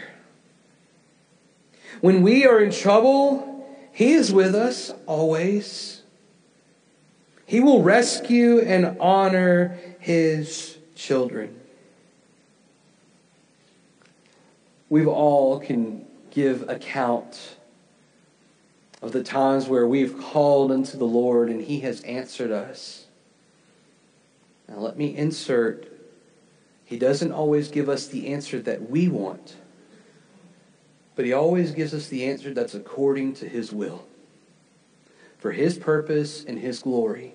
When 2.01 2.21
we 2.21 2.45
are 2.45 2.59
in 2.59 2.71
trouble, 2.71 3.67
He 3.91 4.13
is 4.13 4.33
with 4.33 4.55
us 4.55 4.91
always. 5.05 6.01
He 7.45 7.59
will 7.59 7.83
rescue 7.83 8.59
and 8.59 8.97
honor 8.99 9.77
His 9.99 10.77
children. 10.95 11.59
We've 14.89 15.07
all 15.07 15.59
can 15.59 16.05
give 16.31 16.69
account 16.69 17.57
of 19.01 19.11
the 19.11 19.23
times 19.23 19.67
where 19.67 19.87
we've 19.87 20.19
called 20.19 20.71
unto 20.71 20.97
the 20.97 21.05
Lord 21.05 21.49
and 21.49 21.61
He 21.61 21.79
has 21.81 22.01
answered 22.01 22.51
us. 22.51 23.05
Now, 24.67 24.77
let 24.77 24.97
me 24.97 25.15
insert 25.15 25.87
He 26.83 26.97
doesn't 26.97 27.31
always 27.31 27.69
give 27.69 27.89
us 27.89 28.07
the 28.07 28.27
answer 28.27 28.59
that 28.61 28.89
we 28.89 29.07
want. 29.07 29.55
But 31.15 31.25
he 31.25 31.33
always 31.33 31.71
gives 31.71 31.93
us 31.93 32.07
the 32.07 32.25
answer 32.25 32.53
that's 32.53 32.75
according 32.75 33.35
to 33.35 33.47
his 33.47 33.71
will, 33.71 34.05
for 35.37 35.53
his 35.53 35.77
purpose 35.77 36.43
and 36.43 36.59
his 36.59 36.79
glory. 36.79 37.33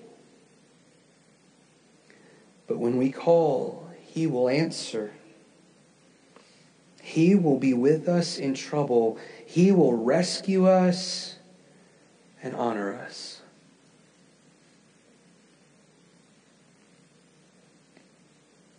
But 2.67 2.77
when 2.77 2.97
we 2.97 3.11
call, 3.11 3.89
he 4.01 4.27
will 4.27 4.47
answer. 4.47 5.11
He 7.01 7.33
will 7.33 7.57
be 7.57 7.73
with 7.73 8.07
us 8.07 8.37
in 8.37 8.53
trouble. 8.53 9.17
He 9.45 9.71
will 9.71 9.93
rescue 9.93 10.67
us 10.67 11.35
and 12.43 12.55
honor 12.55 12.93
us. 12.93 13.41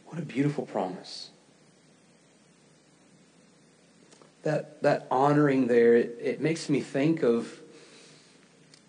What 0.06 0.20
a 0.20 0.24
beautiful 0.24 0.64
promise 0.64 1.31
that, 4.42 4.82
that 4.82 5.06
honoring 5.10 5.66
there, 5.68 5.94
it, 5.94 6.18
it 6.20 6.40
makes 6.40 6.68
me 6.68 6.80
think 6.80 7.22
of 7.22 7.60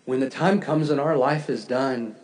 when 0.04 0.20
the 0.20 0.28
time 0.28 0.60
comes 0.60 0.90
and 0.90 1.00
our 1.00 1.16
life 1.16 1.48
is 1.48 1.64
done, 1.64 2.14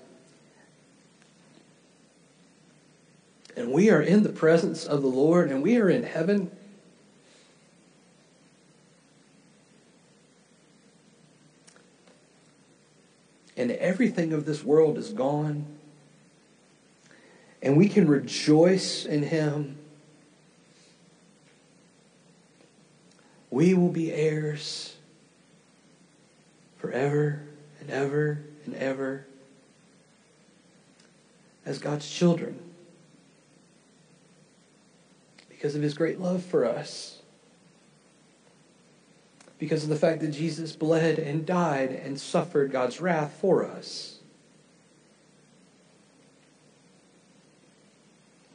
and 3.57 3.73
we 3.73 3.91
are 3.91 4.03
in 4.03 4.23
the 4.23 4.31
presence 4.31 4.85
of 4.85 5.03
the 5.03 5.09
Lord 5.09 5.51
and 5.51 5.63
we 5.63 5.77
are 5.77 5.89
in 5.89 6.03
heaven. 6.03 6.51
And 13.57 13.71
everything 13.73 14.33
of 14.33 14.47
this 14.47 14.65
world 14.65 14.97
is 14.97 15.13
gone. 15.13 15.67
And 17.61 17.77
we 17.77 17.91
can 17.91 18.09
rejoice 18.09 19.05
in 19.05 19.25
Him 19.25 19.80
we 23.51 23.75
will 23.75 23.91
be 23.91 24.13
heirs 24.13 24.97
forever 26.79 27.43
and 27.81 27.91
ever 27.91 28.43
and 28.65 28.75
ever. 28.75 29.27
as 31.67 31.79
God's 31.79 32.11
children 32.11 32.59
because 35.49 35.75
of 35.75 35.83
his 35.83 35.95
great 35.95 36.19
love 36.19 36.43
for 36.43 36.65
us. 36.65 37.21
Because 39.59 39.83
of 39.83 39.91
the 39.91 39.97
fact 39.97 40.23
that 40.23 40.29
Jesus 40.29 40.75
bled 40.75 41.19
and 41.19 41.45
died 41.45 41.91
and 41.91 42.19
suffered 42.19 42.73
God's 42.73 42.99
wrath 42.99 43.37
for 43.43 43.63
us. 43.63 44.21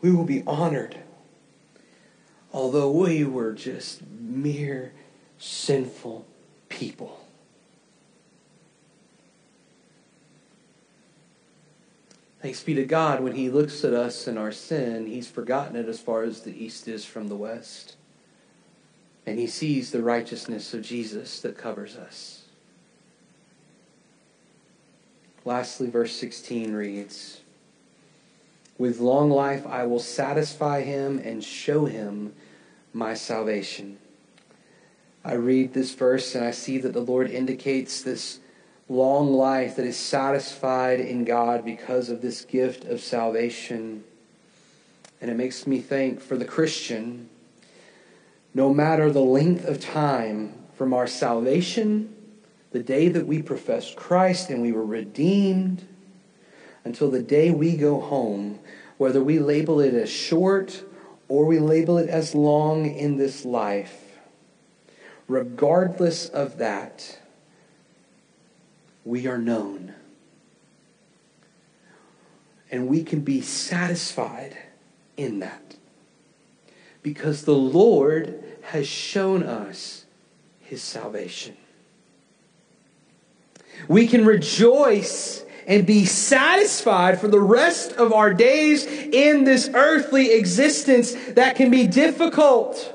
We 0.02 0.12
will 0.12 0.24
be 0.24 0.42
honored, 0.48 0.98
although 2.52 2.90
we 2.90 3.24
were 3.24 3.54
just 3.54 4.02
mere 4.30 4.92
sinful 5.38 6.26
people. 6.70 7.20
Thanks 12.42 12.62
be 12.62 12.76
to 12.76 12.86
God, 12.86 13.22
when 13.22 13.34
He 13.34 13.50
looks 13.50 13.84
at 13.84 13.94
us 13.94 14.28
in 14.28 14.38
our 14.38 14.52
sin, 14.52 15.08
He's 15.08 15.28
forgotten 15.28 15.76
it 15.76 15.88
as 15.88 16.00
far 16.00 16.24
as 16.24 16.42
the 16.42 16.64
east 16.64 16.88
is 16.88 17.04
from 17.04 17.28
the 17.28 17.36
west. 17.36 17.96
And 19.26 19.40
He 19.40 19.48
sees 19.48 19.92
the 19.92 20.04
righteousness 20.04 20.74
of 20.74 20.84
Jesus 20.84 21.40
that 21.40 21.58
covers 21.58 21.96
us. 21.96 22.46
Lastly, 25.46 25.90
verse 25.90 26.16
16 26.16 26.74
reads 26.74 27.42
With 28.80 29.00
long 29.00 29.30
life 29.30 29.66
I 29.66 29.86
will 29.86 30.00
satisfy 30.00 30.82
him 30.82 31.20
and 31.20 31.44
show 31.44 31.86
him 31.86 32.34
my 32.94 33.14
salvation. 33.14 34.00
I 35.26 35.34
read 35.34 35.74
this 35.74 35.96
verse 35.96 36.36
and 36.36 36.46
I 36.46 36.52
see 36.52 36.78
that 36.78 36.94
the 36.94 37.02
Lord 37.02 37.32
indicates 37.32 38.04
this 38.04 38.40
long 38.88 39.34
life 39.34 39.76
that 39.78 39.86
is 39.88 39.98
satisfied 39.98 41.00
in 41.00 41.26
God 41.26 41.66
because 41.66 42.10
of 42.12 42.22
this 42.22 42.46
gift 42.46 42.86
of 42.86 43.02
salvation. 43.02 44.04
And 45.20 45.32
it 45.32 45.34
makes 45.34 45.66
me 45.66 45.80
think 45.80 46.22
for 46.22 46.38
the 46.38 46.46
Christian, 46.46 47.28
no 48.54 48.72
matter 48.72 49.10
the 49.10 49.20
length 49.20 49.66
of 49.66 49.80
time 49.80 50.54
from 50.76 50.94
our 50.94 51.08
salvation, 51.08 52.14
the 52.72 52.84
day 52.84 53.10
that 53.10 53.26
we 53.26 53.42
professed 53.42 53.96
Christ 53.96 54.52
and 54.52 54.62
we 54.62 54.72
were 54.72 54.86
redeemed, 54.86 55.88
until 56.84 57.10
the 57.10 57.24
day 57.24 57.50
we 57.50 57.76
go 57.76 58.00
home, 58.00 58.60
whether 58.98 59.24
we 59.24 59.40
label 59.40 59.80
it 59.80 59.96
as 59.96 60.10
short 60.12 60.84
or 61.28 61.46
we 61.46 61.58
label 61.58 61.98
it 61.98 62.10
as 62.10 62.36
long 62.36 62.86
in 62.86 63.18
this 63.18 63.44
life, 63.44 64.05
regardless 65.28 66.30
of 66.30 66.58
that, 66.58 67.20
we 69.04 69.28
are 69.28 69.38
known. 69.38 69.94
And 72.72 72.88
we 72.88 73.04
can 73.04 73.22
be 73.22 73.42
satisfied 73.42 74.58
in 75.16 75.40
that. 75.40 75.76
Because 77.04 77.46
the 77.46 77.56
Lord 77.56 78.44
has 78.64 78.88
shown 78.88 79.44
us 79.44 80.06
his 80.60 80.82
salvation. 80.82 81.56
We 83.88 84.08
can 84.08 84.26
rejoice 84.26 85.44
and 85.68 85.86
be 85.86 86.06
satisfied 86.06 87.20
for 87.20 87.28
the 87.28 87.40
rest 87.40 87.94
of 87.94 88.14
our 88.14 88.34
days 88.34 88.86
in 88.86 89.44
this 89.44 89.70
earthly 89.74 90.34
existence 90.34 91.14
that 91.34 91.56
can 91.56 91.70
be 91.70 91.88
difficult 91.88 92.95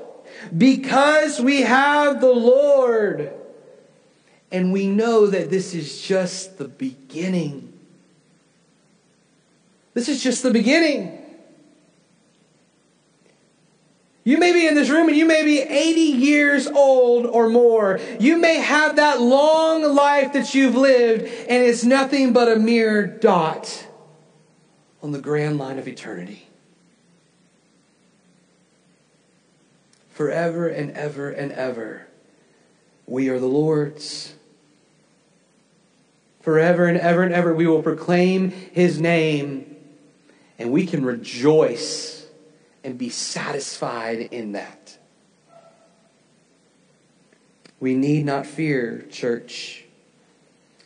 because 0.57 1.39
we 1.39 1.61
have 1.61 2.21
the 2.21 2.31
Lord 2.31 3.31
and 4.51 4.73
we 4.73 4.87
know 4.87 5.27
that 5.27 5.49
this 5.49 5.73
is 5.73 6.01
just 6.01 6.57
the 6.57 6.67
beginning. 6.67 7.71
This 9.93 10.09
is 10.09 10.21
just 10.21 10.43
the 10.43 10.51
beginning. 10.51 11.17
You 14.23 14.37
may 14.37 14.53
be 14.53 14.67
in 14.67 14.75
this 14.75 14.89
room 14.89 15.07
and 15.07 15.17
you 15.17 15.25
may 15.25 15.43
be 15.43 15.59
80 15.61 16.01
years 16.01 16.67
old 16.67 17.25
or 17.25 17.49
more. 17.49 17.99
You 18.19 18.37
may 18.37 18.57
have 18.57 18.97
that 18.97 19.19
long 19.19 19.95
life 19.95 20.33
that 20.33 20.53
you've 20.53 20.75
lived, 20.75 21.23
and 21.23 21.63
it's 21.63 21.83
nothing 21.83 22.31
but 22.31 22.47
a 22.47 22.57
mere 22.57 23.07
dot 23.07 23.87
on 25.01 25.11
the 25.11 25.19
grand 25.19 25.57
line 25.57 25.79
of 25.79 25.87
eternity. 25.87 26.50
Forever 30.11 30.67
and 30.67 30.91
ever 30.91 31.29
and 31.29 31.51
ever, 31.51 32.07
we 33.07 33.29
are 33.29 33.39
the 33.39 33.47
Lord's. 33.47 34.33
Forever 36.41 36.85
and 36.85 36.97
ever 36.97 37.23
and 37.23 37.33
ever, 37.33 37.53
we 37.53 37.67
will 37.67 37.81
proclaim 37.81 38.51
his 38.51 38.99
name, 38.99 39.75
and 40.59 40.71
we 40.71 40.85
can 40.85 41.05
rejoice 41.05 42.25
and 42.83 42.97
be 42.97 43.09
satisfied 43.09 44.19
in 44.31 44.53
that. 44.53 44.97
We 47.79 47.95
need 47.95 48.25
not 48.25 48.45
fear, 48.45 49.05
church, 49.09 49.85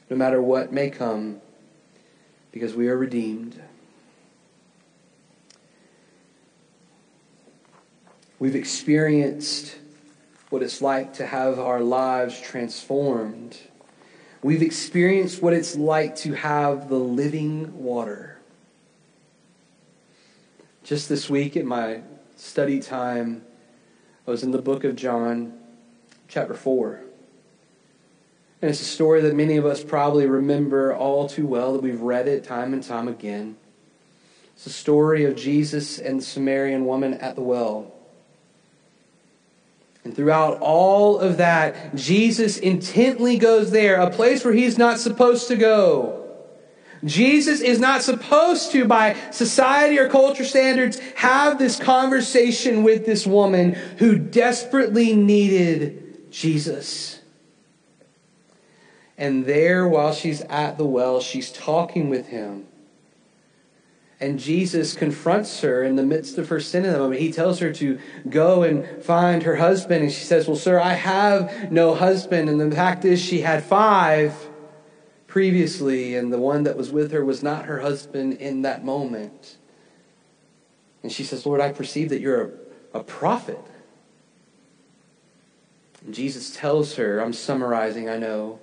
no 0.09 0.15
matter 0.15 0.41
what 0.41 0.71
may 0.71 0.89
come, 0.89 1.41
because 2.51 2.73
we 2.73 2.87
are 2.89 2.97
redeemed. 2.97 3.61
We've 8.39 8.55
experienced 8.55 9.75
what 10.49 10.61
it's 10.61 10.81
like 10.81 11.15
to 11.15 11.25
have 11.25 11.59
our 11.59 11.79
lives 11.79 12.39
transformed 12.39 13.57
We've 14.45 14.61
experienced 14.61 15.41
what 15.41 15.53
it's 15.53 15.75
like 15.75 16.17
to 16.17 16.33
have 16.33 16.87
the 16.87 16.99
living 16.99 17.83
water. 17.83 18.37
Just 20.83 21.09
this 21.09 21.27
week 21.31 21.57
at 21.57 21.65
my 21.65 22.01
study 22.35 22.79
time, 22.79 23.41
I 24.27 24.29
was 24.29 24.43
in 24.43 24.51
the 24.51 24.61
book 24.61 24.83
of 24.83 24.95
John, 24.95 25.57
chapter 26.27 26.53
4. 26.53 27.01
And 28.61 28.69
it's 28.69 28.81
a 28.81 28.85
story 28.85 29.21
that 29.21 29.33
many 29.33 29.57
of 29.57 29.65
us 29.65 29.83
probably 29.83 30.27
remember 30.27 30.95
all 30.95 31.27
too 31.27 31.47
well, 31.47 31.73
that 31.73 31.81
we've 31.81 32.01
read 32.01 32.27
it 32.27 32.43
time 32.43 32.71
and 32.71 32.83
time 32.83 33.07
again. 33.07 33.57
It's 34.53 34.65
the 34.65 34.69
story 34.69 35.25
of 35.25 35.35
Jesus 35.35 35.97
and 35.97 36.19
the 36.19 36.23
Samaritan 36.23 36.85
woman 36.85 37.15
at 37.15 37.33
the 37.33 37.41
well. 37.41 37.94
And 40.05 40.15
throughout 40.15 40.59
all 40.61 41.17
of 41.17 41.37
that, 41.37 41.95
Jesus 41.95 42.57
intently 42.57 43.37
goes 43.37 43.71
there, 43.71 43.95
a 43.95 44.11
place 44.11 44.45
where 44.45 44.53
he's 44.53 44.77
not 44.77 44.99
supposed 44.99 45.47
to 45.47 45.55
go. 45.55 46.21
Jesus 47.03 47.59
is 47.59 47.79
not 47.79 48.03
supposed 48.03 48.71
to, 48.71 48.85
by 48.85 49.15
society 49.31 49.97
or 49.97 50.07
culture 50.07 50.45
standards, 50.45 50.99
have 51.15 51.57
this 51.57 51.79
conversation 51.79 52.83
with 52.83 53.05
this 53.05 53.25
woman 53.25 53.73
who 53.97 54.17
desperately 54.17 55.15
needed 55.15 56.31
Jesus. 56.31 57.19
And 59.17 59.45
there, 59.45 59.87
while 59.87 60.13
she's 60.13 60.41
at 60.41 60.77
the 60.77 60.85
well, 60.85 61.19
she's 61.19 61.51
talking 61.51 62.09
with 62.09 62.27
him. 62.27 62.67
And 64.19 64.39
Jesus 64.39 64.93
confronts 64.93 65.59
her 65.61 65.83
in 65.83 65.97
the 65.97 66.03
midst 66.03 66.37
of 66.37 66.47
her 66.47 66.61
sin 66.61 66.85
in 66.85 66.93
the 66.93 66.99
moment. 66.99 67.19
He 67.19 67.33
tells 67.33 67.59
her 67.59 67.73
to 67.73 67.99
go 68.29 68.63
and 68.63 69.03
find 69.03 69.43
her 69.43 69.57
husband. 69.57 70.03
And 70.03 70.11
she 70.11 70.23
says, 70.23 70.47
Well, 70.47 70.55
sir, 70.55 70.79
I 70.79 70.93
have 70.93 71.71
no 71.71 71.95
husband. 71.95 72.49
And 72.49 72.59
the 72.59 72.73
fact 72.73 73.03
is, 73.03 73.21
she 73.21 73.41
had 73.41 73.63
five 73.63 74.33
previously, 75.27 76.15
and 76.15 76.31
the 76.31 76.39
one 76.39 76.63
that 76.63 76.77
was 76.77 76.91
with 76.91 77.11
her 77.11 77.25
was 77.25 77.43
not 77.43 77.65
her 77.65 77.81
husband 77.81 78.33
in 78.35 78.61
that 78.61 78.85
moment. 78.85 79.57
And 81.03 81.11
she 81.11 81.25
says, 81.25 81.45
Lord, 81.45 81.59
I 81.59 81.73
perceive 81.73 82.09
that 82.09 82.21
you're 82.21 82.51
a, 82.93 83.03
prophet. 83.03 83.59
And 86.05 86.15
Jesus 86.15 86.55
tells 86.55 86.95
her, 86.95 87.19
I'm 87.19 87.33
summarizing, 87.33 88.09
I 88.09 88.17
know. 88.17 88.61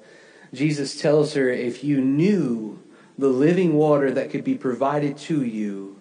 Jesus 0.54 0.98
tells 0.98 1.34
her, 1.34 1.50
If 1.50 1.84
you 1.84 2.00
knew 2.00 2.81
the 3.22 3.28
living 3.28 3.74
water 3.74 4.10
that 4.10 4.30
could 4.30 4.42
be 4.42 4.56
provided 4.56 5.16
to 5.16 5.44
you, 5.44 5.96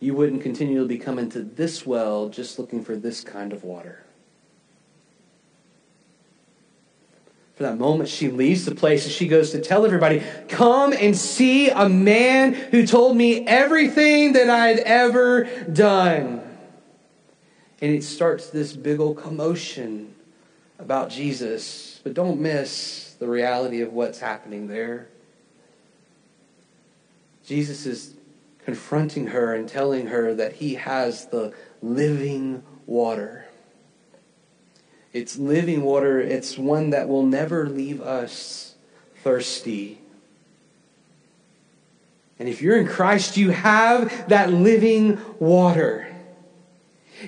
you 0.00 0.14
wouldn't 0.14 0.42
continually 0.42 0.88
be 0.88 0.96
coming 0.96 1.28
to 1.28 1.42
this 1.42 1.84
well 1.84 2.30
just 2.30 2.58
looking 2.58 2.82
for 2.82 2.96
this 2.96 3.20
kind 3.20 3.52
of 3.52 3.62
water. 3.62 4.02
For 7.56 7.64
that 7.64 7.76
moment, 7.78 8.08
she 8.08 8.30
leaves 8.30 8.64
the 8.64 8.74
place 8.74 9.04
and 9.04 9.12
she 9.12 9.28
goes 9.28 9.50
to 9.50 9.60
tell 9.60 9.84
everybody, 9.84 10.22
Come 10.48 10.94
and 10.94 11.14
see 11.14 11.68
a 11.68 11.90
man 11.90 12.54
who 12.54 12.86
told 12.86 13.18
me 13.18 13.46
everything 13.46 14.32
that 14.32 14.48
I 14.48 14.68
had 14.68 14.78
ever 14.78 15.44
done. 15.70 16.40
And 17.82 17.94
it 17.94 18.02
starts 18.02 18.48
this 18.48 18.74
big 18.74 18.98
old 18.98 19.18
commotion 19.18 20.14
about 20.78 21.10
Jesus. 21.10 22.00
But 22.02 22.14
don't 22.14 22.40
miss 22.40 23.14
the 23.18 23.28
reality 23.28 23.82
of 23.82 23.92
what's 23.92 24.20
happening 24.20 24.68
there. 24.68 25.08
Jesus 27.46 27.86
is 27.86 28.14
confronting 28.64 29.28
her 29.28 29.54
and 29.54 29.68
telling 29.68 30.08
her 30.08 30.34
that 30.34 30.54
he 30.54 30.74
has 30.74 31.26
the 31.26 31.54
living 31.80 32.64
water. 32.84 33.46
It's 35.12 35.38
living 35.38 35.82
water, 35.82 36.20
it's 36.20 36.58
one 36.58 36.90
that 36.90 37.08
will 37.08 37.24
never 37.24 37.68
leave 37.68 38.02
us 38.02 38.74
thirsty. 39.22 40.00
And 42.38 42.48
if 42.48 42.60
you're 42.60 42.76
in 42.76 42.86
Christ, 42.86 43.36
you 43.36 43.50
have 43.50 44.28
that 44.28 44.52
living 44.52 45.18
water. 45.38 46.06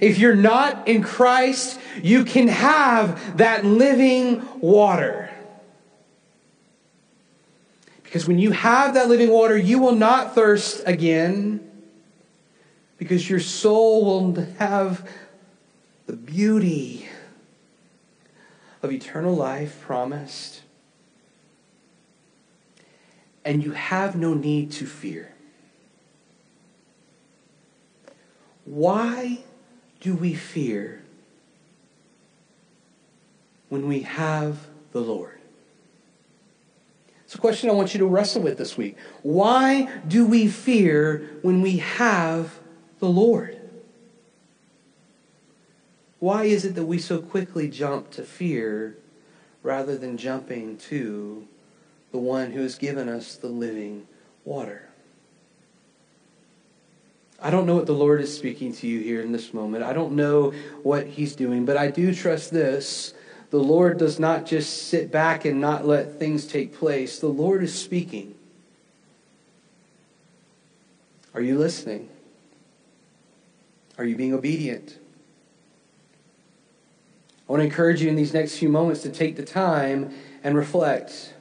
If 0.00 0.18
you're 0.18 0.36
not 0.36 0.86
in 0.86 1.02
Christ, 1.02 1.80
you 2.02 2.24
can 2.24 2.48
have 2.48 3.38
that 3.38 3.64
living 3.64 4.46
water. 4.60 5.30
Because 8.08 8.26
when 8.26 8.38
you 8.38 8.52
have 8.52 8.94
that 8.94 9.10
living 9.10 9.28
water, 9.28 9.54
you 9.54 9.78
will 9.78 9.94
not 9.94 10.34
thirst 10.34 10.82
again 10.86 11.60
because 12.96 13.28
your 13.28 13.38
soul 13.38 14.02
will 14.02 14.46
have 14.58 15.06
the 16.06 16.16
beauty 16.16 17.06
of 18.82 18.90
eternal 18.90 19.34
life 19.34 19.82
promised. 19.82 20.62
And 23.44 23.62
you 23.62 23.72
have 23.72 24.16
no 24.16 24.32
need 24.32 24.72
to 24.72 24.86
fear. 24.86 25.34
Why 28.64 29.40
do 30.00 30.14
we 30.14 30.32
fear 30.32 31.02
when 33.68 33.86
we 33.86 34.00
have 34.00 34.66
the 34.92 35.00
Lord? 35.02 35.37
It's 37.28 37.34
a 37.34 37.38
question 37.38 37.68
I 37.68 37.74
want 37.74 37.92
you 37.92 37.98
to 38.00 38.06
wrestle 38.06 38.40
with 38.40 38.56
this 38.56 38.78
week. 38.78 38.96
Why 39.22 40.00
do 40.08 40.24
we 40.24 40.48
fear 40.48 41.28
when 41.42 41.60
we 41.60 41.76
have 41.76 42.58
the 43.00 43.08
Lord? 43.10 43.60
Why 46.20 46.44
is 46.44 46.64
it 46.64 46.74
that 46.76 46.86
we 46.86 46.98
so 46.98 47.20
quickly 47.20 47.68
jump 47.68 48.10
to 48.12 48.22
fear 48.22 48.96
rather 49.62 49.98
than 49.98 50.16
jumping 50.16 50.78
to 50.88 51.46
the 52.12 52.18
one 52.18 52.52
who 52.52 52.62
has 52.62 52.78
given 52.78 53.10
us 53.10 53.36
the 53.36 53.48
living 53.48 54.06
water? 54.46 54.88
I 57.42 57.50
don't 57.50 57.66
know 57.66 57.74
what 57.74 57.84
the 57.84 57.92
Lord 57.92 58.22
is 58.22 58.34
speaking 58.34 58.72
to 58.72 58.86
you 58.86 59.00
here 59.00 59.20
in 59.20 59.32
this 59.32 59.52
moment. 59.52 59.84
I 59.84 59.92
don't 59.92 60.12
know 60.14 60.54
what 60.82 61.06
He's 61.06 61.36
doing, 61.36 61.66
but 61.66 61.76
I 61.76 61.90
do 61.90 62.14
trust 62.14 62.52
this. 62.52 63.12
The 63.50 63.58
Lord 63.58 63.98
does 63.98 64.18
not 64.18 64.44
just 64.44 64.88
sit 64.88 65.10
back 65.10 65.44
and 65.44 65.60
not 65.60 65.86
let 65.86 66.18
things 66.18 66.46
take 66.46 66.74
place. 66.74 67.18
The 67.18 67.28
Lord 67.28 67.62
is 67.62 67.76
speaking. 67.76 68.34
Are 71.34 71.40
you 71.40 71.58
listening? 71.58 72.08
Are 73.96 74.04
you 74.04 74.16
being 74.16 74.34
obedient? 74.34 74.98
I 77.48 77.52
want 77.52 77.60
to 77.60 77.64
encourage 77.64 78.02
you 78.02 78.08
in 78.08 78.16
these 78.16 78.34
next 78.34 78.58
few 78.58 78.68
moments 78.68 79.02
to 79.02 79.08
take 79.08 79.36
the 79.36 79.44
time 79.44 80.14
and 80.44 80.56
reflect. 80.56 81.32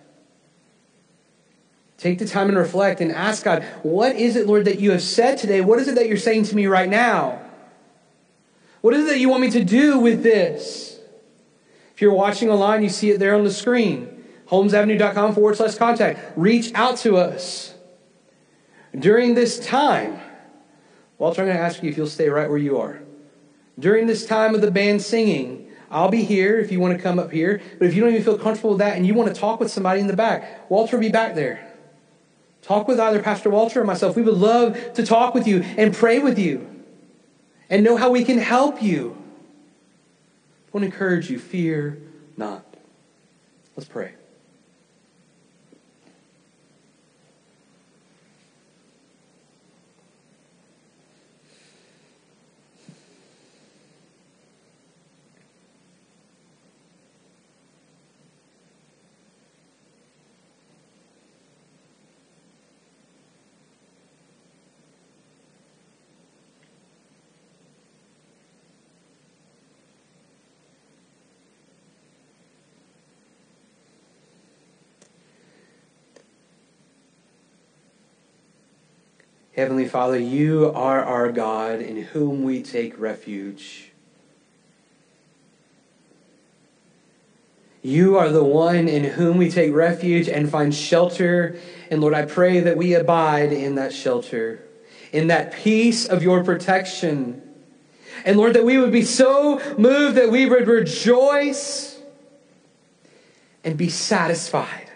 Take 1.97 2.19
the 2.19 2.25
time 2.25 2.47
and 2.47 2.57
reflect 2.57 3.01
and 3.01 3.11
ask 3.11 3.43
God, 3.43 3.63
what 3.83 4.15
is 4.15 4.35
it, 4.35 4.47
Lord, 4.47 4.65
that 4.65 4.79
you 4.79 4.91
have 4.91 5.01
said 5.01 5.37
today? 5.37 5.61
What 5.61 5.79
is 5.79 5.87
it 5.87 5.95
that 5.95 6.07
you're 6.07 6.15
saying 6.15 6.43
to 6.45 6.55
me 6.55 6.67
right 6.67 6.87
now? 6.87 7.41
What 8.81 8.93
is 8.93 9.05
it 9.05 9.09
that 9.09 9.19
you 9.19 9.29
want 9.29 9.41
me 9.41 9.49
to 9.51 9.63
do 9.63 9.99
with 9.99 10.23
this? 10.23 10.96
If 11.97 12.01
you're 12.01 12.13
watching 12.13 12.51
online, 12.51 12.83
you 12.83 12.89
see 12.89 13.09
it 13.09 13.17
there 13.17 13.33
on 13.33 13.43
the 13.43 13.49
screen. 13.49 14.23
HolmesAvenue.com 14.49 15.33
forward 15.33 15.55
slash 15.55 15.73
contact. 15.73 16.37
Reach 16.37 16.71
out 16.75 16.97
to 16.97 17.17
us. 17.17 17.73
During 18.95 19.33
this 19.33 19.57
time, 19.65 20.19
Walter, 21.17 21.41
I'm 21.41 21.47
going 21.47 21.57
to 21.57 21.63
ask 21.63 21.81
you 21.81 21.89
if 21.89 21.97
you'll 21.97 22.05
stay 22.05 22.29
right 22.29 22.47
where 22.47 22.59
you 22.59 22.77
are. 22.77 23.01
During 23.79 24.05
this 24.05 24.27
time 24.27 24.53
of 24.53 24.61
the 24.61 24.69
band 24.69 25.01
singing, 25.01 25.71
I'll 25.89 26.11
be 26.11 26.23
here 26.23 26.59
if 26.59 26.71
you 26.71 26.79
want 26.79 26.95
to 26.95 27.01
come 27.01 27.17
up 27.17 27.31
here. 27.31 27.63
But 27.79 27.87
if 27.87 27.95
you 27.95 28.01
don't 28.01 28.11
even 28.11 28.23
feel 28.23 28.37
comfortable 28.37 28.69
with 28.69 28.79
that 28.79 28.95
and 28.95 29.07
you 29.07 29.15
want 29.15 29.33
to 29.33 29.41
talk 29.41 29.59
with 29.59 29.71
somebody 29.71 29.99
in 29.99 30.05
the 30.05 30.15
back, 30.15 30.69
Walter 30.69 30.97
will 30.97 31.01
be 31.01 31.09
back 31.09 31.33
there. 31.33 31.67
Talk 32.61 32.87
with 32.87 32.99
either 32.99 33.23
Pastor 33.23 33.49
Walter 33.49 33.81
or 33.81 33.85
myself. 33.85 34.15
We 34.15 34.21
would 34.21 34.37
love 34.37 34.93
to 34.93 35.03
talk 35.03 35.33
with 35.33 35.47
you 35.47 35.63
and 35.63 35.95
pray 35.95 36.19
with 36.19 36.37
you 36.37 36.83
and 37.71 37.83
know 37.83 37.97
how 37.97 38.11
we 38.11 38.23
can 38.23 38.37
help 38.37 38.83
you. 38.83 39.17
Want 40.77 40.87
to 40.87 40.93
encourage 40.93 41.31
you 41.31 41.39
fear 41.39 41.97
not. 42.37 42.63
Let's 43.75 43.89
pray. 43.89 44.13
Heavenly 79.57 79.87
Father, 79.87 80.19
you 80.19 80.71
are 80.75 81.03
our 81.03 81.31
God 81.31 81.81
in 81.81 82.03
whom 82.03 82.43
we 82.43 82.61
take 82.61 82.99
refuge. 82.99 83.89
You 87.81 88.19
are 88.19 88.29
the 88.29 88.43
one 88.43 88.87
in 88.87 89.03
whom 89.03 89.37
we 89.37 89.49
take 89.49 89.73
refuge 89.73 90.29
and 90.29 90.47
find 90.47 90.75
shelter. 90.75 91.59
And 91.89 92.01
Lord, 92.01 92.13
I 92.13 92.27
pray 92.27 92.59
that 92.59 92.77
we 92.77 92.93
abide 92.93 93.51
in 93.51 93.73
that 93.75 93.93
shelter, 93.93 94.63
in 95.11 95.29
that 95.29 95.53
peace 95.53 96.05
of 96.05 96.21
your 96.21 96.43
protection. 96.43 97.41
And 98.25 98.37
Lord, 98.37 98.53
that 98.53 98.63
we 98.63 98.77
would 98.77 98.91
be 98.91 99.05
so 99.05 99.59
moved 99.75 100.17
that 100.17 100.29
we 100.29 100.45
would 100.45 100.67
rejoice 100.67 101.99
and 103.63 103.75
be 103.75 103.89
satisfied 103.89 104.91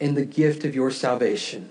in 0.00 0.16
the 0.16 0.24
gift 0.24 0.64
of 0.64 0.74
your 0.74 0.90
salvation. 0.90 1.68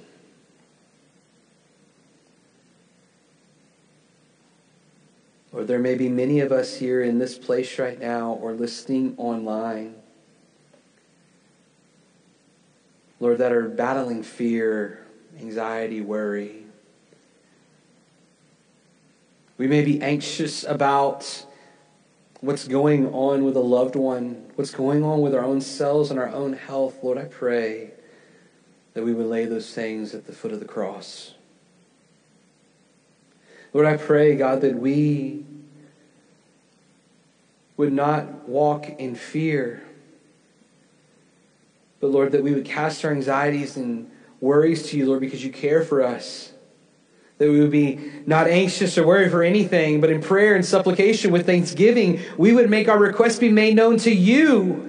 Or 5.58 5.64
there 5.64 5.80
may 5.80 5.96
be 5.96 6.08
many 6.08 6.42
of 6.42 6.52
us 6.52 6.78
here 6.78 7.02
in 7.02 7.18
this 7.18 7.36
place 7.36 7.80
right 7.80 8.00
now 8.00 8.34
or 8.34 8.54
listening 8.54 9.16
online. 9.18 9.96
Lord, 13.20 13.40
that 13.40 13.52
are 13.52 13.68
battling 13.68 14.22
fear, 14.22 15.04
anxiety, 15.40 16.00
worry. 16.00 16.64
We 19.58 19.66
may 19.66 19.84
be 19.84 20.00
anxious 20.00 20.64
about 20.64 21.44
what's 22.42 22.68
going 22.68 23.12
on 23.12 23.44
with 23.44 23.58
a 23.58 23.62
loved 23.62 23.96
one, 23.96 24.52
what's 24.54 24.70
going 24.70 25.04
on 25.04 25.22
with 25.22 25.34
our 25.34 25.44
own 25.44 25.62
selves 25.62 26.12
and 26.12 26.20
our 26.20 26.30
own 26.30 26.54
health. 26.54 27.00
Lord, 27.02 27.18
I 27.18 27.26
pray 27.26 27.94
that 28.94 29.04
we 29.04 29.12
would 29.12 29.26
lay 29.26 29.46
those 29.46 29.74
things 29.74 30.14
at 30.14 30.28
the 30.28 30.34
foot 30.34 30.52
of 30.52 30.60
the 30.60 30.68
cross. 30.68 31.34
Lord, 33.74 33.88
I 33.88 33.98
pray, 33.98 34.36
God, 34.36 34.62
that 34.62 34.76
we 34.76 35.47
would 37.78 37.94
not 37.94 38.50
walk 38.50 38.90
in 39.00 39.16
fear, 39.16 39.84
but 42.00 42.08
Lord, 42.08 42.32
that 42.34 42.44
we 42.44 42.54
would 42.54 42.66
cast 42.66 43.06
our 43.06 43.12
anxieties 43.12 43.78
and 43.78 44.12
worries 44.42 44.90
to 44.90 44.98
you, 44.98 45.08
Lord, 45.08 45.22
because 45.22 45.44
you 45.44 45.52
care 45.52 45.84
for 45.84 46.04
us. 46.04 46.52
That 47.38 47.50
we 47.50 47.60
would 47.60 47.72
be 47.72 48.12
not 48.26 48.48
anxious 48.48 48.98
or 48.98 49.06
worried 49.06 49.32
for 49.32 49.44
anything, 49.44 50.02
but 50.02 50.10
in 50.10 50.22
prayer 50.22 50.56
and 50.56 50.66
supplication 50.66 51.32
with 51.32 51.46
thanksgiving, 51.46 52.20
we 52.38 52.52
would 52.52 52.70
make 52.70 52.88
our 52.88 52.98
requests 52.98 53.40
be 53.40 53.52
made 53.52 53.76
known 53.76 53.98
to 53.98 54.14
you. 54.14 54.84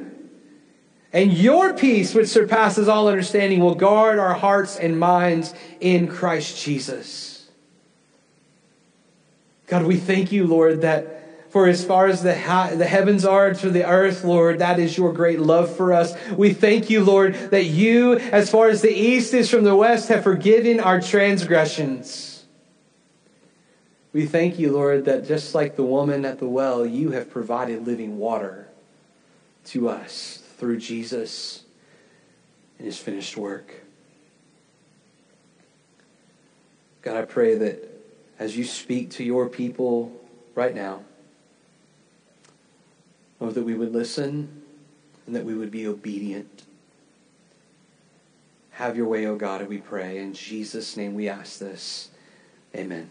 And 1.13 1.33
your 1.33 1.73
peace, 1.75 2.15
which 2.15 2.29
surpasses 2.29 2.89
all 2.89 3.09
understanding, 3.09 3.61
will 3.61 3.75
guard 3.75 4.19
our 4.19 4.35
hearts 4.35 4.77
and 4.77 4.99
minds 4.99 5.55
in 5.81 6.09
Christ 6.09 6.63
Jesus. 6.63 7.49
God, 9.67 9.85
we 9.85 9.97
thank 9.97 10.33
you, 10.33 10.47
Lord, 10.47 10.83
that 10.83 11.18
for 11.51 11.67
as 11.67 11.85
far 11.85 12.07
as 12.07 12.23
the, 12.23 12.39
ha- 12.39 12.71
the 12.75 12.87
heavens 12.87 13.25
are 13.25 13.55
to 13.55 13.71
the 13.71 13.87
earth, 13.87 14.25
Lord, 14.25 14.59
that 14.59 14.79
is 14.79 14.97
your 14.97 15.13
great 15.13 15.41
love 15.41 15.75
for 15.75 15.93
us. 15.93 16.15
We 16.31 16.53
thank 16.53 16.91
you, 16.91 17.03
Lord, 17.03 17.35
that 17.51 17.65
you, 17.65 18.15
as 18.19 18.51
far 18.51 18.69
as 18.69 18.83
the 18.83 18.93
east 18.93 19.33
is 19.33 19.51
from 19.51 19.65
the 19.65 19.77
west, 19.77 20.09
have 20.09 20.23
forgiven 20.23 20.79
our 20.79 21.01
transgressions. 21.01 22.45
We 24.13 24.27
thank 24.27 24.59
you, 24.59 24.73
Lord, 24.73 25.07
that 25.07 25.27
just 25.27 25.55
like 25.55 25.77
the 25.77 25.85
woman 25.85 26.25
at 26.25 26.39
the 26.39 26.49
well, 26.49 26.85
you 26.85 27.13
have 27.13 27.31
provided 27.31 27.87
living 27.87 28.19
water 28.19 28.69
to 29.67 29.89
us 29.89 30.43
through 30.59 30.79
Jesus 30.79 31.63
and 32.79 32.87
his 32.87 32.99
finished 32.99 33.37
work. 33.37 33.83
God, 37.03 37.17
I 37.17 37.23
pray 37.23 37.55
that 37.57 37.89
as 38.39 38.57
you 38.57 38.65
speak 38.65 39.11
to 39.13 39.25
your 39.25 39.49
people 39.49 40.13
right 40.55 40.75
now, 40.75 41.03
Lord, 43.41 43.55
that 43.55 43.63
we 43.63 43.75
would 43.75 43.93
listen 43.93 44.63
and 45.27 45.37
that 45.37 45.45
we 45.45 45.55
would 45.55 45.71
be 45.71 45.87
obedient. 45.87 46.65
Have 48.73 48.97
your 48.97 49.07
way, 49.07 49.27
O 49.27 49.37
God, 49.37 49.61
and 49.61 49.69
we 49.69 49.79
pray. 49.79 50.19
In 50.19 50.33
Jesus' 50.33 50.97
name 50.97 51.15
we 51.15 51.29
ask 51.29 51.59
this. 51.59 52.11
Amen. 52.75 53.09